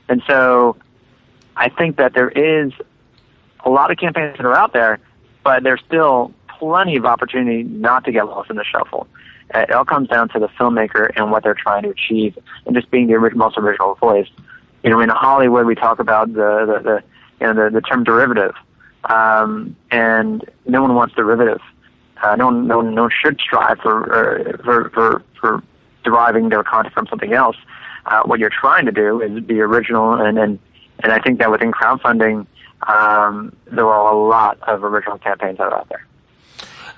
And 0.08 0.22
so, 0.26 0.76
I 1.56 1.68
think 1.68 1.96
that 1.96 2.12
there 2.14 2.28
is 2.28 2.72
a 3.64 3.70
lot 3.70 3.90
of 3.90 3.96
campaigns 3.96 4.36
that 4.36 4.44
are 4.44 4.54
out 4.54 4.72
there, 4.72 4.98
but 5.42 5.62
there's 5.62 5.80
still 5.86 6.32
plenty 6.58 6.96
of 6.96 7.06
opportunity 7.06 7.62
not 7.62 8.04
to 8.04 8.12
get 8.12 8.26
lost 8.26 8.50
in 8.50 8.56
the 8.56 8.64
shuffle. 8.64 9.06
It 9.54 9.70
all 9.72 9.84
comes 9.84 10.08
down 10.08 10.28
to 10.30 10.38
the 10.38 10.48
filmmaker 10.48 11.10
and 11.16 11.30
what 11.30 11.42
they're 11.42 11.54
trying 11.54 11.82
to 11.84 11.90
achieve, 11.90 12.38
and 12.66 12.74
just 12.74 12.90
being 12.90 13.06
the 13.06 13.18
most 13.34 13.56
original 13.58 13.94
voice. 13.96 14.28
You 14.82 14.90
know, 14.90 15.00
in 15.00 15.08
Hollywood, 15.08 15.66
we 15.66 15.74
talk 15.74 15.98
about 15.98 16.32
the 16.32 16.66
the, 16.66 16.82
the 16.82 17.02
you 17.40 17.52
know 17.52 17.64
the, 17.64 17.70
the 17.70 17.80
term 17.80 18.04
derivative, 18.04 18.54
um, 19.04 19.76
and 19.90 20.44
no 20.66 20.82
one 20.82 20.94
wants 20.94 21.14
derivative. 21.14 21.60
Uh, 22.24 22.34
no 22.36 22.46
one, 22.46 22.66
no 22.66 22.78
one, 22.78 22.94
no 22.94 23.02
one 23.02 23.10
should 23.22 23.38
strive 23.38 23.78
for, 23.82 23.96
uh, 24.10 24.56
for 24.64 24.88
for 24.90 25.22
for 25.38 25.62
deriving 26.04 26.48
their 26.48 26.64
content 26.64 26.94
from 26.94 27.06
something 27.08 27.34
else. 27.34 27.56
Uh, 28.06 28.22
what 28.24 28.38
you're 28.38 28.50
trying 28.60 28.86
to 28.86 28.92
do 28.92 29.20
is 29.20 29.44
be 29.44 29.60
original, 29.60 30.14
and 30.14 30.38
and 30.38 30.58
and 31.02 31.12
I 31.12 31.18
think 31.20 31.38
that 31.40 31.50
within 31.50 31.70
crowdfunding, 31.72 32.46
um, 32.86 33.54
there 33.70 33.86
are 33.86 34.12
a 34.12 34.16
lot 34.16 34.58
of 34.62 34.84
original 34.84 35.18
campaigns 35.18 35.58
that 35.58 35.64
are 35.64 35.74
out 35.80 35.88
there 35.88 36.06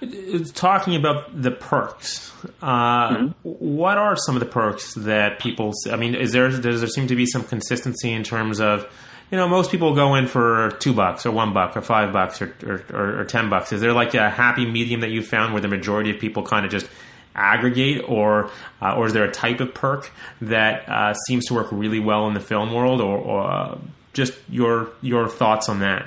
It's 0.00 0.50
talking 0.52 0.94
about 0.94 1.42
the 1.42 1.50
perks, 1.50 2.32
uh, 2.62 3.08
mm-hmm. 3.16 3.28
what 3.42 3.98
are 3.98 4.14
some 4.16 4.36
of 4.36 4.40
the 4.40 4.46
perks 4.46 4.94
that 4.94 5.38
people? 5.38 5.72
I 5.90 5.96
mean, 5.96 6.14
is 6.14 6.32
there 6.32 6.48
does 6.50 6.80
there 6.80 6.88
seem 6.88 7.06
to 7.08 7.16
be 7.16 7.26
some 7.26 7.44
consistency 7.44 8.12
in 8.12 8.22
terms 8.22 8.60
of, 8.60 8.86
you 9.30 9.36
know, 9.36 9.48
most 9.48 9.70
people 9.70 9.94
go 9.94 10.14
in 10.14 10.26
for 10.26 10.70
two 10.78 10.92
bucks 10.92 11.26
or 11.26 11.32
one 11.32 11.52
buck 11.52 11.76
or 11.76 11.82
five 11.82 12.12
bucks 12.12 12.40
or 12.40 12.54
or, 12.64 12.84
or, 12.92 13.20
or 13.20 13.24
ten 13.24 13.50
bucks. 13.50 13.72
Is 13.72 13.80
there 13.80 13.92
like 13.92 14.14
a 14.14 14.30
happy 14.30 14.66
medium 14.66 15.00
that 15.00 15.10
you 15.10 15.22
found 15.22 15.52
where 15.52 15.62
the 15.62 15.68
majority 15.68 16.10
of 16.10 16.18
people 16.18 16.42
kind 16.42 16.64
of 16.64 16.70
just 16.70 16.86
aggregate, 17.34 18.08
or 18.08 18.50
uh, 18.80 18.94
or 18.94 19.06
is 19.06 19.12
there 19.12 19.24
a 19.24 19.32
type 19.32 19.60
of 19.60 19.74
perk 19.74 20.10
that 20.40 20.88
uh, 20.88 21.14
seems 21.26 21.46
to 21.46 21.54
work 21.54 21.68
really 21.70 22.00
well 22.00 22.28
in 22.28 22.34
the 22.34 22.40
film 22.40 22.72
world, 22.72 23.00
or, 23.00 23.18
or 23.18 23.50
uh, 23.50 23.78
just 24.12 24.32
your 24.48 24.90
your 25.02 25.28
thoughts 25.28 25.68
on 25.68 25.80
that? 25.80 26.06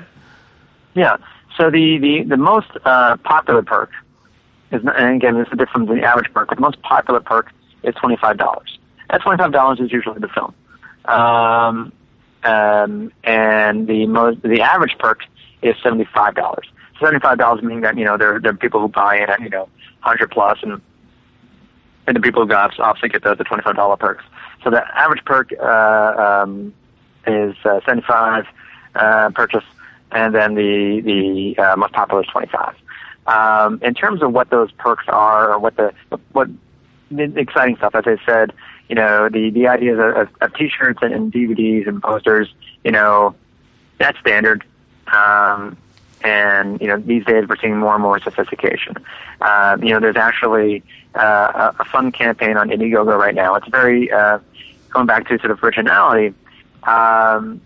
Yeah. 0.96 1.18
So 1.58 1.70
the, 1.70 1.98
the, 1.98 2.24
the 2.24 2.38
most 2.38 2.70
uh, 2.86 3.18
popular 3.18 3.62
perk 3.62 3.92
is, 4.72 4.82
and 4.84 5.16
again, 5.16 5.38
this 5.38 5.48
is 5.52 5.58
different 5.58 5.88
than 5.88 5.98
the 5.98 6.04
average 6.04 6.32
perk, 6.34 6.48
but 6.48 6.56
the 6.56 6.62
most 6.62 6.82
popular 6.82 7.20
perk 7.20 7.52
is 7.84 7.94
$25. 7.96 8.38
That 9.10 9.22
$25 9.22 9.82
is 9.82 9.92
usually 9.92 10.20
the 10.20 10.30
film. 10.30 10.54
Um, 11.06 11.92
um, 12.44 13.12
and 13.24 13.88
the 13.88 14.06
most, 14.08 14.42
the 14.42 14.62
average 14.62 14.98
perk 14.98 15.22
is 15.62 15.76
$75. 15.78 16.36
$75 17.00 17.64
meaning 17.64 17.82
that, 17.82 17.98
you 17.98 18.06
know, 18.06 18.18
there, 18.18 18.40
there 18.40 18.52
are 18.52 18.56
people 18.56 18.82
who 18.82 18.88
buy 18.88 19.18
in 19.18 19.30
at, 19.30 19.42
you 19.42 19.50
know, 19.50 19.70
100 20.04 20.32
plus 20.32 20.60
and, 20.62 20.82
and 22.08 22.16
the 22.16 22.22
people 22.22 22.44
who 22.44 22.48
got 22.50 22.78
obviously 22.80 23.10
get 23.10 23.24
the, 23.24 23.36
the 23.36 23.46
$25 23.46 24.00
perks. 24.00 24.24
So 24.64 24.70
the 24.70 24.84
average 24.98 25.24
perk, 25.26 25.52
uh, 25.62 26.42
um, 26.44 26.74
is, 27.28 27.56
uh, 27.64 27.80
75, 27.86 28.46
uh, 28.96 29.30
purchase 29.30 29.64
and 30.12 30.34
then 30.34 30.56
the 30.56 31.02
the 31.02 31.62
uh, 31.62 31.76
most 31.76 31.94
popular 31.94 32.24
is 32.24 32.30
25. 32.30 32.76
Um, 33.28 33.80
in 33.84 33.94
terms 33.94 34.24
of 34.24 34.34
what 34.34 34.50
those 34.50 34.72
perks 34.74 35.06
are, 35.08 35.54
or 35.54 35.60
what 35.60 35.76
the 35.76 35.94
what 36.32 36.50
the 37.12 37.24
exciting 37.40 37.78
stuff, 37.78 37.96
as 37.96 38.06
I 38.08 38.18
said, 38.26 38.52
you 38.90 38.96
know, 38.96 39.30
the 39.30 39.52
the 39.52 39.68
ideas 39.68 40.00
of, 40.00 40.30
of, 40.42 40.54
T-shirts 40.56 41.00
and, 41.02 41.14
and 41.14 41.32
DVDs 41.32 41.88
and 41.88 42.02
posters, 42.02 42.54
you 42.84 42.92
know, 42.92 43.36
that's 44.00 44.20
standard. 44.20 44.64
Um, 45.08 45.78
and 46.22 46.82
you 46.82 46.88
know, 46.88 46.98
these 46.98 47.24
days 47.24 47.48
we're 47.48 47.58
seeing 47.58 47.78
more 47.78 47.94
and 47.94 48.02
more 48.02 48.20
sophistication. 48.20 48.96
Uh, 49.40 49.78
you 49.82 49.90
know, 49.90 50.00
there's 50.00 50.18
actually 50.18 50.84
uh, 51.16 51.72
a, 51.78 51.82
a 51.82 51.86
fun 51.86 52.12
campaign 52.12 52.58
on 52.58 52.70
Indiegogo 52.70 53.18
right 53.18 53.36
now. 53.36 53.56
It's 53.56 53.68
very 53.68 54.12
uh, 54.12 54.40
going 54.90 55.06
back 55.06 55.28
to 55.30 55.38
sort 55.40 55.52
of 55.52 55.64
originality. 55.64 56.34
Um, 56.84 57.62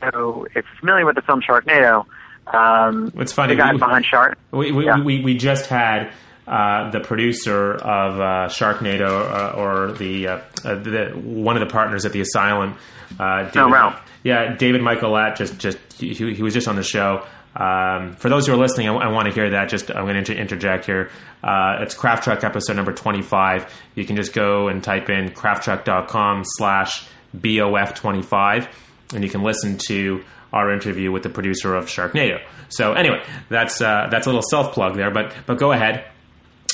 so 0.00 0.44
if 0.46 0.54
you're 0.54 0.64
familiar 0.80 1.06
with 1.06 1.14
the 1.14 1.22
film 1.22 1.40
Sharknado, 1.40 2.04
um, 2.46 3.12
it's 3.16 3.32
funny. 3.32 3.54
The 3.54 3.58
guy 3.62 3.72
we, 3.72 3.78
behind 3.78 4.04
Shark. 4.04 4.38
We 4.50 4.72
we, 4.72 4.86
yeah. 4.86 5.00
we, 5.00 5.20
we 5.20 5.34
just 5.36 5.66
had 5.66 6.12
uh, 6.46 6.90
the 6.90 7.00
producer 7.00 7.74
of 7.74 8.20
uh, 8.20 8.48
Sharknado 8.48 9.08
uh, 9.08 9.56
or 9.56 9.92
the, 9.92 10.28
uh, 10.28 10.38
uh, 10.64 10.74
the, 10.76 11.10
one 11.14 11.56
of 11.56 11.66
the 11.66 11.72
partners 11.72 12.04
at 12.04 12.12
the 12.12 12.20
Asylum. 12.20 12.76
Uh, 13.18 13.50
David, 13.50 13.72
Ralph. 13.72 14.00
Yeah, 14.22 14.56
David 14.56 14.82
Michael 14.82 15.10
Latt 15.10 15.36
just 15.36 15.58
just 15.58 15.78
he, 15.98 16.12
he 16.12 16.42
was 16.42 16.54
just 16.54 16.68
on 16.68 16.76
the 16.76 16.82
show. 16.82 17.26
Um, 17.56 18.16
for 18.16 18.28
those 18.28 18.46
who 18.46 18.52
are 18.52 18.56
listening, 18.56 18.88
I, 18.88 18.94
I 18.94 19.08
want 19.12 19.28
to 19.28 19.34
hear 19.34 19.50
that. 19.50 19.68
Just 19.68 19.90
I'm 19.90 20.04
going 20.04 20.14
to 20.14 20.18
inter- 20.18 20.34
interject 20.34 20.86
here. 20.86 21.10
it's 21.44 21.94
Craft 21.94 22.24
Truck 22.24 22.42
episode 22.42 22.74
number 22.76 22.92
25. 22.92 23.72
You 23.94 24.04
can 24.04 24.16
just 24.16 24.32
go 24.32 24.68
and 24.68 24.82
type 24.82 25.08
in 25.08 25.30
crafttruck.com 25.30 26.42
slash 26.44 27.06
bof25 27.36 28.68
and 29.12 29.24
you 29.24 29.30
can 29.30 29.42
listen 29.42 29.78
to 29.88 30.24
our 30.52 30.72
interview 30.72 31.10
with 31.10 31.22
the 31.22 31.28
producer 31.28 31.74
of 31.74 31.86
Sharknado. 31.86 32.40
So 32.68 32.92
anyway, 32.92 33.22
that's 33.48 33.80
uh, 33.80 34.08
that's 34.10 34.26
a 34.26 34.30
little 34.30 34.42
self 34.42 34.72
plug 34.72 34.96
there, 34.96 35.10
but 35.10 35.34
but 35.46 35.58
go 35.58 35.72
ahead. 35.72 36.04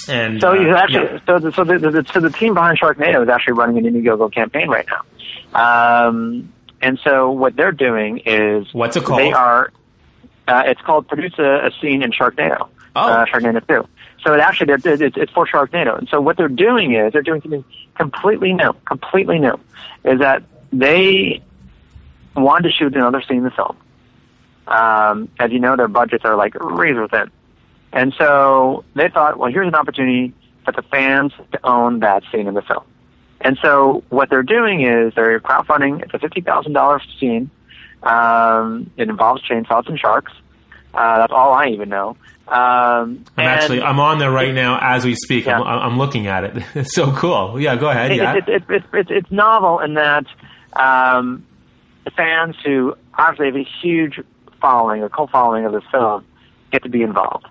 And 0.09 0.41
so 0.41 0.53
uh, 0.53 0.77
actually, 0.77 1.05
yeah. 1.05 1.21
so 1.27 1.39
the, 1.39 1.53
so 1.53 1.65
the, 1.65 1.79
the, 1.79 2.07
so 2.13 2.21
the 2.21 2.31
team 2.31 2.55
behind 2.55 2.79
Sharknado 2.79 3.23
is 3.23 3.29
actually 3.29 3.55
running 3.55 3.85
an 3.85 3.93
Indiegogo 3.93 4.33
campaign 4.33 4.69
right 4.69 4.87
now. 4.89 6.09
Um, 6.09 6.53
and 6.81 6.99
so 7.05 7.31
what 7.31 7.57
they're 7.57 7.73
doing 7.73 8.23
is 8.25 8.73
what's 8.73 8.97
it 8.97 9.05
called? 9.05 9.21
They 9.21 9.33
are. 9.33 9.73
Uh, 10.49 10.63
it's 10.67 10.81
called 10.81 11.07
produce 11.07 11.39
a, 11.39 11.67
a 11.67 11.71
scene 11.81 12.03
in 12.03 12.13
Sharknado. 12.13 12.69
Oh, 12.97 13.01
uh, 13.01 13.27
Sharknado 13.27 13.67
two. 13.67 13.89
So 14.25 14.35
it 14.35 14.41
actually 14.41 14.73
it's, 14.73 15.17
it's 15.17 15.33
for 15.33 15.47
Sharknado. 15.47 15.99
And 15.99 16.09
so 16.09 16.21
what 16.21 16.37
they're 16.37 16.49
doing 16.49 16.95
is 16.95 17.13
they're 17.13 17.23
doing 17.23 17.41
something 17.41 17.65
completely 17.95 18.53
new, 18.53 18.73
completely 18.85 19.39
new. 19.39 19.59
Is 20.05 20.21
that 20.21 20.43
they 20.73 21.43
wanted 22.35 22.69
to 22.69 22.75
shoot 22.75 22.95
another 22.95 23.23
scene 23.23 23.39
in 23.39 23.45
the 23.45 23.51
film. 23.51 23.77
Um, 24.67 25.29
as 25.39 25.51
you 25.51 25.59
know, 25.59 25.77
their 25.77 25.89
budgets 25.89 26.25
are 26.25 26.37
like 26.37 26.55
razor 26.55 27.09
thin. 27.09 27.31
And 27.93 28.15
so 28.19 28.85
they 28.95 29.09
thought, 29.09 29.39
well, 29.39 29.51
here's 29.51 29.69
an 29.69 29.75
opportunity 29.75 30.33
for 30.65 30.73
the 30.73 30.83
fans 30.83 31.33
to 31.53 31.67
own 31.67 32.01
that 32.01 32.23
scene 32.31 32.47
in 32.47 32.55
the 32.55 32.63
film. 32.63 32.85
And 33.41 33.59
so 33.63 34.05
what 34.11 34.29
they're 34.31 34.43
doing 34.43 34.83
is 34.83 35.15
they're 35.15 35.41
crowdfunding. 35.41 36.03
It's 36.03 36.15
a 36.15 36.19
$50,000 36.19 37.01
scene. 37.19 37.51
Um, 38.03 38.91
it 38.97 39.09
involves 39.09 39.43
chainsaws 39.43 39.89
and 39.89 39.99
sharks. 39.99 40.33
Uh, 40.93 41.19
that's 41.19 41.33
all 41.33 41.53
I 41.53 41.69
even 41.69 41.89
know. 41.89 42.17
Um, 42.49 43.25
I'm 43.37 43.47
actually 43.47 43.81
I'm 43.81 44.01
on 44.01 44.19
there 44.19 44.31
right 44.31 44.53
now 44.53 44.79
as 44.83 45.05
we 45.05 45.15
speak. 45.15 45.47
Yeah. 45.47 45.61
I'm, 45.61 45.93
I'm, 45.93 45.99
looking 45.99 46.27
at 46.27 46.43
it. 46.43 46.65
It's 46.75 46.95
so 46.95 47.13
cool. 47.13 47.61
Yeah, 47.61 47.77
go 47.77 47.89
ahead. 47.89 48.11
It, 48.11 48.17
yeah, 48.17 48.35
it, 48.35 48.49
it, 48.49 48.63
it, 48.69 48.85
it's 48.93 49.09
it's 49.11 49.31
novel 49.31 49.79
in 49.79 49.95
that 49.95 50.27
um, 50.73 51.47
the 52.05 52.11
fans 52.11 52.57
who 52.65 52.97
obviously 53.17 53.47
have 53.47 53.55
a 53.55 53.69
huge 53.81 54.21
following, 54.61 55.05
a 55.05 55.09
cult 55.09 55.31
following 55.31 55.65
of 55.65 55.73
this 55.73 55.85
film, 55.93 56.25
get 56.73 56.83
to 56.83 56.89
be 56.89 57.03
involved. 57.03 57.47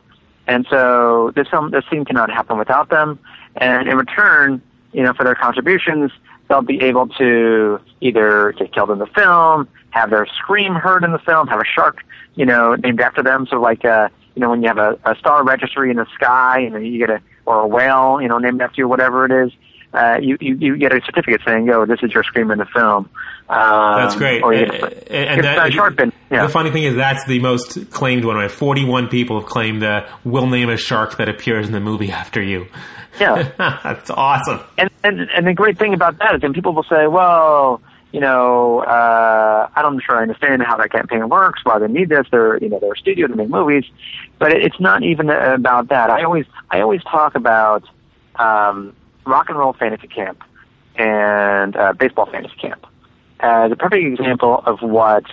And 0.49 0.65
so 0.67 1.31
this 1.35 1.47
film, 1.47 1.69
this 1.69 1.85
scene 1.91 2.05
cannot 2.05 2.31
happen 2.31 2.57
without 2.57 2.89
them. 2.89 3.19
And 3.55 3.87
in 3.87 3.95
return, 3.95 4.61
you 4.91 5.03
know, 5.03 5.13
for 5.13 5.23
their 5.23 5.35
contributions, 5.35 6.11
they'll 6.49 6.63
be 6.63 6.81
able 6.81 7.07
to 7.19 7.79
either 8.01 8.53
get 8.57 8.73
killed 8.73 8.89
in 8.89 8.97
the 8.97 9.05
film, 9.05 9.67
have 9.91 10.09
their 10.09 10.25
scream 10.25 10.73
heard 10.73 11.03
in 11.03 11.11
the 11.11 11.19
film, 11.19 11.47
have 11.47 11.59
a 11.59 11.65
shark, 11.65 12.03
you 12.33 12.47
know, 12.47 12.73
named 12.73 12.99
after 12.99 13.21
them. 13.21 13.45
So 13.47 13.61
like, 13.61 13.85
uh, 13.85 14.09
you 14.33 14.41
know, 14.41 14.49
when 14.49 14.63
you 14.63 14.67
have 14.69 14.79
a, 14.79 14.97
a 15.05 15.15
star 15.17 15.43
registry 15.43 15.91
in 15.91 15.97
the 15.97 16.07
sky, 16.15 16.61
and 16.61 16.83
you 16.83 16.97
get 16.97 17.11
a, 17.11 17.21
or 17.45 17.59
a 17.59 17.67
whale, 17.67 18.19
you 18.19 18.27
know, 18.27 18.39
named 18.39 18.59
after 18.59 18.81
you, 18.81 18.87
whatever 18.87 19.25
it 19.25 19.45
is, 19.45 19.51
uh, 19.93 20.17
you, 20.21 20.37
you, 20.39 20.55
you 20.55 20.77
get 20.77 20.93
a 20.93 21.01
certificate 21.05 21.41
saying, 21.45 21.69
"Oh, 21.71 21.85
this 21.85 21.99
is 22.03 22.11
your 22.13 22.23
scream 22.23 22.51
in 22.51 22.59
the 22.59 22.65
film." 22.65 23.09
Um, 23.49 24.01
that's 24.01 24.15
great. 24.15 24.43
Or 24.43 24.53
and, 24.53 24.71
and 25.09 25.43
that, 25.43 25.73
sharpen. 25.73 26.13
Yeah. 26.29 26.45
The 26.45 26.49
funny 26.49 26.69
thing 26.69 26.83
is, 26.83 26.95
that's 26.95 27.25
the 27.25 27.39
most 27.39 27.89
claimed 27.89 28.23
one. 28.23 28.35
Right? 28.35 28.51
Forty-one 28.51 29.07
people 29.07 29.39
have 29.39 29.49
claimed 29.49 29.81
that 29.81 30.09
we'll 30.23 30.47
name 30.47 30.69
a 30.69 30.77
shark 30.77 31.17
that 31.17 31.27
appears 31.27 31.65
in 31.65 31.73
the 31.73 31.79
movie 31.79 32.11
after 32.11 32.41
you. 32.41 32.67
Yeah, 33.19 33.51
that's 33.83 34.11
awesome. 34.11 34.59
And, 34.77 34.91
and 35.03 35.21
and 35.35 35.47
the 35.47 35.53
great 35.53 35.79
thing 35.79 35.95
about 35.95 36.19
that 36.19 36.35
is, 36.35 36.41
then 36.41 36.53
people 36.53 36.73
will 36.73 36.83
say, 36.83 37.07
"Well." 37.07 37.81
You 38.11 38.21
know, 38.21 38.79
uh, 38.79 39.69
I'm 39.75 39.93
not 39.93 40.03
sure 40.03 40.17
I 40.17 40.23
understand 40.23 40.63
how 40.63 40.77
that 40.77 40.91
campaign 40.91 41.29
works. 41.29 41.63
Why 41.63 41.77
they 41.77 41.87
need 41.87 42.09
this? 42.09 42.25
They're, 42.31 42.57
you 42.57 42.67
know, 42.67 42.79
they're 42.79 42.93
a 42.93 42.97
studio 42.97 43.27
to 43.27 43.35
make 43.35 43.49
movies, 43.49 43.85
but 44.39 44.51
it's 44.51 44.79
not 44.79 45.03
even 45.03 45.29
about 45.29 45.89
that. 45.89 46.09
I 46.09 46.23
always, 46.23 46.47
I 46.71 46.81
always 46.81 47.03
talk 47.03 47.35
about 47.35 47.87
um, 48.35 48.95
rock 49.29 49.49
and 49.49 49.57
roll 49.57 49.73
fantasy 49.73 50.07
camp 50.07 50.43
and 50.95 51.75
uh, 51.75 51.93
baseball 51.93 52.25
fantasy 52.25 52.55
camp 52.55 52.85
as 53.39 53.71
a 53.71 53.75
perfect 53.75 54.19
example 54.19 54.61
of 54.65 54.81
what 54.81 55.23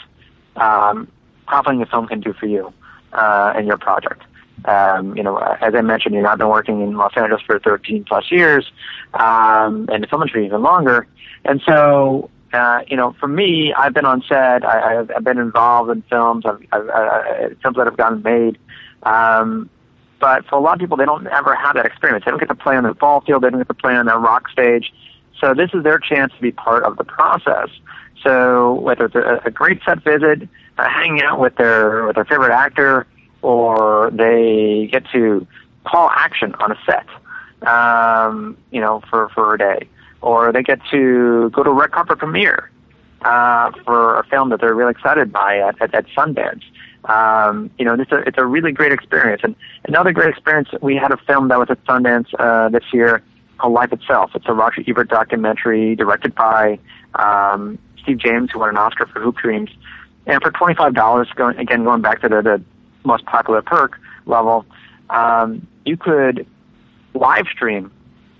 um, 0.57 1.09
crowdfunding 1.49 1.82
a 1.82 1.86
film 1.86 2.07
can 2.07 2.20
do 2.20 2.32
for 2.32 2.47
you 2.47 2.72
uh, 3.12 3.53
and 3.57 3.66
your 3.66 3.78
project. 3.78 4.22
Um, 4.64 5.16
you 5.16 5.22
know, 5.22 5.36
as 5.36 5.74
I 5.74 5.80
mentioned, 5.82 6.14
you 6.14 6.22
know, 6.22 6.28
I've 6.28 6.38
been 6.38 6.49
working 6.49 6.80
in 6.80 6.97
Los 6.97 7.12
Angeles 7.16 7.42
for 7.42 7.59
13 7.59 8.05
plus 8.05 8.30
years, 8.30 8.70
um, 9.14 9.88
and 9.92 10.03
the 10.03 10.07
film 10.09 10.22
industry 10.22 10.47
even 10.47 10.62
longer. 10.62 11.07
And 11.44 11.61
so, 11.66 12.30
uh, 12.53 12.80
you 12.88 12.97
know, 12.97 13.14
for 13.20 13.28
me, 13.28 13.72
I've 13.74 13.94
been 13.94 14.07
on 14.07 14.22
set. 14.28 14.64
I, 14.64 15.01
I've, 15.01 15.11
I've 15.14 15.24
been 15.24 15.38
involved 15.38 15.90
in 15.90 16.03
films. 16.03 16.44
I've, 16.47 16.61
I've, 16.72 16.88
uh, 16.88 17.49
films 17.62 17.76
that 17.76 17.86
have 17.86 17.97
gotten 17.97 18.22
made. 18.22 18.59
Um, 19.03 19.70
but 20.21 20.47
for 20.47 20.57
a 20.57 20.61
lot 20.61 20.75
of 20.75 20.81
people, 20.81 20.97
they 20.97 21.05
don't 21.05 21.27
ever 21.27 21.55
have 21.55 21.75
that 21.75 21.87
experience. 21.87 22.25
They 22.25 22.31
don't 22.31 22.41
get 22.41 22.49
to 22.49 22.55
play 22.55 22.77
on 22.77 22.85
the 22.85 22.95
ball 22.95 23.21
field. 23.21 23.43
They 23.43 23.51
don't 23.51 23.61
get 23.61 23.69
to 23.69 23.75
play 23.75 23.95
on 23.95 24.07
that 24.07 24.19
rock 24.19 24.49
stage. 24.49 24.93
So 25.41 25.55
this 25.55 25.71
is 25.75 25.83
their 25.83 25.99
chance 25.99 26.33
to 26.35 26.41
be 26.41 26.53
part 26.53 26.85
of 26.85 26.97
the 26.97 27.05
process. 27.05 27.69
So 28.23 28.75
whether 28.75 29.05
it's 29.07 29.14
a, 29.14 29.43
a 29.45 29.51
great 29.51 29.81
set 29.85 30.03
visit, 30.03 30.49
uh, 30.79 30.89
hanging 30.89 31.23
out 31.23 31.39
with 31.39 31.57
their 31.57 32.07
with 32.07 32.17
their 32.17 32.25
favorite 32.25 32.53
actor, 32.53 33.07
or 33.43 34.11
they 34.12 34.89
get 34.91 35.05
to 35.12 35.47
call 35.85 36.11
action 36.11 36.55
on 36.55 36.73
a 36.73 36.79
set, 36.87 37.07
um, 37.69 38.57
you 38.71 38.81
know, 38.81 39.03
for 39.11 39.29
for 39.31 39.55
a 39.55 39.59
day, 39.59 39.89
or 40.23 40.53
they 40.53 40.62
get 40.62 40.81
to 40.91 41.51
go 41.51 41.62
to 41.62 41.71
a 41.71 41.75
red 41.75 41.93
carpet 41.93 42.19
premiere 42.19 42.71
uh, 43.23 43.71
for 43.85 44.19
a 44.19 44.25
film 44.25 44.51
that 44.51 44.61
they're 44.61 44.75
really 44.75 44.91
excited 44.91 45.33
by 45.33 45.59
at, 45.59 45.81
at, 45.81 45.95
at 45.95 46.07
Sundance. 46.09 46.62
Um, 47.05 47.71
you 47.79 47.85
know, 47.85 47.95
it's 47.95 48.11
a 48.11 48.19
it's 48.19 48.39
a 48.39 48.45
really 48.45 48.73
great 48.73 48.93
experience. 48.93 49.43
And 49.45 49.55
another 49.85 50.12
great 50.12 50.31
experience, 50.31 50.69
we 50.83 50.97
had 50.97 51.12
a 51.12 51.17
film 51.17 51.49
that 51.49 51.59
was 51.59 51.71
at 51.71 51.83
Sundance 51.85 52.27
uh, 52.39 52.69
this 52.69 52.85
year 52.93 53.23
called 53.59 53.73
Life 53.73 53.93
Itself. 53.93 54.33
It's 54.35 54.47
a 54.49 54.53
Roger 54.53 54.83
Ebert 54.87 55.09
documentary 55.09 55.95
directed 55.95 56.35
by 56.35 56.79
um, 57.14 57.79
Steve 58.03 58.19
James, 58.19 58.51
who 58.53 58.59
won 58.59 58.71
an 58.71 58.77
Oscar 58.77 59.07
for 59.07 59.21
Hoop 59.21 59.37
Dreams. 59.37 59.71
And 60.27 60.43
for 60.43 60.51
twenty 60.51 60.75
five 60.75 60.95
dollars, 60.95 61.29
going 61.37 61.57
again 61.59 61.85
going 61.85 62.03
back 62.03 62.21
to 62.23 62.29
the, 62.29 62.43
the 62.43 62.62
most 63.05 63.25
popular 63.27 63.62
perk 63.62 63.99
level, 64.27 64.67
um, 65.11 65.67
you 65.85 65.97
could 65.97 66.45
live 67.14 67.47
stream 67.47 67.93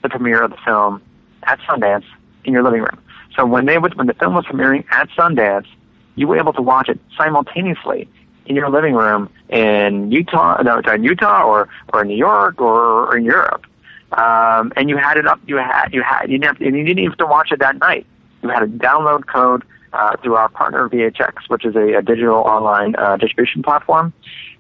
the 0.03 0.09
premiere 0.09 0.43
of 0.43 0.51
the 0.51 0.59
film 0.65 1.01
at 1.45 1.61
Sundance 1.61 2.05
in 2.45 2.53
your 2.53 2.65
living 2.65 2.81
room. 2.81 2.99
So 3.37 3.45
when 3.45 3.67
they 3.67 3.79
would, 3.79 3.95
when 3.95 4.07
the 4.07 4.15
film 4.15 4.35
was 4.35 4.45
premiering 4.47 4.85
at 4.91 5.09
Sundance, 5.11 5.67
you 6.15 6.27
were 6.27 6.39
able 6.39 6.53
to 6.55 6.63
watch 6.63 6.89
it 6.89 6.99
simultaneously 7.17 8.09
in 8.47 8.57
your 8.57 8.71
living 8.71 8.95
room 8.95 9.29
in 9.49 10.11
Utah, 10.11 10.63
no, 10.63 10.79
in 10.79 11.05
Utah 11.05 11.45
or 11.45 11.69
or 11.93 12.03
in 12.03 12.09
New 12.09 12.17
York 12.17 12.61
or, 12.61 13.07
or 13.07 13.17
in 13.17 13.25
Europe. 13.25 13.67
Um, 14.13 14.73
and 14.77 14.89
you 14.89 14.97
had 14.97 15.19
it 15.19 15.27
up. 15.27 15.41
You 15.47 15.57
had 15.57 15.89
you 15.93 16.03
had 16.03 16.31
you 16.31 16.39
didn't 16.39 16.57
have, 16.57 16.61
you 16.61 16.85
didn't 16.85 17.19
to 17.19 17.27
watch 17.27 17.53
it 17.53 17.59
that 17.59 17.79
night. 17.79 18.07
You 18.43 18.49
had 18.49 18.63
a 18.63 18.67
download 18.67 19.27
code 19.27 19.65
uh, 19.93 20.17
through 20.23 20.37
our 20.37 20.49
partner 20.49 20.89
VHX, 20.89 21.49
which 21.49 21.65
is 21.65 21.75
a, 21.75 21.95
a 21.95 22.03
digital 22.03 22.37
online 22.37 22.95
uh, 22.97 23.17
distribution 23.17 23.63
platform, 23.63 24.13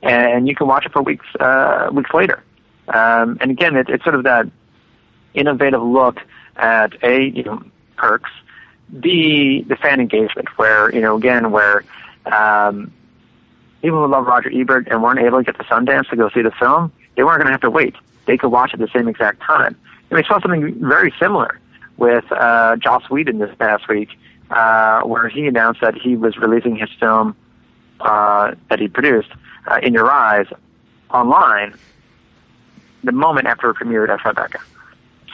and 0.02 0.48
you 0.48 0.54
can 0.54 0.66
watch 0.66 0.84
it 0.84 0.92
for 0.92 1.02
weeks 1.02 1.26
uh, 1.40 1.88
weeks 1.92 2.10
later. 2.12 2.42
Um, 2.88 3.38
and 3.40 3.50
again, 3.50 3.76
it, 3.76 3.88
it's 3.88 4.04
sort 4.04 4.14
of 4.14 4.24
that 4.24 4.46
innovative 5.34 5.82
look 5.82 6.20
at 6.56 6.92
a 7.02 7.22
you 7.22 7.44
know 7.44 7.62
perks, 7.96 8.30
b 9.00 9.64
the 9.68 9.76
fan 9.76 10.00
engagement, 10.00 10.48
where 10.58 10.92
you 10.94 11.00
know 11.00 11.16
again 11.16 11.50
where 11.50 11.84
um, 12.26 12.92
people 13.82 14.02
who 14.02 14.10
love 14.10 14.26
Roger 14.26 14.50
Ebert 14.52 14.88
and 14.88 15.02
weren't 15.02 15.20
able 15.20 15.38
to 15.38 15.44
get 15.44 15.56
to 15.58 15.64
Sundance 15.64 16.08
to 16.10 16.16
go 16.16 16.28
see 16.30 16.42
the 16.42 16.50
film, 16.52 16.92
they 17.16 17.22
weren't 17.22 17.38
going 17.38 17.46
to 17.46 17.52
have 17.52 17.60
to 17.62 17.70
wait. 17.70 17.94
They 18.26 18.36
could 18.36 18.48
watch 18.48 18.72
at 18.74 18.80
the 18.80 18.88
same 18.88 19.08
exact 19.08 19.40
time. 19.42 19.76
And 20.10 20.16
we 20.16 20.24
saw 20.24 20.40
something 20.40 20.74
very 20.80 21.12
similar 21.18 21.60
with 21.96 22.24
uh, 22.32 22.76
Joss 22.76 23.08
Whedon 23.10 23.38
this 23.38 23.54
past 23.56 23.88
week, 23.88 24.10
uh, 24.50 25.02
where 25.02 25.28
he 25.28 25.46
announced 25.46 25.80
that 25.80 25.94
he 25.94 26.16
was 26.16 26.36
releasing 26.36 26.76
his 26.76 26.90
film 26.98 27.36
uh, 28.00 28.54
that 28.68 28.78
he 28.78 28.88
produced, 28.88 29.30
uh, 29.66 29.78
In 29.82 29.94
Your 29.94 30.10
Eyes, 30.10 30.46
online 31.10 31.74
the 33.04 33.12
moment 33.12 33.46
after 33.46 33.70
it 33.70 33.76
premiered 33.76 34.08
at 34.08 34.20
Tribeca. 34.20 34.60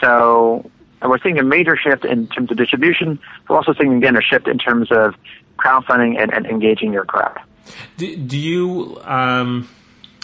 So 0.01 0.71
we're 1.11 1.21
seeing 1.21 1.39
a 1.39 1.43
major 1.43 1.77
shift 1.77 2.05
in 2.05 2.29
terms 2.29 2.51
of 2.51 2.57
distribution. 2.57 3.19
We're 3.49 3.57
also 3.57 3.75
seeing, 3.81 3.95
again, 3.95 4.17
a 4.17 4.23
shift 4.23 4.49
in 4.49 4.59
terms 4.59 4.89
of 4.91 5.15
crowdfunding 5.59 6.21
and, 6.21 6.33
and 6.33 6.47
engaging 6.47 6.93
your 6.93 7.05
crowd. 7.05 7.39
Do, 7.97 8.17
do 8.17 8.39
you? 8.39 9.01
Um, 9.05 9.69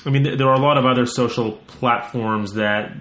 I 0.04 0.10
mean, 0.10 0.22
there 0.22 0.48
are 0.48 0.54
a 0.54 0.60
lot 0.60 0.78
of 0.78 0.86
other 0.86 1.06
social 1.06 1.52
platforms 1.52 2.54
that, 2.54 2.92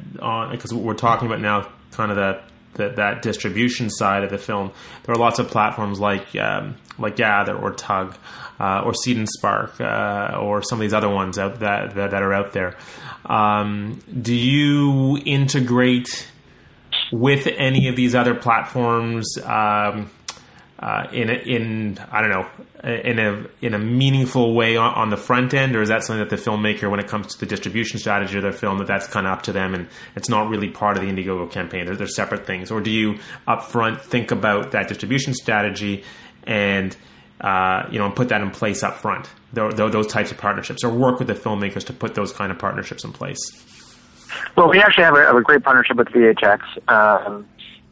because 0.51 0.73
we're 0.73 0.93
talking 0.93 1.28
about 1.28 1.41
now, 1.41 1.69
kind 1.91 2.11
of 2.11 2.17
that, 2.17 2.43
that 2.73 2.95
that 2.97 3.21
distribution 3.21 3.89
side 3.89 4.23
of 4.23 4.30
the 4.30 4.38
film. 4.38 4.71
There 5.03 5.15
are 5.15 5.17
lots 5.17 5.39
of 5.39 5.47
platforms 5.47 5.99
like 5.99 6.36
um, 6.36 6.75
like 6.99 7.15
Gathr 7.15 7.59
or 7.61 7.73
Tugg 7.73 8.15
uh, 8.59 8.82
or 8.86 8.93
Seed 8.93 9.17
and 9.17 9.28
Spark 9.28 9.80
uh, 9.80 10.38
or 10.39 10.61
some 10.61 10.80
of 10.80 10.82
these 10.82 10.93
other 10.93 11.09
ones 11.09 11.38
out 11.38 11.59
that 11.59 11.95
that, 11.95 12.11
that 12.11 12.21
are 12.21 12.34
out 12.34 12.53
there. 12.53 12.75
Um, 13.25 13.99
do 14.21 14.36
you 14.36 15.17
integrate 15.25 16.28
with 17.12 17.47
any 17.47 17.88
of 17.88 17.95
these 17.95 18.16
other 18.16 18.36
platforms? 18.36 19.38
Um, 19.43 20.10
uh, 20.80 21.08
in 21.12 21.30
a, 21.30 21.34
in 21.34 21.97
I 22.12 22.22
don't 22.22 22.30
know 22.30 22.47
in 22.84 23.18
a 23.18 23.47
in 23.62 23.74
a 23.74 23.80
meaningful 23.80 24.53
way 24.53 24.78
on, 24.78 24.93
on, 24.93 25.10
the 25.10 25.18
front 25.18 25.53
end, 25.53 25.76
or 25.76 25.82
is 25.82 25.89
that 25.89 26.03
something 26.03 26.20
that 26.20 26.30
the 26.30 26.41
filmmaker, 26.41 26.89
when 26.89 26.99
it 26.99 27.08
comes 27.08 27.34
to 27.34 27.39
the 27.39 27.47
distribution 27.47 27.97
strategy 27.97 28.38
of 28.38 28.43
their 28.43 28.51
film, 28.51 28.78
that 28.78 28.88
that's 28.88 29.08
kind 29.08 29.26
of 29.26 29.34
up 29.34 29.41
to 29.43 29.51
them, 29.51 29.74
and 29.74 29.88
it's 30.16 30.30
not 30.30 30.49
really 30.49 30.70
part 30.70 30.95
of 30.95 31.03
the 31.03 31.10
Indiegogo 31.10 31.49
campaign? 31.49 31.86
They're, 31.88 31.95
they're 31.95 32.08
separate 32.08 32.45
things, 32.45 32.70
or 32.70 32.82
do 32.82 32.91
you 32.91 33.18
upfront 33.47 34.01
think 34.01 34.30
about 34.30 34.72
that 34.72 34.88
distribution 34.88 35.34
strategy 35.34 36.03
and 36.43 36.95
uh, 37.41 37.88
you 37.91 37.97
know 37.97 38.12
put 38.12 38.30
that 38.30 38.41
in 38.41 38.51
place 38.51 38.84
up 38.84 38.97
front? 38.97 39.28
those 39.53 40.08
types 40.08 40.32
of 40.32 40.38
partnerships, 40.38 40.84
or 40.84 40.91
work 40.91 41.18
with 41.18 41.28
the 41.28 41.34
filmmakers 41.34 41.86
to 41.86 41.93
put 41.93 42.14
those 42.14 42.32
kind 42.32 42.51
of 42.51 42.60
partnerships 42.60 43.03
in 43.03 43.12
place. 43.12 43.39
Well, 44.55 44.69
we 44.69 44.80
actually 44.82 45.03
have 45.03 45.15
a, 45.15 45.25
have 45.25 45.36
a 45.36 45.41
great 45.41 45.63
partnership 45.63 45.97
with 45.97 46.09
VHX. 46.09 46.61
Um, 46.89 47.47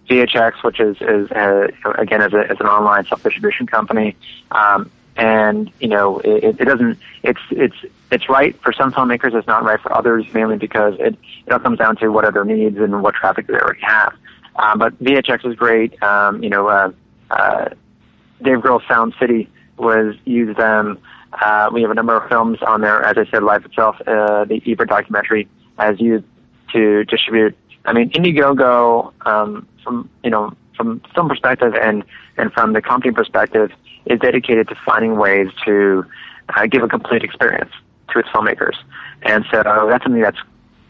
VHX, 0.09 0.63
which 0.63 0.79
is, 0.79 0.97
is 1.01 1.31
uh, 1.31 1.67
again 1.97 2.21
is, 2.21 2.33
a, 2.33 2.49
as 2.49 2.59
an 2.59 2.67
online 2.67 3.05
self 3.05 3.23
distribution 3.23 3.65
company, 3.65 4.15
um, 4.51 4.91
and 5.15 5.71
you 5.79 5.87
know 5.87 6.19
it, 6.19 6.59
it 6.59 6.65
doesn't. 6.65 6.99
It's 7.23 7.39
it's 7.49 7.75
it's 8.11 8.29
right 8.29 8.59
for 8.61 8.71
some 8.71 8.91
filmmakers. 8.91 9.33
It's 9.33 9.47
not 9.47 9.63
right 9.63 9.79
for 9.79 9.93
others, 9.93 10.25
mainly 10.33 10.57
because 10.57 10.95
it 10.99 11.17
it 11.47 11.51
all 11.51 11.59
comes 11.59 11.79
down 11.79 11.95
to 11.97 12.09
what 12.09 12.23
are 12.23 12.31
their 12.31 12.45
needs 12.45 12.77
and 12.77 13.01
what 13.01 13.15
traffic 13.15 13.47
they 13.47 13.55
already 13.55 13.81
have. 13.81 14.13
Um, 14.57 14.79
but 14.79 14.97
VHX 15.03 15.45
is 15.45 15.55
great. 15.55 16.01
Um, 16.03 16.43
you 16.43 16.49
know, 16.49 16.67
uh, 16.67 16.91
uh, 17.31 17.69
Dave 18.41 18.59
Grohl's 18.59 18.87
Sound 18.87 19.15
City 19.19 19.49
was 19.77 20.15
used 20.25 20.57
them. 20.57 20.99
Uh, 21.33 21.69
we 21.73 21.81
have 21.81 21.91
a 21.91 21.95
number 21.95 22.15
of 22.15 22.29
films 22.29 22.59
on 22.65 22.81
there. 22.81 23.03
As 23.03 23.17
I 23.17 23.29
said, 23.29 23.43
Life 23.43 23.65
Itself, 23.65 23.97
uh, 24.07 24.45
the 24.45 24.61
Ebert 24.65 24.87
documentary, 24.87 25.47
as 25.77 25.99
used 25.99 26.25
to 26.73 27.03
distribute. 27.05 27.55
I 27.85 27.93
mean, 27.93 28.09
Indiegogo 28.11 29.13
um, 29.25 29.67
from 29.83 30.09
you 30.23 30.29
know 30.29 30.53
from 30.75 31.01
film 31.13 31.29
perspective 31.29 31.73
and 31.75 32.03
and 32.37 32.51
from 32.51 32.73
the 32.73 32.81
company 32.81 33.13
perspective 33.13 33.71
is 34.05 34.19
dedicated 34.19 34.67
to 34.69 34.75
finding 34.85 35.17
ways 35.17 35.47
to 35.65 36.05
uh, 36.55 36.65
give 36.67 36.83
a 36.83 36.87
complete 36.87 37.23
experience 37.23 37.71
to 38.11 38.19
its 38.19 38.29
filmmakers, 38.29 38.75
and 39.23 39.45
so 39.51 39.63
that's 39.63 40.03
something 40.03 40.21
that's 40.21 40.39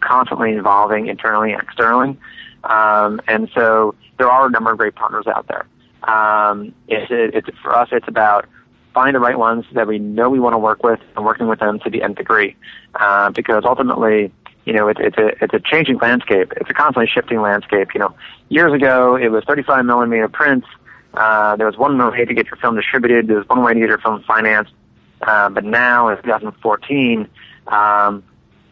constantly 0.02 0.54
evolving 0.54 1.08
internally 1.08 1.52
and 1.52 1.62
externally. 1.62 2.18
Um, 2.64 3.22
and 3.28 3.50
so 3.54 3.96
there 4.18 4.30
are 4.30 4.48
a 4.48 4.50
number 4.50 4.72
of 4.72 4.78
great 4.78 4.96
partners 4.96 5.26
out 5.28 5.48
there. 5.48 5.66
Um, 6.04 6.74
it's, 6.88 7.08
it's 7.10 7.58
for 7.60 7.76
us, 7.76 7.90
it's 7.92 8.08
about 8.08 8.46
finding 8.94 9.14
the 9.14 9.20
right 9.20 9.38
ones 9.38 9.66
that 9.74 9.88
we 9.88 10.00
know 10.00 10.30
we 10.30 10.40
want 10.40 10.54
to 10.54 10.58
work 10.58 10.84
with 10.84 11.00
and 11.16 11.26
working 11.26 11.48
with 11.48 11.60
them 11.60 11.80
to 11.80 11.90
the 11.90 12.02
nth 12.02 12.18
degree, 12.18 12.56
uh, 12.96 13.30
because 13.32 13.64
ultimately 13.66 14.32
you 14.66 14.74
know, 14.74 14.88
it, 14.88 14.98
it's 15.00 15.18
a 15.18 15.28
it's 15.44 15.54
a 15.54 15.60
changing 15.60 15.98
landscape. 15.98 16.52
It's 16.58 16.70
a 16.70 16.74
constantly 16.74 17.08
shifting 17.08 17.42
landscape. 17.42 17.90
You 17.94 18.00
know, 18.00 18.16
years 18.50 18.74
ago 18.74 19.16
it 19.16 19.30
was 19.30 19.44
35 19.46 19.86
millimeter 19.86 20.28
prints. 20.28 20.68
Uh, 21.14 21.56
there 21.56 21.68
was 21.68 21.78
one 21.78 21.98
way 21.98 22.26
to 22.26 22.34
get 22.34 22.48
your 22.48 22.58
film 22.58 22.76
distributed. 22.76 23.28
There 23.28 23.38
was 23.38 23.48
one 23.48 23.64
way 23.64 23.74
to 23.74 23.80
get 23.80 23.90
your 23.90 24.00
film 24.00 24.24
financed. 24.28 24.74
Uh, 25.22 25.50
but 25.50 25.64
now, 25.64 26.10
in 26.10 26.22
2014, 26.22 27.28
um, 27.68 28.24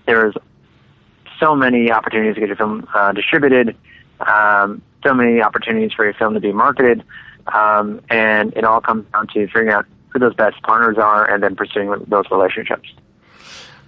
there's 0.05 0.35
so 1.39 1.55
many 1.55 1.91
opportunities 1.91 2.35
to 2.35 2.41
get 2.41 2.47
your 2.47 2.57
film 2.57 2.87
uh, 2.93 3.11
distributed. 3.13 3.77
Um, 4.19 4.81
so 5.05 5.13
many 5.13 5.41
opportunities 5.41 5.93
for 5.93 6.05
your 6.05 6.13
film 6.13 6.33
to 6.33 6.39
be 6.39 6.51
marketed, 6.51 7.03
um, 7.47 8.01
and 8.09 8.53
it 8.55 8.63
all 8.63 8.81
comes 8.81 9.05
down 9.11 9.27
to 9.27 9.47
figuring 9.47 9.69
out 9.69 9.85
who 10.09 10.19
those 10.19 10.35
best 10.35 10.61
partners 10.63 10.97
are 10.97 11.29
and 11.29 11.43
then 11.43 11.55
pursuing 11.55 11.93
those 12.07 12.25
relationships. 12.31 12.89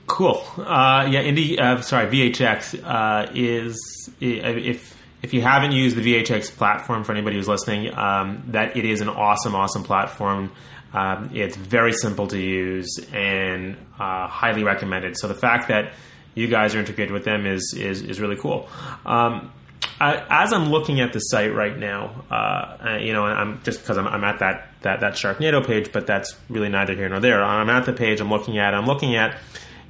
Cool. 0.08 0.44
Uh, 0.58 1.08
yeah, 1.10 1.24
Indie. 1.24 1.60
Uh, 1.60 1.82
sorry, 1.82 2.08
VHX 2.08 2.84
uh, 2.84 3.32
is 3.34 4.10
if 4.20 4.96
if 5.24 5.34
you 5.34 5.42
haven't 5.42 5.72
used 5.72 5.96
the 5.96 6.02
VHX 6.02 6.56
platform 6.56 7.04
for 7.04 7.12
anybody 7.12 7.38
who's 7.38 7.48
listening, 7.48 7.92
um, 7.98 8.44
that 8.50 8.78
it 8.78 8.86
is 8.86 9.02
an 9.02 9.10
awesome, 9.10 9.56
awesome 9.56 9.84
platform. 9.84 10.52
Um, 10.94 11.32
it's 11.34 11.58
very 11.58 11.92
simple 11.92 12.28
to 12.28 12.40
use 12.40 13.00
and 13.12 13.76
uh, 14.00 14.28
highly 14.28 14.64
recommended. 14.64 15.18
So 15.18 15.28
the 15.28 15.34
fact 15.34 15.70
that 15.70 15.94
you 16.36 16.48
guys 16.48 16.76
are 16.76 16.80
integrated 16.80 17.12
with 17.12 17.26
them 17.26 17.46
is 17.48 17.74
is, 17.76 18.02
is 18.02 18.22
really 18.22 18.38
cool. 18.38 18.70
Um, 19.06 19.52
I, 20.00 20.24
as 20.30 20.54
I'm 20.54 20.70
looking 20.70 21.00
at 21.00 21.14
the 21.14 21.20
site 21.20 21.54
right 21.54 21.78
now, 21.78 22.26
uh, 22.30 22.98
you 22.98 23.14
know, 23.14 23.26
I'm 23.26 23.62
just 23.64 23.82
because 23.82 23.98
I'm, 23.98 24.08
I'm, 24.08 24.24
at 24.24 24.40
that, 24.40 24.70
that 24.82 25.00
that 25.00 25.14
Sharknado 25.14 25.66
page, 25.66 25.92
but 25.92 26.06
that's 26.06 26.36
really 26.50 26.70
neither 26.70 26.94
here 26.96 27.08
nor 27.08 27.20
there. 27.20 27.44
I'm 27.44 27.70
at 27.70 27.86
the 27.86 27.94
page. 27.94 28.20
I'm 28.20 28.30
looking 28.30 28.58
at. 28.58 28.74
I'm 28.74 28.86
looking 28.86 29.16
at 29.16 29.38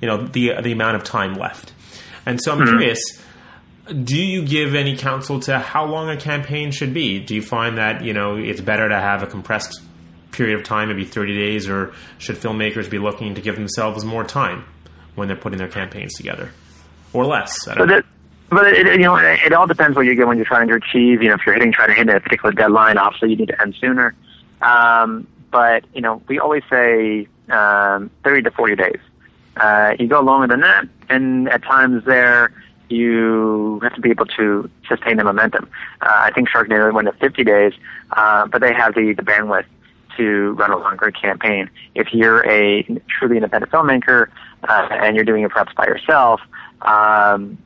you 0.05 0.11
know 0.11 0.27
the 0.27 0.61
the 0.61 0.71
amount 0.71 0.95
of 0.95 1.03
time 1.03 1.33
left. 1.33 1.73
And 2.27 2.39
so 2.41 2.51
I'm 2.51 2.59
mm-hmm. 2.59 2.77
curious. 2.77 2.99
Do 3.87 4.19
you 4.19 4.43
give 4.43 4.73
any 4.73 4.97
counsel 4.97 5.39
to 5.41 5.59
how 5.59 5.85
long 5.85 6.09
a 6.09 6.17
campaign 6.17 6.71
should 6.71 6.93
be? 6.93 7.19
Do 7.19 7.35
you 7.35 7.41
find 7.41 7.77
that 7.77 8.03
you 8.03 8.13
know 8.13 8.37
it's 8.37 8.61
better 8.61 8.87
to 8.87 8.95
have 8.95 9.23
a 9.23 9.27
compressed 9.27 9.81
period 10.31 10.59
of 10.59 10.65
time, 10.65 10.89
maybe 10.89 11.05
30 11.05 11.37
days, 11.37 11.69
or 11.69 11.93
should 12.17 12.35
filmmakers 12.35 12.89
be 12.89 12.99
looking 12.99 13.35
to 13.35 13.41
give 13.41 13.55
themselves 13.55 14.03
more 14.03 14.23
time 14.23 14.65
when 15.15 15.27
they're 15.27 15.37
putting 15.37 15.57
their 15.57 15.69
campaigns 15.69 16.13
together, 16.13 16.51
or 17.13 17.25
less? 17.25 17.55
but 17.65 17.91
it, 17.91 18.05
but 18.49 18.67
it, 18.67 18.85
you 18.87 19.05
know, 19.05 19.15
it, 19.15 19.39
it 19.45 19.53
all 19.53 19.67
depends 19.67 19.95
what 19.95 20.05
you 20.05 20.15
get 20.15 20.27
when 20.27 20.37
you're 20.37 20.45
trying 20.45 20.67
to 20.67 20.75
achieve. 20.75 21.23
You 21.23 21.29
know, 21.29 21.35
if 21.35 21.41
you're 21.45 21.55
hitting 21.55 21.71
trying 21.71 21.89
to 21.89 21.95
hit 21.95 22.09
a 22.09 22.19
particular 22.19 22.51
deadline, 22.53 22.97
obviously 22.97 23.31
you 23.31 23.37
need 23.37 23.47
to 23.47 23.61
end 23.61 23.75
sooner. 23.79 24.15
Um, 24.61 25.27
but 25.51 25.85
you 25.93 26.01
know, 26.01 26.21
we 26.27 26.39
always 26.39 26.63
say 26.69 27.27
um, 27.49 28.09
30 28.23 28.43
to 28.43 28.51
40 28.51 28.75
days. 28.75 28.99
Uh, 29.57 29.95
you 29.99 30.07
go 30.07 30.21
longer 30.21 30.47
than 30.47 30.61
that, 30.61 30.87
and 31.09 31.49
at 31.49 31.63
times 31.63 32.03
there 32.05 32.51
you 32.89 33.79
have 33.81 33.93
to 33.95 34.01
be 34.01 34.11
able 34.11 34.25
to 34.25 34.69
sustain 34.87 35.17
the 35.17 35.23
momentum. 35.23 35.69
Uh, 36.01 36.09
I 36.11 36.31
think 36.31 36.49
Sharknado 36.49 36.93
went 36.93 37.07
at 37.07 37.19
50 37.19 37.43
days, 37.43 37.73
uh, 38.11 38.47
but 38.47 38.61
they 38.61 38.73
have 38.73 38.93
the, 38.95 39.13
the 39.13 39.23
bandwidth 39.23 39.65
to 40.17 40.51
run 40.53 40.71
a 40.71 40.77
longer 40.77 41.11
campaign. 41.11 41.69
If 41.93 42.13
you're 42.13 42.47
a 42.49 42.83
truly 43.07 43.37
independent 43.37 43.71
filmmaker 43.71 44.27
uh, 44.67 44.87
and 44.91 45.15
you're 45.15 45.25
doing 45.25 45.43
it 45.43 45.51
perhaps 45.51 45.73
by 45.73 45.85
yourself, 45.87 46.41
um, 46.81 47.57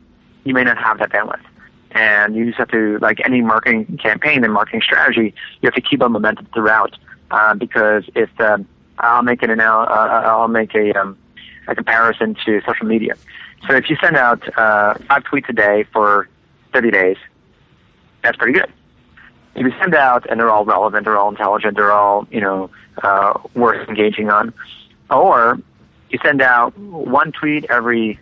you 0.45 0.53
may 0.53 0.63
not 0.63 0.77
have 0.77 0.99
that 0.99 1.11
bandwidth. 1.11 1.41
And 1.91 2.35
you 2.35 2.45
just 2.45 2.57
have 2.59 2.69
to, 2.69 2.99
like 2.99 3.19
any 3.25 3.41
marketing 3.41 3.99
campaign 4.01 4.43
and 4.43 4.53
marketing 4.53 4.81
strategy, 4.81 5.33
you 5.61 5.67
have 5.67 5.73
to 5.73 5.81
keep 5.81 6.01
a 6.01 6.09
momentum 6.09 6.47
throughout. 6.53 6.95
Uh, 7.31 7.53
because 7.55 8.03
if 8.15 8.29
um, 8.39 8.67
I'll 8.97 9.21
make 9.21 9.43
an 9.43 9.59
uh, 9.59 9.63
I'll 9.63 10.47
make 10.47 10.73
a 10.73 10.99
um, 10.99 11.17
a 11.67 11.75
comparison 11.75 12.35
to 12.45 12.61
social 12.65 12.85
media. 12.85 13.15
So 13.67 13.75
if 13.75 13.89
you 13.89 13.97
send 14.01 14.15
out 14.15 14.41
uh, 14.57 14.95
five 15.07 15.23
tweets 15.23 15.49
a 15.49 15.53
day 15.53 15.83
for 15.91 16.27
30 16.73 16.91
days, 16.91 17.17
that's 18.21 18.37
pretty 18.37 18.53
good 18.53 18.71
if 19.59 19.65
you 19.65 19.73
send 19.79 19.93
out 19.93 20.25
and 20.29 20.39
they're 20.39 20.49
all 20.49 20.63
relevant, 20.63 21.03
they're 21.05 21.17
all 21.17 21.29
intelligent, 21.29 21.75
they're 21.75 21.91
all 21.91 22.25
you 22.31 22.39
know 22.39 22.69
uh, 23.03 23.37
worth 23.55 23.87
engaging 23.89 24.29
on, 24.29 24.53
or 25.09 25.59
you 26.09 26.19
send 26.23 26.41
out 26.41 26.77
one 26.77 27.31
tweet 27.31 27.65
every 27.69 28.19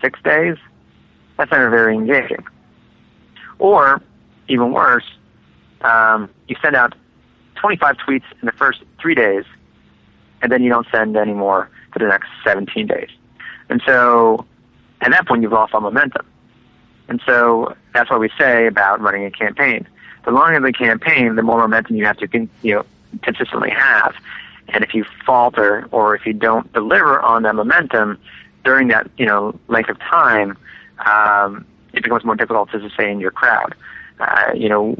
six 0.00 0.20
days, 0.22 0.56
that's 1.36 1.50
not 1.50 1.70
very 1.70 1.94
engaging. 1.94 2.44
Or 3.58 4.00
even 4.48 4.72
worse, 4.72 5.04
um, 5.80 6.30
you 6.46 6.56
send 6.62 6.76
out 6.76 6.94
25 7.56 7.96
tweets 7.96 8.22
in 8.40 8.46
the 8.46 8.52
first 8.52 8.82
three 9.00 9.16
days, 9.16 9.44
and 10.42 10.52
then 10.52 10.62
you 10.62 10.70
don't 10.70 10.86
send 10.92 11.16
any 11.16 11.34
more 11.34 11.68
for 11.92 11.98
the 11.98 12.06
next 12.06 12.28
17 12.44 12.86
days. 12.86 13.10
And 13.68 13.82
so, 13.84 14.46
at 15.00 15.10
that 15.10 15.26
point, 15.26 15.42
you've 15.42 15.52
lost 15.52 15.74
all 15.74 15.80
momentum. 15.80 16.26
And 17.08 17.22
so 17.24 17.74
that's 17.94 18.10
what 18.10 18.20
we 18.20 18.30
say 18.38 18.66
about 18.66 19.00
running 19.00 19.24
a 19.24 19.30
campaign 19.30 19.86
the 20.28 20.34
longer 20.34 20.60
the 20.60 20.72
campaign, 20.72 21.36
the 21.36 21.42
more 21.42 21.58
momentum 21.58 21.96
you 21.96 22.04
have 22.04 22.18
to 22.18 22.48
you 22.62 22.74
know 22.74 22.84
consistently 23.22 23.70
have. 23.70 24.14
And 24.68 24.84
if 24.84 24.92
you 24.92 25.04
falter 25.24 25.88
or 25.90 26.14
if 26.14 26.26
you 26.26 26.34
don't 26.34 26.70
deliver 26.74 27.20
on 27.20 27.42
that 27.44 27.54
momentum 27.54 28.18
during 28.64 28.88
that 28.88 29.10
you 29.16 29.24
know 29.24 29.58
length 29.68 29.88
of 29.88 29.98
time, 30.00 30.58
um, 31.06 31.64
it 31.94 32.02
becomes 32.02 32.24
more 32.24 32.36
difficult 32.36 32.70
to 32.72 32.80
sustain 32.80 33.20
your 33.20 33.30
crowd. 33.30 33.74
Uh, 34.20 34.52
you 34.54 34.68
know, 34.68 34.96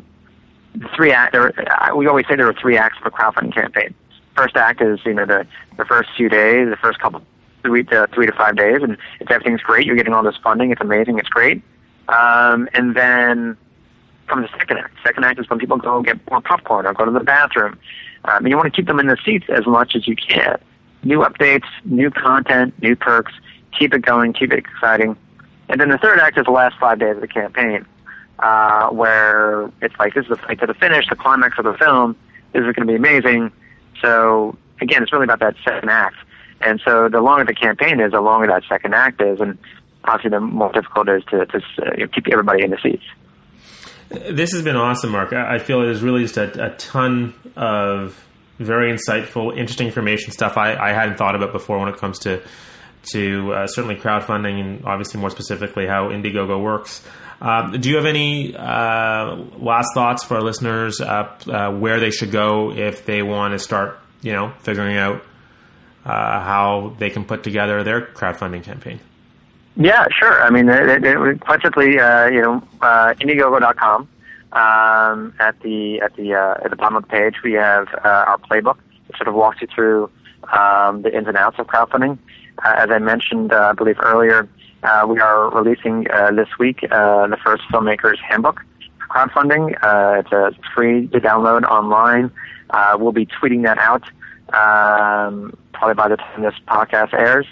three 0.97 1.13
act. 1.13 1.33
There, 1.33 1.53
uh, 1.71 1.95
we 1.95 2.07
always 2.07 2.27
say 2.27 2.37
there 2.37 2.49
are 2.49 2.55
three 2.55 2.79
acts 2.79 2.97
of 2.99 3.07
a 3.07 3.11
crowdfunding 3.11 3.55
campaign. 3.55 3.95
First 4.39 4.57
act 4.57 4.81
is 4.81 5.01
you 5.05 5.15
know 5.15 5.27
the 5.27 5.45
the 5.77 5.85
first 5.85 6.11
few 6.17 6.29
days, 6.29 6.69
the 6.71 6.77
first 6.77 7.01
couple 7.01 7.23
three 7.65 7.83
to 7.85 8.09
three 8.15 8.27
to 8.27 8.33
five 8.33 8.55
days, 8.57 8.83
and 8.83 8.97
if 9.19 9.29
everything's 9.31 9.63
great, 9.63 9.85
you're 9.85 9.97
getting 9.97 10.15
all 10.15 10.23
this 10.23 10.37
funding. 10.43 10.71
It's 10.71 10.81
amazing. 10.81 11.19
It's 11.19 11.29
great. 11.29 11.61
Um, 12.09 12.69
and 12.73 12.95
then 12.95 13.57
from 14.29 14.43
the 14.43 14.49
second 14.57 14.79
act. 14.79 14.95
Second 15.05 15.25
act 15.25 15.41
is 15.41 15.51
when 15.51 15.59
people 15.59 15.77
go 15.79 16.03
get 16.03 16.19
more 16.31 16.41
popcorn 16.41 16.87
or 16.87 16.95
go 16.95 17.05
to 17.05 17.11
the 17.11 17.21
bathroom. 17.21 17.79
Um, 18.27 18.45
and 18.45 18.49
you 18.49 18.57
want 18.57 18.73
to 18.73 18.77
keep 18.77 18.87
them 18.87 19.01
in 19.01 19.09
the 19.09 19.17
seats 19.25 19.47
as 19.49 19.67
much 19.67 19.97
as 19.97 20.07
you 20.07 20.15
can. 20.15 20.59
New 21.03 21.21
updates, 21.21 21.67
new 21.85 22.11
content, 22.11 22.81
new 22.81 22.95
perks. 22.95 23.33
Keep 23.77 23.95
it 23.95 24.03
going, 24.03 24.33
keep 24.35 24.53
it 24.53 24.59
exciting. 24.59 25.17
And 25.69 25.81
then 25.81 25.89
the 25.89 25.99
third 25.99 26.21
act 26.21 26.39
is 26.39 26.45
the 26.45 26.53
last 26.53 26.77
five 26.79 27.01
days 27.01 27.17
of 27.17 27.21
the 27.23 27.29
campaign, 27.29 27.87
uh, 28.39 28.89
where 28.91 29.71
it's 29.83 29.95
like 29.99 30.15
this 30.15 30.25
is 30.25 30.31
the 30.31 30.37
fight 30.37 30.61
to 30.61 30.67
the 30.67 30.75
finish, 30.75 31.09
the 31.09 31.17
climax 31.17 31.59
of 31.59 31.65
the 31.65 31.75
film. 31.75 32.15
This 32.53 32.61
is 32.61 32.73
going 32.75 32.87
to 32.87 32.93
be 32.93 32.95
amazing. 32.95 33.53
So 34.03 34.57
again, 34.81 35.03
it's 35.03 35.13
really 35.13 35.25
about 35.25 35.41
that 35.41 35.57
second 35.65 35.91
act. 35.91 36.17
And 36.61 36.81
so 36.85 37.09
the 37.09 37.21
longer 37.21 37.45
the 37.45 37.55
campaign 37.55 38.01
is, 38.01 38.13
the 38.13 38.21
longer 38.21 38.47
that 38.49 38.65
second 38.69 38.95
act 38.95 39.23
is, 39.23 39.41
and 39.41 39.59
obviously 40.05 40.31
the 40.31 40.41
more 40.41 40.73
difficult 40.73 41.09
it 41.09 41.19
is 41.19 41.25
to, 41.31 41.47
to 41.47 41.59
uh, 42.05 42.07
keep 42.13 42.29
everybody 42.31 42.65
in 42.65 42.71
the 42.71 42.79
seats. 42.83 43.05
This 44.09 44.53
has 44.53 44.63
been 44.63 44.77
awesome, 44.77 45.11
Mark. 45.11 45.33
I 45.33 45.59
feel 45.59 45.83
it 45.83 45.91
is 45.91 46.03
really 46.03 46.23
just 46.23 46.39
a, 46.39 46.73
a 46.73 46.77
ton 46.77 47.35
of 47.57 48.25
very 48.59 48.93
insightful, 48.93 49.57
interesting 49.57 49.87
information 49.87 50.33
stuff 50.33 50.57
I, 50.57 50.75
I, 50.75 50.93
hadn't 50.93 51.17
thought 51.17 51.37
about 51.37 51.53
before 51.53 51.79
when 51.79 51.89
it 51.89 51.97
comes 51.97 52.19
to 52.21 52.43
to 53.13 53.53
uh, 53.53 53.67
certainly 53.67 53.95
crowdfunding 53.95 54.61
and 54.61 54.85
obviously 54.85 55.21
more 55.21 55.31
specifically 55.31 55.87
how 55.87 56.09
Indiegogo 56.09 56.61
works. 56.61 57.07
Um, 57.41 57.81
do 57.81 57.89
you 57.89 57.97
have 57.97 58.07
any 58.07 58.55
uh, 58.57 59.37
last 59.59 59.95
thoughts 59.95 60.25
for 60.25 60.37
our 60.37 60.43
listeners 60.43 61.01
uh, 61.01 61.39
uh 61.47 61.71
where 61.71 62.01
they 62.01 62.11
should 62.11 62.33
go 62.33 62.73
if 62.73 63.05
they 63.05 63.23
want 63.23 63.53
to 63.53 63.59
start, 63.59 64.01
you 64.23 64.33
know, 64.33 64.53
figuring 64.61 64.97
out 64.97 65.23
uh, 66.05 66.11
how 66.11 66.97
they 66.99 67.11
can 67.11 67.25
put 67.25 67.45
together 67.45 67.85
their 67.85 68.07
crowdfunding 68.07 68.65
campaign? 68.65 69.01
Yeah, 69.77 70.07
sure. 70.19 70.43
I 70.43 70.51
mean, 70.51 70.69
it, 70.69 71.05
it, 71.05 71.41
quite 71.41 71.63
simply, 71.63 72.01
uh, 72.01 72.27
you 72.27 72.43
know, 72.43 72.63
uh, 72.81 73.15
Indiegogo.com. 73.21 74.09
Um, 74.51 75.35
at 75.39 75.61
the 75.61 76.01
at 76.01 76.17
the 76.17 76.35
uh, 76.35 76.65
at 76.65 76.71
the 76.71 76.77
bottom 76.77 76.97
of 76.97 77.03
the 77.03 77.09
page, 77.09 77.35
we 77.45 77.53
have 77.53 77.87
uh, 78.03 78.09
our 78.09 78.39
playbook. 78.39 78.79
It 79.09 79.17
sort 79.17 79.29
of 79.29 79.35
walks 79.35 79.61
you 79.61 79.69
through 79.73 80.11
um, 80.53 81.03
the 81.03 81.15
ins 81.15 81.29
and 81.29 81.37
outs 81.37 81.59
of 81.59 81.67
crowdfunding. 81.67 82.19
Uh, 82.65 82.75
as 82.79 82.91
I 82.91 82.99
mentioned, 82.99 83.53
uh, 83.53 83.69
I 83.71 83.73
believe 83.75 83.97
earlier, 84.01 84.49
uh, 84.83 85.07
we 85.09 85.21
are 85.21 85.51
releasing 85.51 86.11
uh, 86.11 86.31
this 86.33 86.49
week 86.59 86.85
uh, 86.91 87.27
the 87.27 87.37
first 87.45 87.63
filmmaker's 87.73 88.21
handbook 88.21 88.65
crowdfunding. 89.09 89.77
Uh, 89.83 90.23
it's 90.31 90.59
free 90.75 91.07
to 91.09 91.21
download 91.21 91.65
online. 91.65 92.31
Uh, 92.71 92.97
we'll 92.99 93.13
be 93.13 93.27
tweeting 93.27 93.65
that 93.65 93.79
out 93.79 94.05
um, 94.55 95.57
probably 95.73 95.95
by 95.95 96.09
the 96.09 96.17
time 96.17 96.43
this 96.43 96.55
podcast 96.67 97.13
airs. 97.15 97.47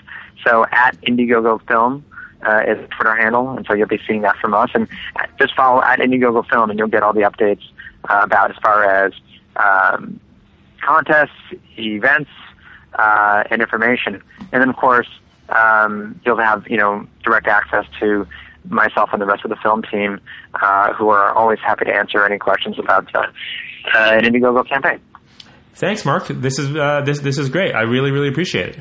So 0.44 0.66
at 0.70 1.00
Indiegogo 1.02 1.66
Film 1.66 2.04
uh, 2.46 2.62
is 2.66 2.78
a 2.78 2.86
Twitter 2.88 3.16
handle, 3.16 3.50
and 3.50 3.66
so 3.66 3.74
you'll 3.74 3.88
be 3.88 4.00
seeing 4.06 4.22
that 4.22 4.36
from 4.36 4.54
us. 4.54 4.70
And 4.74 4.86
just 5.38 5.54
follow 5.54 5.82
at 5.82 5.98
Indiegogo 5.98 6.48
Film, 6.48 6.70
and 6.70 6.78
you'll 6.78 6.88
get 6.88 7.02
all 7.02 7.12
the 7.12 7.22
updates 7.22 7.62
uh, 8.08 8.20
about 8.22 8.50
as 8.50 8.56
far 8.62 8.84
as 8.84 9.12
um, 9.56 10.20
contests, 10.82 11.30
events, 11.78 12.30
uh, 12.94 13.44
and 13.50 13.60
information. 13.60 14.22
And 14.52 14.62
then, 14.62 14.68
of 14.68 14.76
course, 14.76 15.08
um, 15.48 16.20
you'll 16.24 16.38
have 16.38 16.66
you 16.68 16.76
know 16.76 17.06
direct 17.24 17.46
access 17.46 17.84
to 18.00 18.26
myself 18.68 19.10
and 19.12 19.22
the 19.22 19.26
rest 19.26 19.44
of 19.44 19.50
the 19.50 19.56
film 19.62 19.82
team, 19.82 20.20
uh, 20.60 20.92
who 20.94 21.08
are 21.08 21.32
always 21.32 21.58
happy 21.60 21.84
to 21.84 21.94
answer 21.94 22.24
any 22.24 22.38
questions 22.38 22.78
about 22.78 23.14
uh, 23.14 23.20
uh, 23.20 23.28
an 23.94 24.24
Indiegogo 24.24 24.68
campaign. 24.68 25.00
Thanks, 25.74 26.04
Mark. 26.04 26.26
This 26.28 26.58
is 26.58 26.74
uh, 26.74 27.02
this 27.04 27.20
this 27.20 27.38
is 27.38 27.48
great. 27.48 27.74
I 27.74 27.82
really 27.82 28.10
really 28.10 28.28
appreciate 28.28 28.76
it. 28.76 28.78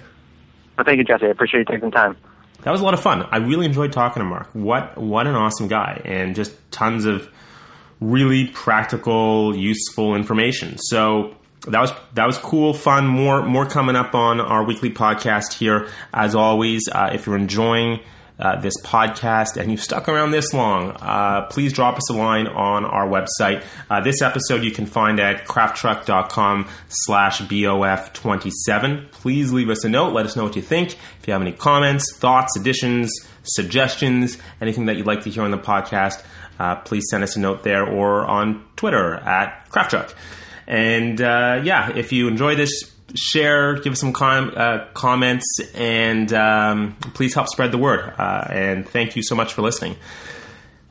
Well, 0.78 0.86
thank 0.86 0.98
you, 0.98 1.04
Jesse. 1.04 1.26
I 1.26 1.30
appreciate 1.30 1.60
you 1.60 1.66
taking 1.66 1.90
the 1.90 1.96
time 1.96 2.18
that 2.66 2.72
was 2.72 2.82
a 2.82 2.84
lot 2.84 2.96
of 2.96 3.00
fun. 3.00 3.28
I 3.32 3.38
really 3.38 3.68
enjoyed 3.68 3.94
talking 3.94 4.22
to 4.22 4.26
Mark. 4.28 4.50
What 4.54 4.98
what 4.98 5.28
an 5.28 5.36
awesome 5.36 5.68
guy, 5.68 6.02
and 6.04 6.36
just 6.36 6.54
tons 6.72 7.06
of 7.06 7.30
really 8.02 8.48
practical, 8.48 9.56
useful 9.56 10.16
information. 10.16 10.78
So 10.80 11.36
that 11.72 11.82
was 11.82 11.92
that 12.14 12.26
was 12.26 12.38
cool, 12.38 12.74
fun. 12.74 13.08
More 13.08 13.44
more 13.44 13.66
coming 13.66 13.96
up 13.96 14.16
on 14.16 14.40
our 14.40 14.64
weekly 14.64 14.92
podcast 14.92 15.54
here. 15.54 15.88
As 16.14 16.36
always, 16.36 16.88
uh, 16.92 17.12
if 17.14 17.26
you're 17.26 17.38
enjoying 17.38 18.00
uh, 18.40 18.60
this 18.60 18.74
podcast 18.84 19.58
and 19.58 19.72
you've 19.72 19.82
stuck 19.82 20.10
around 20.10 20.32
this 20.32 20.54
long, 20.54 20.92
uh, 20.92 21.48
please 21.50 21.72
drop 21.74 21.98
us 21.98 22.10
a 22.10 22.14
line 22.14 22.48
on 22.48 22.86
our 22.86 23.08
website. 23.08 23.64
Uh, 23.90 24.02
this 24.02 24.22
episode 24.22 24.64
you 24.64 24.72
can 24.72 24.86
find 24.86 25.20
at 25.20 25.46
crafttruck.com 25.46 26.68
slash 26.90 27.42
BOF27. 27.42 29.12
Please 29.12 29.54
leave 29.54 29.70
us 29.70 29.84
a 29.84 29.90
note. 29.90 30.14
Let 30.14 30.26
us 30.26 30.36
know 30.36 30.44
what 30.44 30.56
you 30.56 30.62
think. 30.62 30.94
If 30.94 31.28
you 31.28 31.34
have 31.34 31.42
any 31.42 31.54
comments, 31.54 32.16
thoughts, 32.18 32.58
additions, 32.58 33.12
suggestions, 33.44 34.38
anything 34.60 34.86
that 34.86 34.98
you'd 34.98 35.08
like 35.08 35.24
to 35.24 35.30
hear 35.30 35.44
on 35.44 35.52
the 35.52 35.58
podcast, 35.58 36.24
uh, 36.60 36.76
please 36.76 37.04
send 37.10 37.24
us 37.24 37.36
a 37.36 37.40
note 37.40 37.64
there 37.64 37.86
or 37.86 38.26
on 38.26 38.66
Twitter 38.76 39.16
at 39.16 39.70
crafttruck. 39.70 40.14
And 40.68 41.22
uh, 41.22 41.62
yeah, 41.64 41.96
if 41.96 42.12
you 42.12 42.28
enjoy 42.28 42.56
this 42.56 42.92
share, 43.14 43.76
give 43.76 43.94
us 43.94 44.00
some 44.00 44.14
com- 44.14 44.54
uh, 44.56 44.86
comments, 44.94 45.60
and 45.74 46.32
um, 46.34 46.96
please 47.14 47.34
help 47.34 47.48
spread 47.48 47.72
the 47.72 47.78
word. 47.78 48.14
Uh, 48.18 48.48
and 48.50 48.88
thank 48.88 49.16
you 49.16 49.24
so 49.24 49.36
much 49.36 49.54
for 49.54 49.62
listening. 49.62 49.96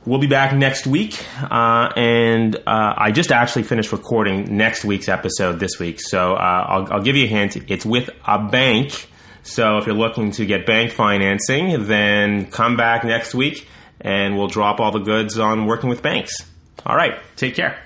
We'll 0.05 0.19
be 0.19 0.27
back 0.27 0.53
next 0.55 0.85
week, 0.85 1.19
uh, 1.41 1.91
and 1.95 2.55
uh, 2.55 2.93
I 2.95 3.11
just 3.11 3.31
actually 3.31 3.63
finished 3.63 3.91
recording 3.91 4.55
next 4.55 4.85
week's 4.85 5.09
episode 5.09 5.59
this 5.59 5.79
week, 5.79 5.99
so 5.99 6.33
uh, 6.33 6.65
I'll, 6.69 6.93
I'll, 6.93 7.01
give 7.01 7.15
you 7.15 7.25
a 7.25 7.27
hint. 7.27 7.57
It's 7.71 7.87
with 7.87 8.11
a 8.25 8.37
bank, 8.37 9.09
So 9.45 9.77
if 9.77 9.85
you're 9.85 9.95
looking 9.95 10.31
to 10.31 10.45
get 10.45 10.65
bank 10.65 10.91
financing, 10.91 11.85
then 11.85 12.47
come 12.47 12.77
back 12.77 13.03
next 13.03 13.35
week 13.35 13.67
and 14.01 14.37
we'll 14.37 14.47
drop 14.47 14.79
all 14.79 14.91
the 14.91 14.99
goods 14.99 15.37
on 15.37 15.65
working 15.65 15.89
with 15.89 16.01
banks. 16.01 16.33
All 16.85 16.95
right, 16.95 17.19
take 17.35 17.55
care. 17.55 17.84